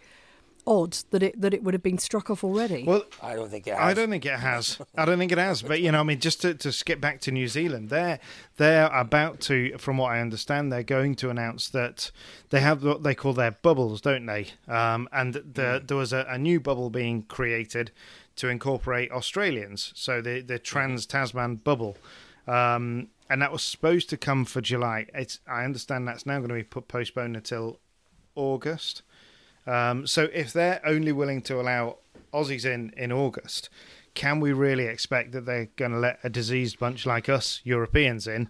odd 0.65 0.97
that 1.11 1.23
it 1.23 1.39
that 1.39 1.53
it 1.53 1.63
would 1.63 1.73
have 1.73 1.83
been 1.83 1.97
struck 1.97 2.29
off 2.29 2.43
already. 2.43 2.83
Well, 2.83 3.03
I 3.21 3.35
don't 3.35 3.49
think 3.49 3.67
it 3.67 3.75
has. 3.75 3.79
I 3.79 3.93
don't 3.93 4.09
think 4.09 4.25
it 4.25 4.39
has. 4.39 4.79
I 4.95 5.05
don't 5.05 5.17
think 5.17 5.31
it 5.31 5.37
has. 5.37 5.61
But 5.61 5.81
you 5.81 5.91
know, 5.91 5.99
I 5.99 6.03
mean, 6.03 6.19
just 6.19 6.41
to, 6.41 6.53
to 6.55 6.71
skip 6.71 7.01
back 7.01 7.21
to 7.21 7.31
New 7.31 7.47
Zealand, 7.47 7.89
they're 7.89 8.19
they're 8.57 8.87
about 8.87 9.39
to, 9.41 9.77
from 9.77 9.97
what 9.97 10.11
I 10.11 10.19
understand, 10.19 10.71
they're 10.71 10.83
going 10.83 11.15
to 11.15 11.29
announce 11.29 11.69
that 11.69 12.11
they 12.49 12.59
have 12.59 12.83
what 12.83 13.03
they 13.03 13.15
call 13.15 13.33
their 13.33 13.51
bubbles, 13.51 14.01
don't 14.01 14.25
they? 14.25 14.47
Um, 14.67 15.07
and 15.11 15.33
the, 15.33 15.41
mm. 15.41 15.87
there 15.87 15.97
was 15.97 16.13
a, 16.13 16.25
a 16.29 16.37
new 16.37 16.59
bubble 16.59 16.89
being 16.89 17.23
created 17.23 17.91
to 18.37 18.47
incorporate 18.47 19.11
Australians, 19.11 19.91
so 19.95 20.21
the 20.21 20.41
the 20.41 20.59
Trans 20.59 21.05
Tasman 21.05 21.57
bubble. 21.57 21.97
Um, 22.47 23.09
and 23.29 23.41
that 23.41 23.51
was 23.51 23.63
supposed 23.63 24.09
to 24.09 24.17
come 24.17 24.43
for 24.43 24.59
July. 24.59 25.05
It's 25.13 25.39
I 25.47 25.63
understand 25.63 26.07
that's 26.07 26.25
now 26.25 26.39
going 26.39 26.49
to 26.49 26.55
be 26.55 26.63
put 26.63 26.87
postponed 26.87 27.35
until 27.35 27.79
August. 28.35 29.03
Um, 29.67 30.07
so 30.07 30.29
if 30.33 30.53
they're 30.53 30.81
only 30.85 31.11
willing 31.11 31.41
to 31.43 31.59
allow 31.59 31.97
Aussies 32.33 32.65
in 32.65 32.93
in 32.97 33.11
August, 33.11 33.69
can 34.13 34.39
we 34.39 34.53
really 34.53 34.85
expect 34.85 35.31
that 35.31 35.45
they're 35.45 35.69
going 35.75 35.91
to 35.91 35.99
let 35.99 36.19
a 36.23 36.29
diseased 36.29 36.79
bunch 36.79 37.05
like 37.05 37.29
us 37.29 37.61
Europeans 37.63 38.27
in 38.27 38.49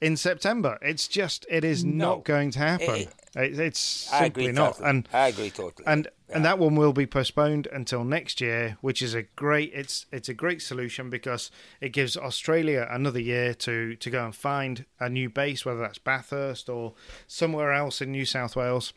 in 0.00 0.16
September? 0.16 0.78
It's 0.82 1.08
just 1.08 1.46
it 1.48 1.64
is 1.64 1.84
no. 1.84 2.08
not 2.08 2.24
going 2.24 2.50
to 2.52 2.58
happen. 2.58 2.94
It, 2.94 3.14
it, 3.34 3.58
it's 3.58 3.78
simply 3.78 4.52
not. 4.52 4.74
Totally. 4.74 4.90
And 4.90 5.08
I 5.12 5.28
agree 5.28 5.50
totally. 5.50 5.86
And 5.86 6.08
yeah. 6.28 6.36
and 6.36 6.44
that 6.44 6.58
one 6.58 6.76
will 6.76 6.92
be 6.92 7.06
postponed 7.06 7.66
until 7.72 8.04
next 8.04 8.40
year, 8.40 8.78
which 8.80 9.02
is 9.02 9.14
a 9.14 9.22
great 9.22 9.72
it's 9.74 10.06
it's 10.12 10.28
a 10.28 10.34
great 10.34 10.62
solution 10.62 11.10
because 11.10 11.50
it 11.80 11.90
gives 11.90 12.16
Australia 12.16 12.86
another 12.90 13.20
year 13.20 13.54
to 13.54 13.96
to 13.96 14.10
go 14.10 14.24
and 14.24 14.34
find 14.34 14.86
a 15.00 15.08
new 15.08 15.28
base, 15.28 15.64
whether 15.64 15.80
that's 15.80 15.98
Bathurst 15.98 16.68
or 16.68 16.94
somewhere 17.26 17.72
else 17.72 18.00
in 18.00 18.12
New 18.12 18.24
South 18.24 18.56
Wales 18.56 18.92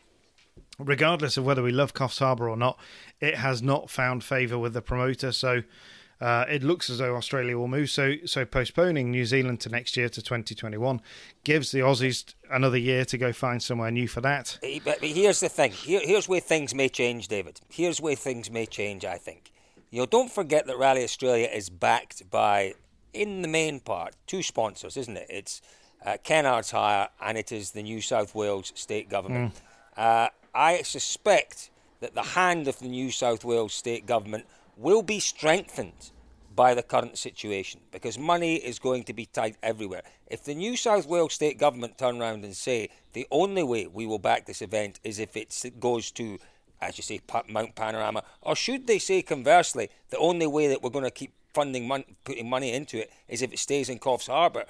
regardless 0.84 1.36
of 1.36 1.44
whether 1.44 1.62
we 1.62 1.72
love 1.72 1.94
Coffs 1.94 2.18
Harbour 2.18 2.48
or 2.48 2.56
not, 2.56 2.78
it 3.20 3.36
has 3.36 3.62
not 3.62 3.90
found 3.90 4.24
favour 4.24 4.58
with 4.58 4.72
the 4.72 4.82
promoter. 4.82 5.32
So 5.32 5.62
uh, 6.20 6.44
it 6.48 6.62
looks 6.62 6.90
as 6.90 6.98
though 6.98 7.16
Australia 7.16 7.56
will 7.56 7.68
move. 7.68 7.90
So 7.90 8.16
so 8.26 8.44
postponing 8.44 9.10
New 9.10 9.24
Zealand 9.24 9.60
to 9.60 9.68
next 9.68 9.96
year 9.96 10.08
to 10.08 10.22
2021 10.22 11.00
gives 11.44 11.72
the 11.72 11.80
Aussies 11.80 12.34
another 12.50 12.78
year 12.78 13.04
to 13.06 13.18
go 13.18 13.32
find 13.32 13.62
somewhere 13.62 13.90
new 13.90 14.08
for 14.08 14.20
that. 14.20 14.58
But, 14.84 14.98
here's 15.00 15.40
the 15.40 15.48
thing. 15.48 15.72
Here, 15.72 16.00
here's 16.02 16.28
where 16.28 16.40
things 16.40 16.74
may 16.74 16.88
change, 16.88 17.28
David. 17.28 17.60
Here's 17.68 18.00
where 18.00 18.16
things 18.16 18.50
may 18.50 18.66
change. 18.66 19.04
I 19.04 19.16
think. 19.16 19.52
You 19.90 20.00
know, 20.00 20.06
don't 20.06 20.30
forget 20.30 20.66
that 20.66 20.78
Rally 20.78 21.02
Australia 21.02 21.48
is 21.52 21.68
backed 21.68 22.30
by, 22.30 22.74
in 23.12 23.42
the 23.42 23.48
main 23.48 23.80
part, 23.80 24.14
two 24.28 24.42
sponsors, 24.42 24.96
isn't 24.96 25.16
it? 25.16 25.26
It's 25.28 25.60
uh, 26.06 26.16
Kennards 26.24 26.70
Hire 26.70 27.08
and 27.20 27.36
it 27.36 27.50
is 27.50 27.72
the 27.72 27.82
New 27.82 28.00
South 28.00 28.34
Wales 28.34 28.72
state 28.76 29.08
government. 29.08 29.54
Mm. 29.96 30.02
Uh, 30.02 30.28
I 30.54 30.82
suspect 30.82 31.70
that 32.00 32.14
the 32.14 32.22
hand 32.22 32.66
of 32.66 32.78
the 32.78 32.88
New 32.88 33.10
South 33.10 33.44
Wales 33.44 33.74
state 33.74 34.06
government 34.06 34.46
will 34.76 35.02
be 35.02 35.20
strengthened 35.20 36.10
by 36.56 36.74
the 36.74 36.82
current 36.82 37.16
situation 37.16 37.80
because 37.92 38.18
money 38.18 38.56
is 38.56 38.78
going 38.78 39.04
to 39.04 39.12
be 39.12 39.26
tight 39.26 39.56
everywhere. 39.62 40.02
If 40.26 40.44
the 40.44 40.54
New 40.54 40.76
South 40.76 41.06
Wales 41.06 41.34
state 41.34 41.58
government 41.58 41.98
turn 41.98 42.20
around 42.20 42.44
and 42.44 42.56
say 42.56 42.90
the 43.12 43.26
only 43.30 43.62
way 43.62 43.86
we 43.86 44.06
will 44.06 44.18
back 44.18 44.46
this 44.46 44.62
event 44.62 45.00
is 45.04 45.18
if 45.18 45.36
it 45.36 45.80
goes 45.80 46.10
to, 46.12 46.38
as 46.80 46.98
you 46.98 47.02
say, 47.02 47.20
Mount 47.48 47.74
Panorama, 47.74 48.24
or 48.42 48.56
should 48.56 48.86
they 48.86 48.98
say 48.98 49.22
conversely, 49.22 49.88
the 50.10 50.18
only 50.18 50.46
way 50.46 50.68
that 50.68 50.82
we're 50.82 50.90
going 50.90 51.04
to 51.04 51.10
keep 51.10 51.32
funding, 51.54 52.04
putting 52.24 52.48
money 52.48 52.72
into 52.72 52.98
it 52.98 53.12
is 53.28 53.42
if 53.42 53.52
it 53.52 53.58
stays 53.58 53.88
in 53.88 53.98
Coffs 53.98 54.26
Harbour, 54.28 54.64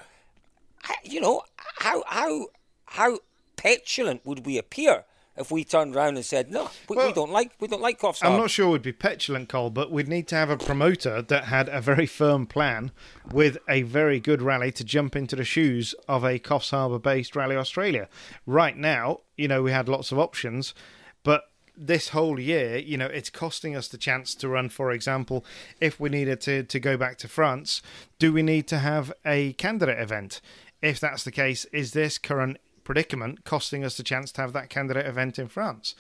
you 1.05 1.21
know, 1.21 1.43
how 1.57 2.03
how 2.07 2.47
how 2.87 3.19
petulant 3.57 4.25
would 4.25 4.47
we 4.47 4.59
appear 4.59 5.05
if 5.37 5.51
we 5.51 5.65
turned 5.65 5.97
around 5.97 6.17
and 6.17 6.25
said 6.25 6.51
no, 6.51 6.71
we, 6.89 6.97
well, 6.97 7.07
we 7.07 7.13
don't 7.13 7.33
like 7.33 7.53
we 7.61 7.69
don't 7.69 7.83
like 7.83 8.01
Coffs 8.01 8.21
I'm 8.23 8.39
not 8.39 8.51
sure 8.51 8.71
we'd 8.71 8.83
be 8.83 8.93
petulant, 8.93 9.49
Cole, 9.49 9.71
but 9.71 9.91
we'd 9.91 10.09
need 10.09 10.29
to 10.29 10.37
have 10.37 10.51
a 10.51 10.57
promoter 10.57 11.23
that 11.23 11.45
had 11.45 11.69
a 11.69 11.81
very 11.81 12.07
firm 12.07 12.47
plan 12.47 12.93
with 13.33 13.59
a 13.69 13.83
very 13.83 14.21
good 14.21 14.43
rally 14.43 14.73
to 14.73 14.85
jump 14.85 15.17
into 15.17 15.37
the 15.37 15.45
shoes 15.45 15.95
of 16.09 16.25
a 16.25 16.39
Coffs 16.39 16.71
Harbour 16.71 16.99
based 16.99 17.37
Rally 17.37 17.57
Australia. 17.57 18.09
Right 18.47 18.77
now, 18.77 19.21
you 19.37 19.49
know, 19.49 19.63
we 19.63 19.73
had 19.73 19.89
lots 19.89 20.13
of 20.13 20.19
options, 20.19 20.75
but 21.23 21.45
this 21.77 22.11
whole 22.11 22.39
year, 22.39 22.77
you 22.77 22.99
know, 22.99 23.07
it's 23.07 23.31
costing 23.31 23.75
us 23.75 23.89
the 23.89 23.97
chance 23.97 24.35
to 24.35 24.49
run, 24.49 24.69
for 24.69 24.93
example, 24.93 25.45
if 25.81 25.99
we 25.99 26.11
needed 26.11 26.41
to, 26.43 26.63
to 26.65 26.79
go 26.79 26.97
back 26.99 27.17
to 27.19 27.29
France, 27.29 27.81
do 28.19 28.33
we 28.33 28.43
need 28.43 28.67
to 28.69 28.79
have 28.79 29.11
a 29.25 29.55
candidate 29.55 29.99
event? 29.99 30.43
If 30.83 31.01
that's 31.01 31.25
the 31.25 31.31
case, 31.31 31.65
is 31.67 31.93
this 31.93 32.19
current 32.19 32.59
predicament, 32.91 33.45
costing 33.45 33.85
us 33.85 33.97
the 33.97 34.03
chance 34.03 34.33
to 34.33 34.41
have 34.41 34.53
that 34.53 34.69
candidate 34.69 35.07
event 35.07 35.39
in 35.39 35.47
France. 35.47 35.95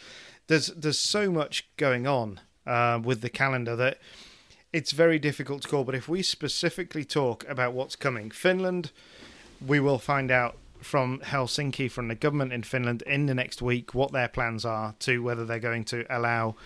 There's 0.49 0.67
there's 0.75 0.99
so 0.99 1.31
much 1.31 1.69
going 1.77 2.09
on 2.09 2.41
uh, 2.67 2.99
with 3.01 3.21
the 3.21 3.31
calendar 3.31 3.77
that 3.77 3.99
it's 4.73 4.91
very 4.91 5.21
difficult 5.21 5.63
to 5.63 5.69
call. 5.69 5.85
But 5.85 5.95
if 5.95 6.09
we 6.09 6.21
specifically 6.23 7.05
talk 7.05 7.49
about 7.49 7.75
what's 7.75 7.95
coming, 7.95 8.33
Finland, 8.33 8.91
we 9.65 9.79
will 9.79 10.01
find 10.01 10.33
out 10.33 10.57
from 10.83 11.21
Helsinki, 11.21 11.89
from 11.89 12.09
the 12.09 12.17
government 12.17 12.53
in 12.53 12.65
Finland, 12.65 13.03
in 13.03 13.27
the 13.27 13.37
next 13.37 13.63
week 13.63 13.95
what 13.95 14.11
their 14.11 14.27
plans 14.27 14.65
are 14.65 14.97
to 14.99 15.23
whether 15.23 15.45
they're 15.45 15.61
going 15.61 15.85
to 15.85 16.05
allow 16.11 16.57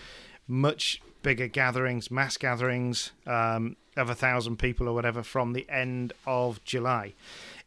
much 0.48 1.02
bigger 1.22 1.48
gatherings, 1.48 2.10
mass 2.10 2.38
gatherings 2.38 3.12
um, 3.26 3.76
of 3.94 4.08
a 4.08 4.14
thousand 4.14 4.56
people 4.58 4.88
or 4.88 4.94
whatever 4.94 5.22
from 5.22 5.52
the 5.52 5.68
end 5.68 6.14
of 6.26 6.64
July. 6.64 7.12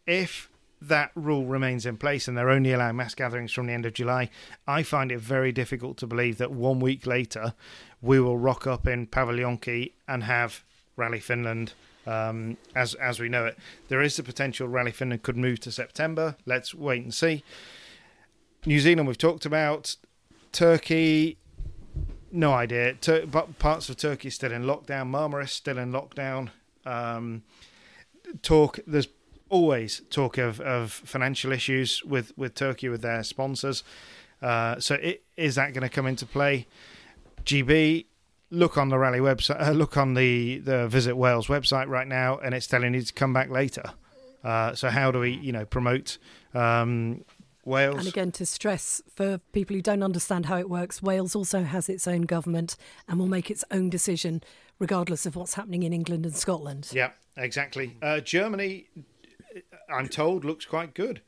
If 0.07 0.49
that 0.81 1.11
rule 1.15 1.45
remains 1.45 1.85
in 1.85 1.97
place 1.97 2.27
and 2.27 2.37
they're 2.37 2.49
only 2.49 2.71
allowing 2.71 2.95
mass 2.95 3.15
gatherings 3.15 3.51
from 3.51 3.67
the 3.67 3.73
end 3.73 3.85
of 3.85 3.93
July, 3.93 4.29
I 4.67 4.83
find 4.83 5.11
it 5.11 5.19
very 5.19 5.51
difficult 5.51 5.97
to 5.97 6.07
believe 6.07 6.37
that 6.37 6.51
one 6.51 6.79
week 6.79 7.07
later 7.07 7.53
we 8.01 8.19
will 8.19 8.37
rock 8.37 8.67
up 8.67 8.87
in 8.87 9.07
Paviljonki 9.07 9.93
and 10.07 10.23
have 10.23 10.63
Rally 10.95 11.19
Finland 11.19 11.73
um, 12.05 12.57
as 12.73 12.93
as 12.95 13.19
we 13.19 13.27
know 13.29 13.45
it. 13.45 13.57
There 13.89 14.01
is 14.01 14.15
the 14.15 14.23
potential 14.23 14.67
Rally 14.67 14.91
Finland 14.91 15.23
could 15.23 15.37
move 15.37 15.59
to 15.61 15.71
September. 15.71 16.35
Let's 16.45 16.73
wait 16.73 17.03
and 17.03 17.13
see. 17.13 17.43
New 18.65 18.79
Zealand 18.79 19.07
we've 19.07 19.17
talked 19.17 19.45
about. 19.45 19.95
Turkey, 20.51 21.37
no 22.31 22.53
idea. 22.53 22.93
Tur- 22.93 23.25
but 23.27 23.59
parts 23.59 23.89
of 23.89 23.97
Turkey 23.97 24.29
still 24.29 24.51
in 24.51 24.63
lockdown. 24.63 25.09
Marmaris 25.09 25.49
still 25.49 25.77
in 25.77 25.91
lockdown. 25.91 26.49
Um, 26.85 27.43
talk. 28.41 28.79
There's 28.87 29.07
always 29.49 30.01
talk 30.09 30.37
of, 30.37 30.59
of 30.61 30.91
financial 30.91 31.51
issues 31.51 32.03
with, 32.03 32.37
with 32.37 32.55
Turkey 32.55 32.89
with 32.89 33.01
their 33.01 33.23
sponsors. 33.23 33.83
Uh, 34.41 34.79
so 34.79 34.95
it, 34.95 35.23
is 35.35 35.55
that 35.55 35.73
going 35.73 35.83
to 35.83 35.89
come 35.89 36.07
into 36.07 36.25
play? 36.25 36.67
GB, 37.43 38.05
look 38.51 38.77
on 38.77 38.89
the 38.89 38.97
rally 38.97 39.19
website, 39.19 39.61
uh, 39.61 39.71
look 39.71 39.97
on 39.97 40.13
the, 40.13 40.59
the 40.59 40.87
Visit 40.87 41.15
Wales 41.15 41.47
website 41.47 41.87
right 41.87 42.07
now, 42.07 42.37
and 42.37 42.53
it's 42.53 42.67
telling 42.67 42.93
you 42.93 43.01
to 43.01 43.13
come 43.13 43.33
back 43.33 43.49
later. 43.49 43.93
Uh, 44.43 44.73
so 44.75 44.89
how 44.89 45.11
do 45.11 45.19
we, 45.19 45.31
you 45.31 45.51
know, 45.51 45.65
promote 45.65 46.17
um, 46.53 47.23
Wales? 47.65 47.99
And 47.99 48.07
again, 48.07 48.31
to 48.33 48.45
stress 48.45 49.01
for 49.13 49.39
people 49.51 49.75
who 49.75 49.81
don't 49.81 50.03
understand 50.03 50.45
how 50.45 50.57
it 50.57 50.69
works, 50.69 51.01
Wales 51.01 51.35
also 51.35 51.63
has 51.63 51.89
its 51.89 52.07
own 52.07 52.21
government 52.21 52.75
and 53.07 53.19
will 53.19 53.27
make 53.27 53.49
its 53.49 53.63
own 53.71 53.89
decision 53.89 54.41
regardless 54.79 55.25
of 55.25 55.35
what's 55.35 55.55
happening 55.55 55.83
in 55.83 55.91
England 55.91 56.25
and 56.25 56.35
Scotland. 56.35 56.89
Yeah, 56.93 57.11
exactly. 57.35 57.97
Uh, 58.01 58.19
Germany 58.19 58.87
I'm 59.89 60.07
told 60.07 60.45
looks 60.45 60.65
quite 60.65 60.93
good. 60.93 61.21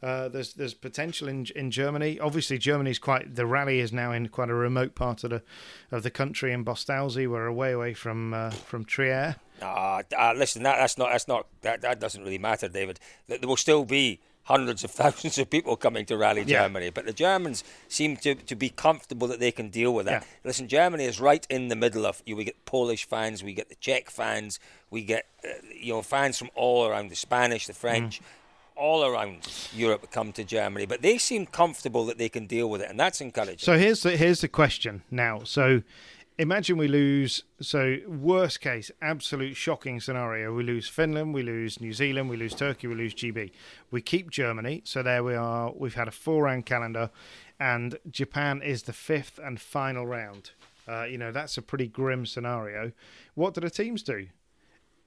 Uh, 0.00 0.28
there's 0.28 0.54
there's 0.54 0.74
potential 0.74 1.26
in 1.26 1.46
in 1.56 1.70
Germany. 1.70 2.20
Obviously, 2.20 2.56
Germany's 2.56 3.00
quite 3.00 3.34
the 3.34 3.46
rally 3.46 3.80
is 3.80 3.92
now 3.92 4.12
in 4.12 4.28
quite 4.28 4.48
a 4.48 4.54
remote 4.54 4.94
part 4.94 5.24
of 5.24 5.30
the 5.30 5.42
of 5.90 6.04
the 6.04 6.10
country 6.10 6.52
in 6.52 6.64
Bostalsee. 6.64 7.28
We're 7.28 7.46
away 7.46 7.72
away 7.72 7.94
from 7.94 8.32
uh, 8.32 8.50
from 8.50 8.84
Trier. 8.84 9.36
Ah, 9.60 10.02
uh, 10.16 10.34
listen, 10.36 10.62
that, 10.62 10.76
that's 10.76 10.98
not 10.98 11.10
that's 11.10 11.26
not 11.26 11.48
that, 11.62 11.80
that 11.80 11.98
doesn't 11.98 12.22
really 12.22 12.38
matter, 12.38 12.68
David. 12.68 13.00
There 13.26 13.40
will 13.42 13.56
still 13.56 13.84
be 13.84 14.20
hundreds 14.48 14.82
of 14.84 14.90
thousands 15.02 15.38
of 15.38 15.48
people 15.50 15.76
coming 15.76 16.04
to 16.06 16.16
rally 16.16 16.40
Yeah. 16.42 16.62
Germany. 16.62 16.90
But 16.90 17.04
the 17.06 17.12
Germans 17.12 17.62
seem 17.88 18.16
to, 18.24 18.34
to 18.34 18.54
be 18.56 18.70
comfortable 18.70 19.28
that 19.28 19.40
they 19.40 19.52
can 19.52 19.68
deal 19.68 19.92
with 19.94 20.06
that. 20.06 20.22
Yeah. 20.22 20.28
Listen, 20.44 20.66
Germany 20.68 21.04
is 21.04 21.20
right 21.20 21.46
in 21.50 21.68
the 21.68 21.76
middle 21.76 22.04
of. 22.06 22.22
You, 22.26 22.34
we 22.36 22.44
get 22.44 22.64
Polish 22.64 23.04
fans, 23.06 23.42
we 23.44 23.52
get 23.54 23.68
the 23.68 23.76
Czech 23.76 24.10
fans, 24.10 24.58
we 24.90 25.04
get 25.04 25.26
uh, 25.44 25.48
you 25.86 25.92
know 25.92 26.02
fans 26.02 26.38
from 26.38 26.50
all 26.54 26.86
around 26.88 27.10
the 27.10 27.16
Spanish, 27.16 27.66
the 27.66 27.74
French. 27.74 28.20
All 28.80 29.04
around 29.04 29.38
Europe 29.74 30.08
come 30.12 30.30
to 30.34 30.44
Germany, 30.44 30.86
but 30.86 31.02
they 31.02 31.18
seem 31.18 31.46
comfortable 31.46 32.06
that 32.06 32.16
they 32.16 32.28
can 32.28 32.46
deal 32.46 32.70
with 32.70 32.80
it, 32.80 32.88
and 32.88 32.96
that's 33.00 33.20
encouraging. 33.20 33.58
So 33.58 33.76
here's 33.76 34.02
the 34.02 34.16
here's 34.16 34.40
the 34.40 34.46
question 34.48 35.02
now. 35.10 35.42
So 35.42 35.82
imagine 36.38 36.78
we 36.78 36.88
lose. 36.88 37.42
So 37.60 37.98
worst 38.06 38.60
case, 38.60 38.90
absolute 39.02 39.56
shocking 39.56 40.00
scenario: 40.00 40.54
we 40.54 40.62
lose 40.62 40.88
Finland, 40.88 41.34
we 41.34 41.42
lose 41.42 41.80
New 41.80 41.92
Zealand, 41.92 42.30
we 42.30 42.36
lose 42.36 42.54
Turkey, 42.54 42.86
we 42.86 42.94
lose 42.94 43.14
GB. 43.14 43.50
We 43.90 44.00
keep 44.00 44.30
Germany. 44.30 44.82
So 44.84 45.02
there 45.02 45.24
we 45.24 45.34
are. 45.34 45.72
We've 45.76 45.94
had 45.94 46.08
a 46.08 46.12
four 46.12 46.44
round 46.44 46.66
calendar, 46.66 47.10
and 47.58 47.98
Japan 48.10 48.62
is 48.62 48.84
the 48.84 48.92
fifth 48.92 49.38
and 49.42 49.60
final 49.60 50.06
round. 50.06 50.52
Uh, 50.88 51.04
you 51.04 51.18
know 51.18 51.32
that's 51.32 51.58
a 51.58 51.62
pretty 51.62 51.86
grim 51.86 52.24
scenario. 52.24 52.92
What 53.34 53.54
do 53.54 53.60
the 53.60 53.70
teams 53.70 54.02
do? 54.02 54.28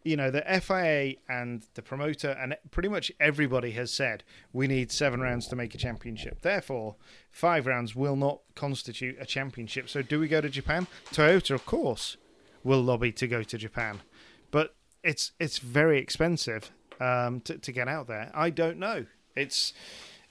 You 0.03 0.15
know 0.15 0.31
the 0.31 0.41
FIA 0.41 1.15
and 1.29 1.65
the 1.75 1.81
promoter 1.81 2.31
and 2.31 2.57
pretty 2.71 2.89
much 2.89 3.11
everybody 3.19 3.71
has 3.71 3.91
said 3.91 4.23
we 4.53 4.67
need 4.67 4.91
seven 4.91 5.21
rounds 5.21 5.47
to 5.47 5.55
make 5.55 5.75
a 5.75 5.77
championship. 5.77 6.41
Therefore, 6.41 6.95
five 7.29 7.65
rounds 7.67 7.95
will 7.95 8.15
not 8.15 8.41
constitute 8.55 9.17
a 9.19 9.25
championship. 9.25 9.89
So, 9.89 10.01
do 10.01 10.19
we 10.19 10.27
go 10.27 10.41
to 10.41 10.49
Japan? 10.49 10.87
Toyota, 11.11 11.51
of 11.51 11.65
course, 11.65 12.17
will 12.63 12.81
lobby 12.81 13.11
to 13.13 13.27
go 13.27 13.43
to 13.43 13.57
Japan, 13.57 14.01
but 14.49 14.75
it's 15.03 15.31
it's 15.39 15.59
very 15.59 15.99
expensive 15.99 16.71
um, 16.99 17.41
to 17.41 17.57
to 17.57 17.71
get 17.71 17.87
out 17.87 18.07
there. 18.07 18.31
I 18.33 18.49
don't 18.49 18.77
know. 18.77 19.05
It's 19.35 19.73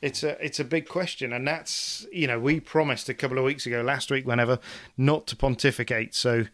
it's 0.02 0.22
a 0.22 0.42
it's 0.44 0.60
a 0.60 0.64
big 0.64 0.88
question, 0.88 1.32
and 1.32 1.46
that's 1.46 2.06
you 2.12 2.26
know 2.26 2.38
we 2.38 2.60
promised 2.60 3.08
a 3.08 3.14
couple 3.14 3.38
of 3.38 3.44
weeks 3.44 3.66
ago, 3.66 3.82
last 3.82 4.10
week, 4.10 4.26
whenever, 4.26 4.58
not 4.96 5.26
to 5.28 5.36
pontificate. 5.36 6.14
So. 6.14 6.46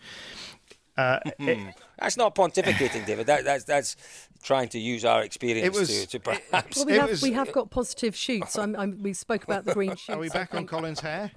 Uh, 0.96 1.18
it- 1.38 1.74
That's 1.98 2.16
not 2.16 2.34
pontificating, 2.34 3.04
David. 3.06 3.26
That, 3.26 3.44
that's 3.44 3.64
that's 3.64 3.96
trying 4.42 4.68
to 4.70 4.78
use 4.78 5.04
our 5.04 5.22
experience 5.22 5.66
It 5.76 5.78
was- 5.78 6.06
to, 6.06 6.06
to 6.06 6.20
perhaps. 6.20 6.76
Well, 6.76 6.86
we 6.86 6.92
It 6.94 7.00
have 7.00 7.10
was- 7.10 7.22
we 7.22 7.32
have 7.32 7.52
got 7.52 7.70
positive 7.70 8.14
shoots. 8.16 8.56
I'm, 8.58 8.74
I'm, 8.76 9.02
we 9.02 9.12
spoke 9.12 9.44
about 9.44 9.64
the 9.64 9.74
green 9.74 9.90
shoots. 9.96 10.10
are 10.10 10.18
we 10.18 10.28
back 10.28 10.54
on. 10.54 10.66
Colin's 10.66 11.00
hair? 11.00 11.32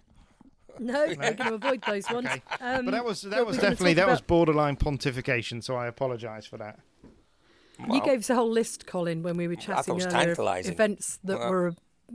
No, 0.79 1.05
we're 1.07 1.15
going 1.15 1.35
to 1.37 1.53
avoid 1.55 1.83
those 1.85 2.09
ones. 2.09 2.27
Okay. 2.29 2.41
Um, 2.61 2.85
but 2.85 2.91
that 2.91 3.03
was 3.03 3.21
that 3.23 3.45
was 3.45 3.57
definitely 3.57 3.95
talk 3.95 4.05
that 4.05 4.11
was 4.11 4.21
borderline 4.21 4.77
pontification. 4.77 5.61
So 5.61 5.75
I 5.75 5.87
apologise 5.87 6.45
for 6.45 6.57
that. 6.57 6.79
You 7.89 8.01
gave 8.01 8.19
us 8.19 8.29
a 8.29 8.35
whole 8.35 8.49
list, 8.51 8.85
Colin, 8.85 9.23
when 9.23 9.37
we 9.37 9.47
were 9.47 9.55
chatting 9.55 9.93
it 9.93 9.95
was 9.95 10.05
earlier. 10.05 10.31
of. 10.33 10.67
Events 10.67 11.19
that 11.23 11.39
Well- 11.39 11.49
were 11.49 11.73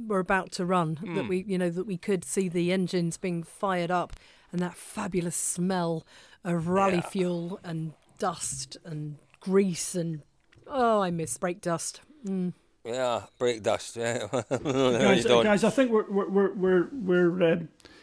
were 0.09 0.19
about 0.19 0.51
to 0.53 0.65
run. 0.65 0.97
Hmm. 0.97 1.15
That 1.15 1.29
we, 1.29 1.45
you 1.47 1.57
know, 1.59 1.71
that 1.71 1.85
we 1.87 1.97
could 1.99 2.25
see 2.25 2.49
the 2.49 2.73
engines 2.73 3.17
being 3.17 3.43
fired 3.45 3.91
up, 3.91 4.15
and 4.51 4.61
that 4.61 4.75
fabulous 4.77 5.37
smell 5.37 6.05
of 6.45 6.69
rally 6.69 6.95
Yeah. 6.97 7.01
fuel 7.01 7.61
and 7.65 7.93
dust 8.19 8.77
and 8.85 9.17
grease 9.41 9.95
and 9.95 10.23
oh, 10.67 11.01
I 11.01 11.11
miss 11.11 11.37
brake 11.39 11.61
dust. 11.61 12.01
Mm. 12.27 12.53
Yeah, 12.85 13.23
brake 13.39 13.63
dust. 13.63 13.97
Yeah. 13.97 14.27
guys, 14.51 15.25
guys, 15.25 15.65
I 15.65 15.71
think 15.71 15.91
we're 15.91 16.11
we're 16.11 16.29
we're 16.29 16.53
we're, 16.55 16.89
we're 16.93 17.53
uh, 17.53 17.57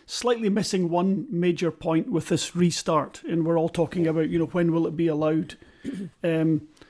slightly 0.05 0.49
missing 0.49 0.89
one 0.89 1.27
major 1.29 1.71
point 1.71 2.11
with 2.11 2.27
this 2.29 2.55
restart, 2.55 3.21
and 3.23 3.45
we're 3.45 3.57
all 3.59 3.69
talking 3.69 4.07
about 4.07 4.29
you 4.29 4.39
know 4.39 4.45
when 4.45 4.71
will 4.71 4.87
it 4.87 4.95
be 4.97 5.07
allowed. 5.07 5.55
Um, 6.23 6.67
I- 6.79 6.80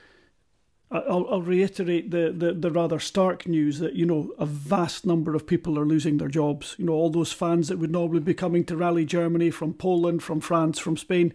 I'll, 0.92 1.26
I'll 1.30 1.42
reiterate 1.42 2.10
the, 2.10 2.32
the, 2.36 2.52
the 2.52 2.70
rather 2.70 2.98
stark 3.00 3.46
news 3.46 3.78
that 3.78 3.94
you 3.94 4.04
know 4.06 4.30
a 4.38 4.46
vast 4.46 5.06
number 5.06 5.34
of 5.34 5.46
people 5.46 5.78
are 5.78 5.86
losing 5.86 6.18
their 6.18 6.28
jobs. 6.28 6.74
You 6.78 6.86
know 6.86 6.92
all 6.92 7.10
those 7.10 7.32
fans 7.32 7.68
that 7.68 7.78
would 7.78 7.90
normally 7.90 8.20
be 8.20 8.34
coming 8.34 8.64
to 8.64 8.76
rally 8.76 9.04
Germany 9.04 9.50
from 9.50 9.74
Poland, 9.74 10.22
from 10.22 10.40
France, 10.40 10.78
from 10.78 10.96
Spain. 10.96 11.32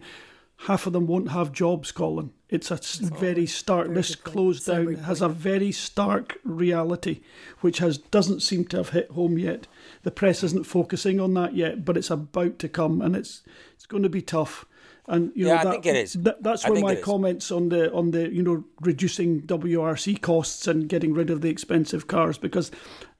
Half 0.62 0.86
of 0.86 0.92
them 0.92 1.06
won't 1.06 1.30
have 1.30 1.52
jobs, 1.52 1.92
Colin. 1.92 2.32
It's 2.48 2.70
a 2.70 2.74
s- 2.74 2.96
very 2.96 3.46
stark. 3.46 3.94
This 3.94 4.14
closed 4.16 4.66
down 4.66 4.94
has 4.94 5.20
a 5.22 5.28
very 5.28 5.70
stark 5.70 6.38
reality, 6.44 7.20
which 7.60 7.78
has 7.78 7.98
doesn't 7.98 8.40
seem 8.40 8.64
to 8.66 8.78
have 8.78 8.88
hit 8.90 9.10
home 9.12 9.38
yet. 9.38 9.66
The 10.02 10.10
press 10.10 10.42
isn't 10.42 10.66
focusing 10.66 11.20
on 11.20 11.34
that 11.34 11.54
yet, 11.54 11.84
but 11.84 11.96
it's 11.96 12.10
about 12.10 12.58
to 12.60 12.68
come, 12.68 13.00
and 13.02 13.14
it's 13.14 13.42
it's 13.74 13.86
going 13.86 14.02
to 14.02 14.08
be 14.08 14.22
tough. 14.22 14.64
And 15.10 15.32
you 15.34 15.44
know 15.46 15.54
Yeah, 15.54 15.60
I 15.68 15.70
think 15.72 15.86
it 15.86 15.96
is. 15.96 16.12
that- 16.12 16.42
that's 16.42 16.64
I 16.66 16.70
where 16.70 16.80
my 16.82 16.94
comments 16.96 17.50
on 17.50 17.70
the 17.70 17.90
on 17.92 18.10
the 18.10 18.30
you 18.32 18.42
know 18.42 18.64
reducing 18.82 19.40
WRC 19.42 20.20
costs 20.20 20.66
and 20.66 20.86
getting 20.88 21.14
rid 21.14 21.30
of 21.30 21.40
the 21.40 21.48
expensive 21.48 22.06
cars 22.06 22.36
because 22.36 22.70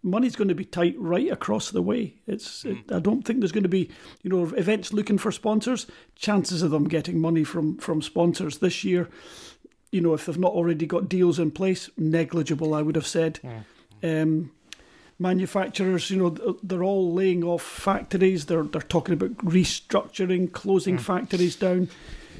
money's 0.03 0.37
going 0.37 0.49
to 0.49 0.55
be 0.55 0.65
tight 0.67 0.95
right 0.99 1.31
across 1.33 1.71
the 1.71 1.81
way. 1.83 2.15
It's 2.27 2.63
Hmm. 2.63 2.71
it, 2.73 2.93
I 2.93 3.01
don't 3.01 3.23
think 3.25 3.41
there's 3.41 3.53
going 3.53 3.63
to 3.63 3.69
be 3.71 3.89
you 4.23 4.29
know 4.31 4.45
events 4.55 4.93
looking 4.93 5.17
for 5.19 5.33
sponsors. 5.33 5.87
Chances 6.15 6.63
of 6.63 6.71
them 6.71 6.89
getting 6.89 7.19
money 7.21 7.43
from 7.45 7.79
from 7.79 8.03
sponsors 8.03 8.59
this 8.59 8.85
year, 8.85 9.09
you 9.91 10.03
know, 10.03 10.13
if 10.13 10.27
they've 10.27 10.39
not 10.39 10.53
already 10.53 10.85
got 10.87 11.09
deals 11.09 11.39
in 11.39 11.51
place, 11.51 11.89
negligible. 11.97 12.75
I 12.75 12.83
would 12.83 12.97
have 12.97 13.07
said. 13.07 13.41
Um, 14.03 14.51
manufacturers, 15.19 16.11
you 16.11 16.17
know, 16.17 16.31
they're 16.63 16.85
all 16.85 17.13
laying 17.13 17.45
off 17.45 17.63
factories. 17.63 18.47
They're 18.47 18.63
they're 18.65 18.81
talking 18.83 19.15
about 19.15 19.37
restructuring, 19.39 20.53
closing 20.53 20.99
factories 20.99 21.57
down. 21.57 21.89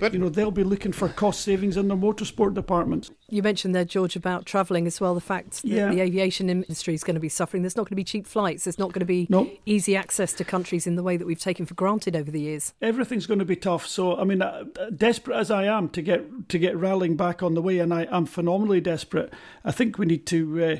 But- 0.01 0.13
you 0.13 0.21
know, 0.21 0.29
they'll 0.29 0.53
be 0.53 0.63
looking 0.63 0.93
for 0.93 1.09
cost 1.09 1.41
savings 1.41 1.77
in 1.77 1.89
their 1.89 1.97
motorsport 1.97 2.55
departments. 2.55 3.11
You 3.31 3.43
mentioned 3.43 3.75
there, 3.75 3.85
George, 3.85 4.15
about 4.15 4.47
travelling 4.47 4.87
as 4.87 5.01
well. 5.01 5.13
The 5.13 5.21
fact 5.21 5.63
that 5.63 5.69
Yeah. 5.69 5.91
the 5.91 6.01
aviation 6.01 6.49
industry 6.49 6.95
is 6.95 7.03
going 7.03 7.17
to 7.17 7.21
be 7.21 7.29
suffering. 7.29 7.65
There's 7.65 7.75
not 7.77 7.83
going 7.87 7.91
to 7.91 7.97
be 7.97 8.05
cheap 8.05 8.25
flights. 8.25 8.63
There's 8.63 8.79
not 8.79 8.93
going 8.93 9.01
to 9.01 9.07
be 9.07 9.27
No. 9.29 9.51
easy 9.67 9.97
access 9.97 10.33
to 10.35 10.45
countries 10.45 10.87
in 10.87 10.95
the 10.95 11.03
way 11.03 11.17
that 11.17 11.27
we've 11.27 11.41
taken 11.41 11.67
for 11.67 11.75
granted 11.75 12.15
over 12.15 12.31
the 12.31 12.41
years. 12.41 12.75
Everything's 12.81 13.27
going 13.27 13.41
to 13.41 13.45
be 13.45 13.57
tough. 13.57 13.89
So, 13.89 14.17
I 14.17 14.23
mean, 14.23 14.41
uh, 14.41 14.67
desperate 14.97 15.37
as 15.37 15.51
I 15.51 15.65
am 15.65 15.89
to 15.89 16.01
get 16.01 16.49
to 16.49 16.59
get 16.61 16.77
rallying 16.77 17.17
back 17.17 17.43
on 17.43 17.55
the 17.55 17.61
way, 17.63 17.81
and 17.81 17.93
I 17.93 18.07
am 18.13 18.25
phenomenally 18.27 18.81
desperate. 18.81 19.33
I 19.65 19.73
think 19.73 19.99
we 19.99 20.07
need 20.07 20.27
to. 20.27 20.63
Uh, 20.65 20.77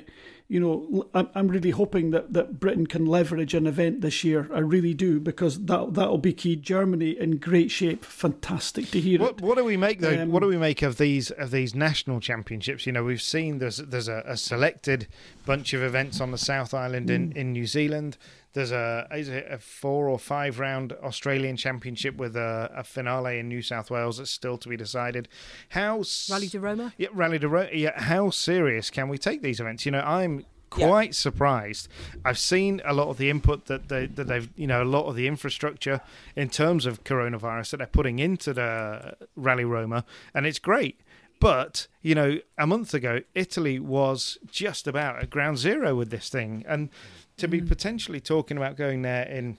you 0.51 0.59
know, 0.59 1.09
I'm, 1.13 1.29
I'm 1.35 1.49
really 1.49 1.71
hoping 1.71 2.11
that, 2.13 2.33
that 2.33 2.59
Britain 2.59 2.87
can 2.87 3.05
leverage 3.05 3.53
an 3.53 3.67
event 3.67 4.01
this 4.01 4.25
year. 4.25 4.49
I 4.53 4.61
really 4.61 4.95
do 4.95 5.21
because 5.21 5.67
that 5.67 5.93
that'll 5.93 6.17
be 6.17 6.33
key. 6.33 6.57
Germany 6.57 7.11
in 7.11 7.37
great 7.37 7.71
shape. 7.71 8.03
Fantastic 8.05 8.91
to 8.93 9.01
hear 9.01 9.21
What, 9.21 9.33
it. 9.33 9.41
what 9.43 9.59
do 9.59 9.65
we 9.65 9.77
make 9.77 10.01
though? 10.01 10.23
Um, 10.23 10.31
what 10.33 10.41
do 10.41 10.49
we 10.49 10.57
make 10.57 10.81
of 10.81 10.97
these 10.97 11.31
of 11.33 11.51
these 11.51 11.75
national 11.75 12.21
championships? 12.21 12.87
You 12.87 12.93
know, 12.93 13.05
we've 13.05 13.21
seen 13.23 13.59
there's 13.59 13.77
there's 13.77 14.09
a, 14.09 14.23
a 14.27 14.37
selected 14.39 15.07
bunch 15.45 15.75
of 15.75 15.83
events 15.83 16.21
on 16.21 16.31
the 16.31 16.39
South 16.39 16.73
Island 16.73 17.11
in, 17.11 17.33
in 17.33 17.53
New 17.53 17.67
Zealand. 17.67 18.17
There's 18.53 18.73
a 18.73 19.07
is 19.15 19.29
it 19.29 19.47
a 19.51 19.59
four 19.59 20.09
or 20.09 20.19
five 20.19 20.59
round 20.59 20.93
Australian 20.93 21.57
championship 21.57 22.17
with 22.17 22.37
a, 22.37 22.71
a 22.75 22.85
finale 22.85 23.39
in 23.39 23.49
New 23.49 23.63
South 23.63 23.91
Wales 23.91 24.19
that's 24.19 24.31
still 24.31 24.59
to 24.59 24.69
be 24.69 24.77
decided. 24.77 25.29
How 25.71 26.03
Rally 26.31 26.49
de 26.49 26.61
Roma? 26.61 26.95
Yeah, 26.97 27.09
Rally 27.13 27.39
de 27.39 27.49
Roma. 27.49 27.69
Yeah, 27.73 28.01
how 28.01 28.31
serious 28.31 28.91
can 28.91 29.09
we 29.09 29.19
take 29.19 29.43
these 29.43 29.61
events? 29.61 29.85
You 29.85 29.93
know, 29.93 30.01
I'm 30.01 30.45
quite 30.71 31.15
surprised. 31.15 31.89
I've 32.25 32.39
seen 32.39 32.81
a 32.85 32.93
lot 32.93 33.09
of 33.09 33.19
the 33.19 33.31
input 33.31 33.67
that 33.67 33.89
they 33.89 34.07
that 34.07 34.27
they've 34.27 34.49
you 34.57 34.67
know 34.67 34.83
a 34.83 34.85
lot 34.85 35.07
of 35.07 35.17
the 35.17 35.27
infrastructure 35.27 36.01
in 36.37 36.49
terms 36.49 36.87
of 36.87 37.05
coronavirus 37.05 37.71
that 37.71 37.77
they're 37.79 37.87
putting 37.87 38.19
into 38.19 38.53
the 38.53 39.17
Rally 39.37 39.65
Roma, 39.65 40.05
and 40.35 40.47
it's 40.47 40.59
great. 40.59 41.01
But 41.41 41.87
you 42.03 42.15
know, 42.15 42.39
a 42.57 42.67
month 42.67 42.95
ago, 42.95 43.21
Italy 43.35 43.79
was 43.79 44.39
just 44.51 44.87
about 44.87 45.23
at 45.23 45.31
ground 45.31 45.59
zero 45.59 45.95
with 45.95 46.11
this 46.11 46.29
thing, 46.29 46.65
and 46.69 46.91
to 47.37 47.49
be 47.49 47.61
mm. 47.61 47.69
potentially 47.69 48.21
talking 48.21 48.57
about 48.57 48.77
going 48.77 49.03
there 49.03 49.25
in 49.25 49.59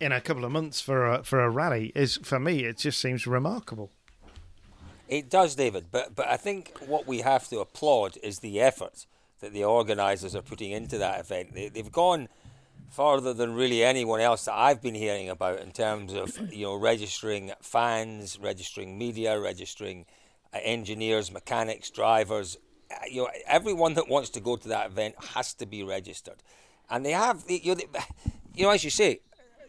in 0.00 0.12
a 0.12 0.20
couple 0.20 0.44
of 0.44 0.52
months 0.52 0.80
for 0.80 1.10
a 1.10 1.22
for 1.22 1.40
a 1.40 1.48
rally 1.48 1.92
is 1.94 2.18
for 2.22 2.38
me 2.38 2.64
it 2.64 2.78
just 2.78 3.00
seems 3.00 3.26
remarkable. 3.26 3.90
It 5.08 5.30
does, 5.30 5.54
David. 5.54 5.86
But 5.90 6.14
but 6.14 6.26
I 6.28 6.36
think 6.36 6.76
what 6.86 7.06
we 7.06 7.20
have 7.20 7.48
to 7.48 7.60
applaud 7.60 8.18
is 8.22 8.40
the 8.40 8.60
effort 8.60 9.06
that 9.40 9.52
the 9.52 9.64
organisers 9.64 10.34
are 10.34 10.42
putting 10.42 10.70
into 10.70 10.98
that 10.98 11.20
event. 11.20 11.54
They, 11.54 11.68
they've 11.68 11.92
gone 11.92 12.28
farther 12.90 13.34
than 13.34 13.54
really 13.54 13.84
anyone 13.84 14.20
else 14.20 14.46
that 14.46 14.54
I've 14.54 14.80
been 14.80 14.94
hearing 14.94 15.28
about 15.28 15.60
in 15.60 15.72
terms 15.72 16.12
of 16.12 16.52
you 16.52 16.66
know 16.66 16.74
registering 16.74 17.52
fans, 17.60 18.38
registering 18.40 18.98
media, 18.98 19.38
registering 19.38 20.06
engineers, 20.54 21.32
mechanics, 21.32 21.90
drivers. 21.90 22.56
Uh, 22.90 22.96
you 23.10 23.22
know, 23.22 23.28
everyone 23.46 23.94
that 23.94 24.08
wants 24.08 24.30
to 24.30 24.40
go 24.40 24.56
to 24.56 24.68
that 24.68 24.86
event 24.86 25.14
has 25.34 25.54
to 25.54 25.66
be 25.66 25.82
registered, 25.82 26.42
and 26.90 27.04
they 27.04 27.12
have. 27.12 27.44
You 27.48 27.60
know, 27.66 27.74
they, 27.74 27.86
you 28.54 28.64
know, 28.64 28.70
as 28.70 28.84
you 28.84 28.90
say, 28.90 29.20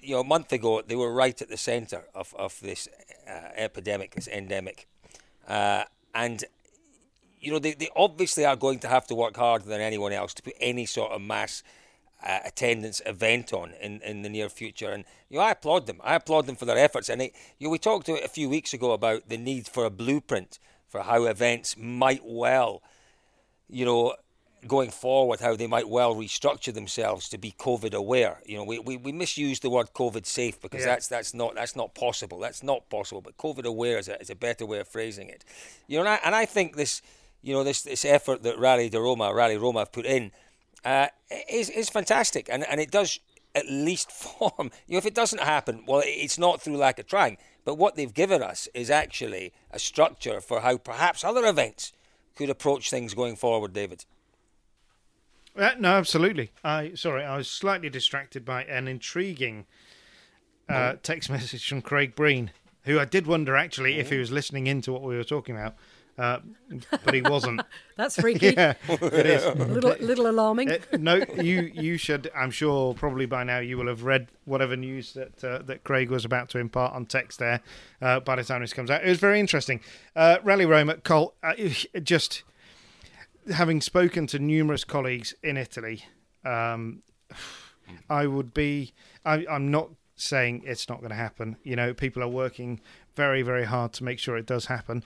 you 0.01 0.15
know, 0.15 0.21
a 0.21 0.23
month 0.23 0.51
ago 0.53 0.81
they 0.85 0.95
were 0.95 1.13
right 1.13 1.39
at 1.41 1.49
the 1.49 1.57
centre 1.57 2.05
of 2.13 2.33
of 2.35 2.59
this 2.61 2.87
uh, 3.27 3.49
epidemic, 3.55 4.15
this 4.15 4.27
endemic, 4.27 4.87
uh, 5.47 5.83
and 6.13 6.43
you 7.39 7.51
know 7.51 7.59
they, 7.59 7.73
they 7.73 7.89
obviously 7.95 8.45
are 8.45 8.55
going 8.55 8.79
to 8.79 8.87
have 8.87 9.07
to 9.07 9.15
work 9.15 9.35
harder 9.35 9.65
than 9.65 9.81
anyone 9.81 10.11
else 10.11 10.33
to 10.35 10.43
put 10.43 10.53
any 10.59 10.85
sort 10.85 11.11
of 11.11 11.21
mass 11.21 11.63
uh, 12.25 12.39
attendance 12.45 13.01
event 13.05 13.53
on 13.53 13.73
in, 13.81 14.01
in 14.01 14.21
the 14.23 14.29
near 14.29 14.49
future. 14.49 14.89
And 14.89 15.05
you 15.29 15.37
know, 15.37 15.43
I 15.43 15.51
applaud 15.51 15.87
them. 15.87 15.99
I 16.03 16.15
applaud 16.15 16.45
them 16.47 16.55
for 16.55 16.65
their 16.65 16.77
efforts. 16.77 17.09
And 17.09 17.21
it, 17.21 17.33
you 17.59 17.67
know, 17.67 17.71
we 17.71 17.77
talked 17.79 18.09
a 18.09 18.27
few 18.27 18.49
weeks 18.49 18.73
ago 18.73 18.91
about 18.91 19.29
the 19.29 19.37
need 19.37 19.67
for 19.67 19.85
a 19.85 19.89
blueprint 19.89 20.59
for 20.87 21.01
how 21.01 21.25
events 21.25 21.75
might 21.77 22.21
well, 22.23 22.81
you 23.69 23.85
know, 23.85 24.15
going 24.65 24.89
forward 24.89 25.39
how 25.39 25.55
they 25.55 25.67
might 25.67 25.87
well 25.87 26.15
restructure 26.15 26.73
themselves 26.73 27.29
to 27.29 27.37
be 27.37 27.51
COVID 27.51 27.93
aware. 27.93 28.41
You 28.45 28.57
know, 28.57 28.63
we, 28.63 28.79
we, 28.79 28.97
we 28.97 29.11
misuse 29.11 29.59
the 29.59 29.69
word 29.69 29.93
COVID 29.93 30.25
safe 30.25 30.59
because 30.59 30.81
Yeah. 30.81 30.87
that's 30.87 31.07
that's 31.07 31.33
not 31.33 31.55
that's 31.55 31.75
not 31.75 31.93
possible. 31.93 32.39
That's 32.39 32.63
not 32.63 32.89
possible. 32.89 33.21
But 33.21 33.37
COVID 33.37 33.65
aware 33.65 33.99
is 33.99 34.07
a, 34.07 34.19
is 34.19 34.29
a 34.29 34.35
better 34.35 34.65
way 34.65 34.79
of 34.79 34.87
phrasing 34.87 35.29
it. 35.29 35.45
You 35.87 35.97
know, 35.97 36.01
and 36.01 36.09
I, 36.09 36.19
and 36.25 36.35
I 36.35 36.45
think 36.45 36.75
this 36.75 37.01
you 37.43 37.53
know 37.53 37.63
this 37.63 37.83
this 37.83 38.03
effort 38.03 38.41
that 38.43 38.57
Rally 38.57 38.89
de 38.89 38.99
Roma, 38.99 39.33
Rally 39.33 39.57
Roma 39.57 39.79
have 39.79 39.91
put 39.91 40.05
in 40.05 40.31
uh, 40.85 41.07
is 41.49 41.69
is 41.69 41.89
fantastic, 41.89 42.47
and 42.49 42.63
and 42.67 42.79
it 42.79 42.91
does 42.91 43.19
at 43.55 43.67
least 43.69 44.11
form. 44.23 44.71
You 44.87 44.93
know, 44.93 44.97
if 44.97 45.05
it 45.05 45.15
doesn't 45.15 45.41
happen, 45.41 45.83
well, 45.87 46.01
it's 46.05 46.37
not 46.37 46.61
through 46.61 46.77
lack 46.77 46.99
of 46.99 47.07
trying. 47.07 47.37
But 47.65 47.75
what 47.75 47.95
they've 47.95 48.13
given 48.13 48.41
us 48.41 48.69
is 48.73 48.89
actually 48.89 49.51
a 49.71 49.79
structure 49.79 50.39
for 50.39 50.61
how 50.61 50.77
perhaps 50.77 51.23
other 51.23 51.45
events 51.45 51.91
could 52.35 52.49
approach 52.49 52.89
things 52.89 53.13
going 53.13 53.35
forward, 53.35 53.73
David. 53.73 54.05
Uh, 55.57 55.71
no, 55.79 55.95
absolutely. 55.95 56.51
I 56.63 56.93
sorry, 56.93 57.23
I 57.23 57.35
was 57.37 57.49
slightly 57.49 57.89
distracted 57.89 58.45
by 58.45 58.63
an 58.63 58.87
intriguing 58.87 59.65
uh, 60.69 60.93
text 61.01 61.29
message 61.31 61.67
from 61.67 61.81
Craig 61.81 62.15
Breen, 62.15 62.51
who 62.83 62.99
I 62.99 63.05
did 63.05 63.25
wonder 63.25 63.55
actually 63.55 63.97
if 63.97 64.11
he 64.11 64.17
was 64.17 64.31
listening 64.31 64.67
into 64.67 64.93
what 64.93 65.01
we 65.01 65.17
were 65.17 65.23
talking 65.23 65.55
about, 65.55 65.75
uh, 66.17 66.39
but 67.03 67.13
he 67.13 67.21
wasn't. 67.21 67.61
That's 67.95 68.15
freaky. 68.15 68.53
yeah, 68.57 68.73
it 68.89 69.25
is. 69.25 69.45
A 69.45 69.53
little, 69.53 69.95
little 69.99 70.27
alarming. 70.27 70.71
Uh, 70.71 70.77
no, 70.97 71.15
you 71.35 71.71
you 71.73 71.97
should. 71.97 72.31
I'm 72.35 72.49
sure 72.51 72.93
probably 72.95 73.25
by 73.27 73.43
now 73.43 73.59
you 73.59 73.77
will 73.77 73.87
have 73.87 74.03
read 74.03 74.27
whatever 74.45 74.75
news 74.75 75.13
that 75.13 75.43
uh, 75.43 75.59
that 75.63 75.83
Craig 75.83 76.09
was 76.09 76.25
about 76.25 76.49
to 76.49 76.57
impart 76.57 76.93
on 76.93 77.05
text 77.05 77.39
there. 77.39 77.61
Uh, 78.01 78.19
by 78.19 78.35
the 78.35 78.43
time 78.43 78.61
this 78.61 78.73
comes 78.73 78.89
out, 78.89 79.03
it 79.03 79.09
was 79.09 79.19
very 79.19 79.39
interesting. 79.39 79.79
Uh, 80.15 80.37
Rally 80.43 80.65
Roma, 80.65 80.97
Cole, 80.97 81.35
uh, 81.43 81.53
just 82.03 82.43
having 83.53 83.79
spoken 83.79 84.25
to 84.27 84.39
numerous 84.39 84.83
colleagues 84.83 85.35
in 85.43 85.55
Italy, 85.55 86.05
um, 86.43 87.03
I 88.09 88.25
would 88.25 88.53
be. 88.53 88.93
I, 89.23 89.45
I'm 89.49 89.69
not 89.69 89.89
saying 90.15 90.63
it's 90.65 90.89
not 90.89 90.99
going 90.99 91.11
to 91.11 91.15
happen. 91.15 91.57
You 91.63 91.75
know, 91.75 91.93
people 91.93 92.23
are 92.23 92.27
working 92.27 92.81
very, 93.15 93.41
very 93.41 93.65
hard 93.65 93.93
to 93.93 94.03
make 94.03 94.19
sure 94.19 94.37
it 94.37 94.45
does 94.45 94.65
happen. 94.65 95.03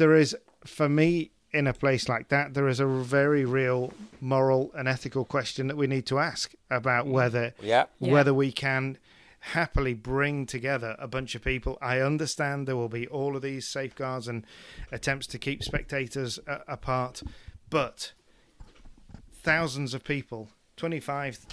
There 0.00 0.16
is, 0.16 0.34
for 0.64 0.88
me, 0.88 1.30
in 1.52 1.66
a 1.66 1.74
place 1.74 2.08
like 2.08 2.28
that, 2.30 2.54
there 2.54 2.68
is 2.68 2.80
a 2.80 2.86
very 2.86 3.44
real 3.44 3.92
moral 4.18 4.72
and 4.74 4.88
ethical 4.88 5.26
question 5.26 5.66
that 5.66 5.76
we 5.76 5.86
need 5.86 6.06
to 6.06 6.18
ask 6.18 6.54
about 6.70 7.06
whether 7.06 7.52
Yeah. 7.60 7.84
Yeah. 7.98 8.12
whether 8.12 8.32
we 8.32 8.50
can 8.50 8.96
happily 9.40 9.92
bring 9.92 10.46
together 10.46 10.96
a 10.98 11.06
bunch 11.06 11.34
of 11.34 11.44
people. 11.44 11.76
I 11.82 12.00
understand 12.00 12.66
there 12.66 12.76
will 12.76 12.88
be 12.88 13.08
all 13.08 13.36
of 13.36 13.42
these 13.42 13.68
safeguards 13.68 14.26
and 14.26 14.46
attempts 14.90 15.26
to 15.26 15.38
keep 15.38 15.62
spectators 15.62 16.38
uh, 16.48 16.60
apart, 16.66 17.22
but 17.68 18.14
thousands 19.42 19.92
of 19.92 20.02
people 20.02 20.48
25 20.78 21.44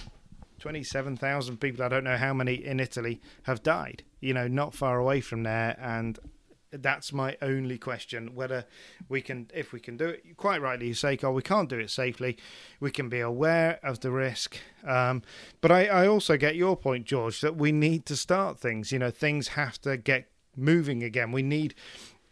27,000 0.58 1.58
people 1.58 1.84
I 1.84 1.88
don't 1.88 2.04
know 2.04 2.16
how 2.16 2.32
many 2.32 2.54
in 2.54 2.80
Italy 2.80 3.20
have 3.42 3.62
died 3.62 4.04
you 4.20 4.32
know 4.32 4.48
not 4.48 4.74
far 4.74 4.98
away 4.98 5.20
from 5.20 5.42
there 5.42 5.76
and 5.80 6.18
that's 6.70 7.12
my 7.12 7.36
only 7.40 7.78
question 7.78 8.34
whether 8.34 8.64
we 9.08 9.20
can 9.20 9.50
if 9.54 9.72
we 9.72 9.80
can 9.80 9.96
do 9.96 10.08
it. 10.08 10.36
Quite 10.36 10.60
rightly 10.60 10.88
you 10.88 10.94
say 10.94 11.16
Carl 11.16 11.34
we 11.34 11.42
can't 11.42 11.68
do 11.68 11.78
it 11.78 11.90
safely. 11.90 12.36
We 12.80 12.90
can 12.90 13.08
be 13.08 13.20
aware 13.20 13.78
of 13.82 14.00
the 14.00 14.10
risk. 14.10 14.58
Um, 14.86 15.22
but 15.60 15.72
I, 15.72 15.86
I 15.86 16.06
also 16.06 16.36
get 16.36 16.56
your 16.56 16.76
point 16.76 17.06
George 17.06 17.40
that 17.40 17.56
we 17.56 17.72
need 17.72 18.06
to 18.06 18.16
start 18.16 18.58
things. 18.58 18.92
You 18.92 18.98
know 18.98 19.10
things 19.10 19.48
have 19.48 19.80
to 19.82 19.96
get 19.96 20.28
moving 20.56 21.02
again. 21.02 21.32
We 21.32 21.42
need 21.42 21.74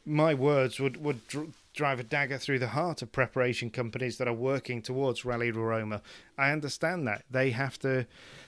my 0.05 0.34
words 0.34 0.78
would 0.78 1.03
would 1.03 1.26
dr- 1.28 1.53
drive 1.74 2.01
a 2.01 2.05
dagger 2.05 2.39
through 2.39 2.59
the 2.59 2.68
heart 2.68 3.03
of 3.03 3.12
preparation 3.12 3.70
companies 3.70 4.16
that 4.16 4.26
are 4.26 4.32
working 4.32 4.80
towards 4.80 5.24
Rally 5.24 5.51
Roma. 5.51 6.01
I 6.39 6.51
understand 6.51 7.07
that. 7.07 7.24
They 7.30 7.51
have 7.51 7.78
to 7.80 8.07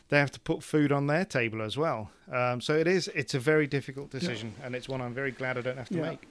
they 0.08 0.18
have 0.18 0.30
to 0.32 0.40
put 0.40 0.62
food 0.62 0.90
on 0.92 1.06
their 1.06 1.24
table 1.24 1.60
as 1.62 1.76
well. 1.76 2.10
Um, 2.32 2.60
so 2.60 2.74
it 2.74 2.86
is 2.86 3.08
it's 3.14 3.34
a 3.34 3.38
very 3.38 3.66
difficult 3.66 4.10
decision, 4.10 4.54
and 4.62 4.74
it's 4.74 4.88
one 4.88 5.00
I'm 5.00 5.14
very 5.14 5.32
glad 5.32 5.58
I 5.58 5.60
don't 5.60 5.78
have 5.78 5.88
to 5.90 5.96
Yeah. 5.96 6.10
make. 6.10 6.28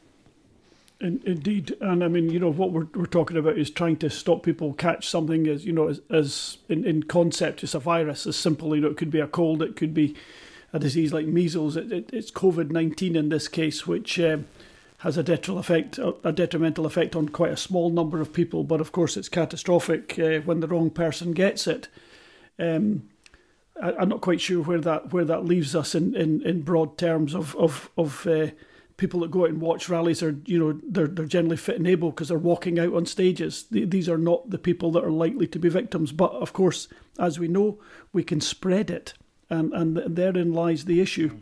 In, 0.99 1.21
indeed, 1.28 1.75
and 1.80 2.03
I 2.03 2.07
mean, 2.07 2.32
you 2.32 2.39
know, 2.39 2.49
what 2.51 2.71
we're, 2.71 2.88
we're 2.95 3.05
talking 3.05 3.38
about 3.38 3.55
is 3.55 3.69
trying 3.69 3.97
to 3.97 4.09
stop 4.09 4.41
people 4.41 4.73
catch 4.73 5.07
something 5.07 5.47
as 5.47 5.63
you 5.63 5.71
know, 5.71 5.89
as, 5.89 6.01
as 6.09 6.57
in, 6.69 6.84
in 6.86 7.03
concept, 7.03 7.63
it's 7.63 7.75
a 7.75 7.80
virus. 7.80 8.25
As 8.25 8.36
simple, 8.36 8.75
you 8.75 8.82
know, 8.82 8.88
it 8.89 8.97
could 8.97 9.11
be 9.11 9.19
a 9.19 9.28
cold, 9.28 9.61
it 9.61 9.75
could 9.75 9.93
be 9.93 10.15
a 10.73 10.80
disease 10.80 11.13
like 11.13 11.28
measles. 11.28 11.78
It, 11.78 11.91
it, 11.91 12.09
it's 12.11 12.32
COVID 12.32 12.71
nineteen 12.71 13.15
in 13.15 13.30
this 13.30 13.47
case, 13.47 13.86
which 13.86 14.19
um, 14.19 14.47
has 14.99 15.17
a 15.17 15.23
detrimental 15.23 15.59
effect, 15.59 15.99
a 16.23 16.32
detrimental 16.32 16.88
effect 16.88 17.15
on 17.15 17.30
quite 17.30 17.51
a 17.51 17.57
small 17.57 17.91
number 17.91 18.19
of 18.19 18.34
people. 18.34 18.63
But 18.63 18.82
of 18.82 18.91
course, 18.91 19.15
it's 19.17 19.30
catastrophic 19.30 20.17
uh, 20.17 20.39
when 20.39 20.61
the 20.61 20.67
wrong 20.67 20.89
person 20.89 21.34
gets 21.34 21.67
it. 21.67 21.89
Um, 22.57 23.07
I, 23.82 23.93
I'm 23.93 24.09
not 24.09 24.21
quite 24.21 24.41
sure 24.41 24.61
where 24.63 24.82
that 24.82 25.13
where 25.13 25.25
that 25.25 25.45
leaves 25.45 25.75
us 25.75 25.95
in, 25.95 26.15
in, 26.15 26.41
in 26.43 26.61
broad 26.61 26.97
terms 26.97 27.34
of 27.34 27.55
of 27.55 27.89
of 27.97 28.25
uh, 28.28 28.47
people 28.97 29.19
that 29.19 29.32
go 29.32 29.43
out 29.43 29.49
and 29.49 29.61
watch 29.61 29.89
rallies 29.89 30.23
are 30.23 30.36
you 30.45 30.59
know 30.59 30.80
they're 30.84 31.07
they're 31.07 31.25
generally 31.25 31.57
fit 31.57 31.78
and 31.78 31.88
able 31.88 32.09
because 32.09 32.30
they're 32.30 32.38
walking 32.38 32.80
out 32.80 32.93
on 32.93 33.05
stages. 33.05 33.65
These 33.69 34.09
are 34.09 34.17
not 34.17 34.49
the 34.49 34.57
people 34.57 34.91
that 34.91 35.03
are 35.03 35.11
likely 35.11 35.47
to 35.47 35.59
be 35.59 35.69
victims. 35.69 36.11
But 36.11 36.32
of 36.34 36.53
course, 36.53 36.88
as 37.19 37.39
we 37.39 37.47
know, 37.47 37.80
we 38.11 38.23
can 38.23 38.41
spread 38.41 38.89
it, 38.89 39.13
and 39.49 39.73
and 39.73 39.97
therein 39.97 40.53
lies 40.53 40.86
the 40.86 41.01
issue. 41.01 41.39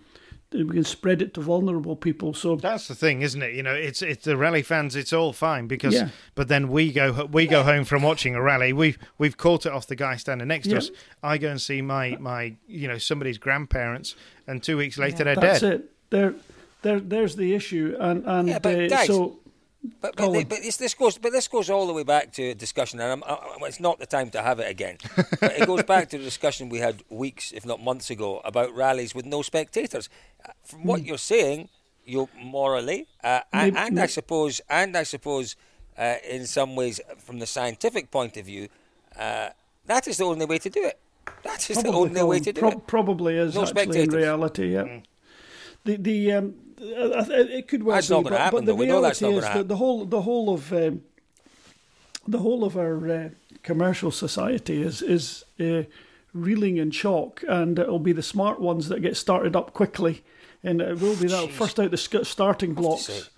We 0.63 0.73
can 0.75 0.83
spread 0.83 1.21
it 1.21 1.33
to 1.35 1.41
vulnerable 1.41 1.95
people. 1.95 2.33
So 2.33 2.55
That's 2.55 2.87
the 2.87 2.95
thing, 2.95 3.21
isn't 3.21 3.41
it? 3.41 3.53
You 3.53 3.63
know, 3.63 3.73
it's 3.73 4.01
it's 4.01 4.23
the 4.25 4.37
rally 4.37 4.61
fans. 4.61 4.95
It's 4.95 5.13
all 5.13 5.33
fine 5.33 5.67
because, 5.67 5.93
Yeah. 5.93 6.09
but 6.35 6.47
then 6.47 6.69
we 6.69 6.91
go 6.91 7.25
we 7.31 7.47
go 7.47 7.63
home 7.63 7.83
from 7.85 8.01
watching 8.03 8.35
a 8.35 8.41
rally. 8.41 8.73
We've 8.73 8.97
we've 9.17 9.37
caught 9.37 9.65
it 9.65 9.71
off 9.71 9.87
the 9.87 9.95
guy 9.95 10.15
standing 10.15 10.47
next 10.47 10.69
to 10.69 10.77
us. 10.77 10.91
I 11.21 11.37
go 11.37 11.49
and 11.49 11.61
see 11.61 11.81
my 11.81 12.17
my 12.19 12.55
you 12.67 12.87
know 12.87 12.97
somebody's 12.97 13.37
grandparents, 13.37 14.15
and 14.47 14.63
two 14.63 14.77
weeks 14.77 14.97
later 14.97 15.23
they're 15.23 15.35
that's 15.35 15.59
dead. 15.61 15.71
That's 15.71 15.83
it. 15.83 15.91
There, 16.11 16.33
there, 16.83 16.99
there's 16.99 17.35
the 17.35 17.53
issue, 17.55 17.95
and 17.99 18.23
and 18.25 18.47
Yeah, 18.47 18.59
but 18.59 18.75
uh, 18.79 18.87
guys, 18.87 19.07
so 19.07 19.39
But 20.01 20.15
but, 20.15 20.31
they, 20.31 20.43
but 20.43 20.61
this, 20.61 20.77
this 20.77 20.93
goes 20.93 21.17
but 21.17 21.31
this 21.31 21.47
goes 21.47 21.69
all 21.69 21.87
the 21.87 21.93
way 21.93 22.03
back 22.03 22.31
to 22.33 22.43
a 22.49 22.55
discussion, 22.55 22.99
and 22.99 23.11
I'm, 23.11 23.23
I, 23.23 23.37
it's 23.67 23.79
not 23.79 23.99
the 23.99 24.05
time 24.05 24.29
to 24.31 24.41
have 24.41 24.59
it 24.59 24.69
again. 24.69 24.97
but 25.39 25.59
it 25.59 25.67
goes 25.67 25.83
back 25.83 26.09
to 26.09 26.17
the 26.17 26.23
discussion 26.23 26.69
we 26.69 26.79
had 26.79 27.03
weeks, 27.09 27.51
if 27.51 27.65
not 27.65 27.81
months 27.83 28.09
ago, 28.09 28.41
about 28.45 28.75
rallies 28.75 29.13
with 29.15 29.25
no 29.25 29.41
spectators. 29.41 30.09
Uh, 30.47 30.51
From 30.63 30.83
what 30.83 31.03
you're 31.05 31.17
saying, 31.17 31.69
you 32.05 32.29
morally, 32.41 33.07
uh, 33.23 33.41
and, 33.51 33.77
and 33.77 33.99
I 33.99 34.05
suppose, 34.07 34.61
and 34.69 34.95
I 34.95 35.03
suppose, 35.03 35.55
uh, 35.97 36.15
in 36.29 36.45
some 36.45 36.75
ways, 36.75 36.99
from 37.17 37.39
the 37.39 37.47
scientific 37.47 38.11
point 38.11 38.37
of 38.37 38.45
view, 38.45 38.67
uh, 39.17 39.49
that 39.87 40.07
is 40.07 40.17
the 40.17 40.25
only 40.25 40.45
way 40.45 40.57
to 40.59 40.69
do 40.69 40.83
it. 40.85 40.99
That 41.43 41.69
is 41.69 41.77
the 41.77 41.83
Probably, 41.83 41.99
only 42.19 42.23
way 42.23 42.39
to 42.39 42.53
do 42.53 42.61
prob- 42.61 42.73
it. 42.73 42.87
Probably 42.87 43.37
is 43.37 43.55
No 43.55 43.63
actually 43.63 43.81
in 43.83 43.91
spectators. 43.91 44.13
reality. 44.15 44.73
Yeah. 44.73 44.99
The 45.83 45.97
the 45.97 46.31
um, 46.33 46.55
it 46.77 47.67
could 47.67 47.83
well 47.83 47.95
That's 47.95 48.07
be, 48.07 48.15
not 48.15 48.23
but, 48.23 48.33
happen, 48.33 48.59
but 48.59 48.65
the 48.65 48.71
though. 48.71 48.75
We 48.75 48.85
know 48.85 49.01
that's 49.01 49.21
reality 49.21 49.41
not 49.41 49.49
is 49.49 49.55
that 49.55 49.67
the 49.67 49.77
whole 49.77 50.05
the 50.05 50.21
whole 50.21 50.53
of 50.53 50.71
um, 50.73 51.01
the 52.27 52.39
whole 52.39 52.63
of 52.63 52.77
our 52.77 53.11
uh, 53.11 53.29
commercial 53.63 54.11
society 54.11 54.81
is 54.81 55.01
is 55.01 55.45
uh, 55.59 55.83
reeling 56.33 56.77
in 56.77 56.91
shock, 56.91 57.43
and 57.47 57.79
it'll 57.79 57.99
be 57.99 58.13
the 58.13 58.23
smart 58.23 58.59
ones 58.59 58.89
that 58.89 59.01
get 59.01 59.15
started 59.17 59.55
up 59.55 59.73
quickly, 59.73 60.23
and 60.63 60.81
it 60.81 60.99
will 60.99 61.15
be 61.15 61.27
that 61.27 61.49
Jeez. 61.49 61.51
first 61.51 61.79
out 61.79 61.91
the 61.91 62.25
starting 62.25 62.73
blocks. 62.73 63.29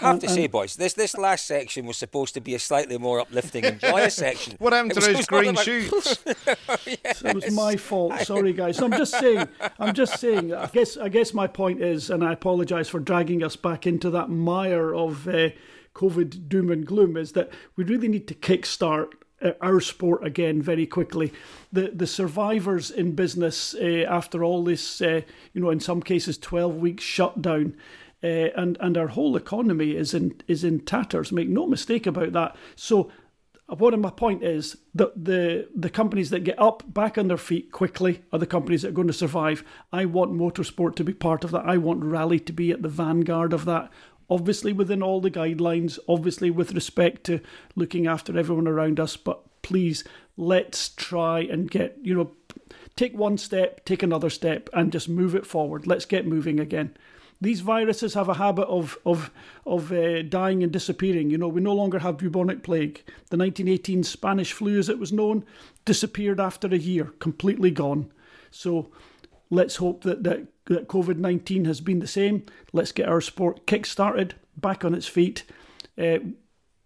I 0.00 0.04
have 0.06 0.12
And- 0.14 0.20
to 0.22 0.28
say, 0.28 0.46
boys, 0.46 0.76
this 0.76 0.94
this 0.94 1.16
last 1.16 1.46
section 1.46 1.86
was 1.86 1.96
supposed 1.96 2.34
to 2.34 2.40
be 2.40 2.54
a 2.54 2.58
slightly 2.58 2.98
more 2.98 3.20
uplifting 3.20 3.64
and 3.64 3.80
joyous 3.80 4.14
section. 4.26 4.54
What 4.58 4.72
happened 4.72 4.92
to 4.92 4.96
was- 4.96 5.06
those 5.06 5.14
it 5.14 5.18
was 5.18 5.28
all 5.30 5.38
green 5.38 5.50
about- 5.50 5.64
shoots? 5.64 6.18
So 7.18 7.28
it 7.28 7.34
was 7.34 7.50
my 7.52 7.76
fault. 7.76 8.18
Sorry, 8.20 8.52
guys. 8.52 8.76
So 8.76 8.84
I'm 8.86 8.92
just 8.92 9.12
saying. 9.18 9.48
I'm 9.78 9.94
just 9.94 10.18
saying. 10.20 10.54
I 10.54 10.66
guess. 10.66 10.96
I 10.96 11.08
guess 11.08 11.34
my 11.34 11.46
point 11.46 11.80
is, 11.82 12.10
and 12.10 12.22
I 12.24 12.32
apologise 12.32 12.88
for 12.88 13.00
dragging 13.00 13.42
us 13.42 13.56
back 13.56 13.86
into 13.86 14.10
that 14.10 14.28
mire 14.30 14.94
of 14.94 15.26
uh, 15.28 15.50
COVID 15.94 16.48
doom 16.48 16.70
and 16.70 16.86
gloom. 16.86 17.16
Is 17.16 17.32
that 17.32 17.50
we 17.76 17.84
really 17.84 18.08
need 18.08 18.28
to 18.28 18.34
kickstart 18.34 19.08
uh, 19.42 19.52
our 19.60 19.80
sport 19.80 20.24
again 20.24 20.62
very 20.62 20.86
quickly. 20.86 21.32
The 21.72 21.90
the 21.94 22.06
survivors 22.06 22.90
in 22.90 23.12
business 23.14 23.74
uh, 23.74 24.04
after 24.08 24.44
all 24.44 24.62
this, 24.64 25.00
uh, 25.00 25.22
you 25.52 25.60
know, 25.60 25.70
in 25.70 25.80
some 25.80 26.02
cases, 26.02 26.38
twelve 26.38 26.76
weeks 26.76 27.04
shutdown. 27.04 27.74
Uh, 28.22 28.50
and 28.56 28.76
and 28.80 28.98
our 28.98 29.08
whole 29.08 29.36
economy 29.36 29.94
is 29.94 30.12
in 30.12 30.40
is 30.48 30.64
in 30.64 30.80
tatters. 30.80 31.30
Make 31.30 31.48
no 31.48 31.66
mistake 31.66 32.06
about 32.06 32.32
that. 32.32 32.56
So 32.74 33.10
what 33.68 33.98
my 33.98 34.10
point 34.10 34.42
is 34.42 34.78
that 34.94 35.24
the 35.24 35.68
the 35.74 35.90
companies 35.90 36.30
that 36.30 36.44
get 36.44 36.58
up 36.58 36.82
back 36.92 37.18
on 37.18 37.28
their 37.28 37.36
feet 37.36 37.70
quickly 37.70 38.22
are 38.32 38.38
the 38.38 38.46
companies 38.46 38.82
that 38.82 38.88
are 38.88 38.92
going 38.92 39.06
to 39.08 39.12
survive. 39.12 39.62
I 39.92 40.06
want 40.06 40.32
motorsport 40.32 40.96
to 40.96 41.04
be 41.04 41.12
part 41.12 41.44
of 41.44 41.50
that. 41.50 41.66
I 41.66 41.76
want 41.76 42.02
rally 42.02 42.40
to 42.40 42.52
be 42.52 42.70
at 42.70 42.82
the 42.82 42.88
vanguard 42.88 43.52
of 43.52 43.66
that. 43.66 43.90
Obviously 44.30 44.72
within 44.72 45.02
all 45.02 45.20
the 45.20 45.30
guidelines, 45.30 45.98
obviously 46.08 46.50
with 46.50 46.72
respect 46.72 47.24
to 47.24 47.40
looking 47.76 48.06
after 48.06 48.38
everyone 48.38 48.66
around 48.66 48.98
us, 48.98 49.16
but 49.16 49.42
please 49.62 50.02
let's 50.36 50.88
try 50.90 51.40
and 51.40 51.70
get, 51.70 51.98
you 52.02 52.14
know, 52.14 52.32
take 52.96 53.16
one 53.16 53.36
step, 53.36 53.84
take 53.84 54.02
another 54.02 54.30
step 54.30 54.68
and 54.72 54.92
just 54.92 55.08
move 55.08 55.34
it 55.34 55.46
forward. 55.46 55.86
Let's 55.86 56.04
get 56.04 56.26
moving 56.26 56.58
again. 56.58 56.96
These 57.40 57.60
viruses 57.60 58.14
have 58.14 58.28
a 58.28 58.34
habit 58.34 58.66
of 58.66 58.98
of 59.04 59.30
of 59.64 59.92
uh, 59.92 60.22
dying 60.22 60.62
and 60.62 60.72
disappearing. 60.72 61.30
You 61.30 61.38
know, 61.38 61.48
we 61.48 61.60
no 61.60 61.74
longer 61.74 62.00
have 62.00 62.18
bubonic 62.18 62.62
plague. 62.62 63.02
The 63.30 63.36
1918 63.36 64.02
Spanish 64.02 64.52
flu, 64.52 64.78
as 64.78 64.88
it 64.88 64.98
was 64.98 65.12
known, 65.12 65.44
disappeared 65.84 66.40
after 66.40 66.68
a 66.68 66.78
year, 66.78 67.12
completely 67.18 67.70
gone. 67.70 68.12
So 68.50 68.90
let's 69.50 69.76
hope 69.76 70.02
that 70.02 70.24
that, 70.24 70.46
that 70.66 70.88
COVID 70.88 71.18
19 71.18 71.64
has 71.66 71.80
been 71.80 72.00
the 72.00 72.06
same. 72.06 72.44
Let's 72.72 72.92
get 72.92 73.08
our 73.08 73.20
sport 73.20 73.66
kick 73.66 73.86
started, 73.86 74.34
back 74.56 74.84
on 74.84 74.94
its 74.94 75.06
feet, 75.06 75.44
uh, 75.96 76.18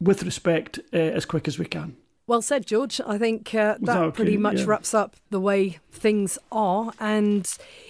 with 0.00 0.22
respect, 0.22 0.78
uh, 0.92 0.96
as 0.96 1.24
quick 1.24 1.48
as 1.48 1.58
we 1.58 1.66
can. 1.66 1.96
Well 2.32 2.40
said, 2.40 2.64
George. 2.64 2.98
I 3.06 3.18
think 3.18 3.54
uh, 3.54 3.76
that 3.82 4.14
pretty 4.14 4.38
much 4.38 4.60
yeah. 4.60 4.64
wraps 4.64 4.94
up 4.94 5.16
the 5.28 5.38
way 5.38 5.80
things 5.90 6.38
are. 6.50 6.92
And 6.98 7.46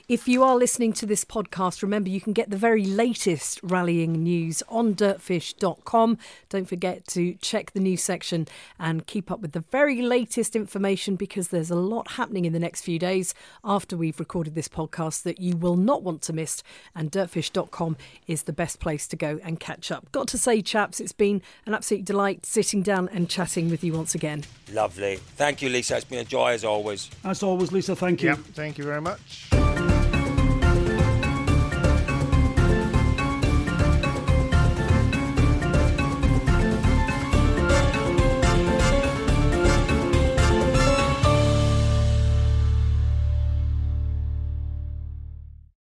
if 0.09 0.27
you 0.27 0.43
are 0.43 0.57
listening 0.57 0.93
to 0.95 1.07
this 1.07 1.25
podcast, 1.25 1.81
remember 1.81 2.11
you 2.11 2.21
can 2.21 2.33
get 2.33 2.51
the 2.51 2.57
very 2.57 2.85
latest 2.85 3.61
rallying 3.63 4.25
news 4.25 4.61
on 4.69 4.95
dirtfish.com. 4.97 6.19
Don't 6.49 6.69
forget 6.69 7.07
to 7.09 7.35
check 7.35 7.71
the 7.71 7.79
news 7.79 8.03
section 8.03 8.49
and 8.81 9.07
keep 9.07 9.31
up 9.31 9.41
with 9.41 9.53
the 9.53 9.61
very 9.61 10.03
latest 10.03 10.57
information 10.57 11.15
because 11.15 11.49
there's 11.49 11.71
a 11.71 11.77
lot 11.77 12.13
happening 12.13 12.45
in 12.45 12.53
the 12.53 12.59
next 12.59 12.83
few 12.83 12.99
days 12.99 13.35
after 13.63 13.97
we've 13.97 14.19
recorded 14.19 14.57
this 14.57 14.69
podcast 14.69 15.23
that 15.23 15.41
you 15.41 15.57
will 15.57 15.77
not 15.77 16.03
want 16.03 16.21
to 16.23 16.33
miss. 16.33 16.65
And 16.97 17.13
dirtfish.com 17.13 17.97
is 18.27 18.43
the 18.43 18.53
best 18.53 18.81
place 18.81 19.07
to 19.07 19.17
go 19.17 19.39
and 19.45 19.61
catch 19.61 19.93
up. 19.93 20.11
Got 20.11 20.27
to 20.29 20.39
say, 20.39 20.63
chaps, 20.63 20.99
it's 20.99 21.13
been 21.13 21.43
an 21.65 21.75
absolute 21.75 22.05
delight 22.05 22.45
sitting 22.45 22.83
down 22.83 23.09
and 23.11 23.31
chatting 23.31 23.71
with 23.71 23.85
you 23.85 23.93
once 23.93 24.17
again. 24.33 24.45
Lovely. 24.73 25.17
Thank 25.37 25.63
you, 25.63 25.69
Lisa. 25.69 25.97
It's 25.97 26.05
been 26.05 26.21
a 26.21 26.25
joy 26.25 26.53
as 26.53 26.65
always. 26.65 27.11
As 27.25 27.43
always, 27.43 27.73
Lisa, 27.73 27.95
thank 27.97 28.23
you. 28.23 28.31
Yep, 28.31 28.39
thank 28.55 28.79
you 28.79 28.85
very 28.85 29.01
much. 29.01 29.92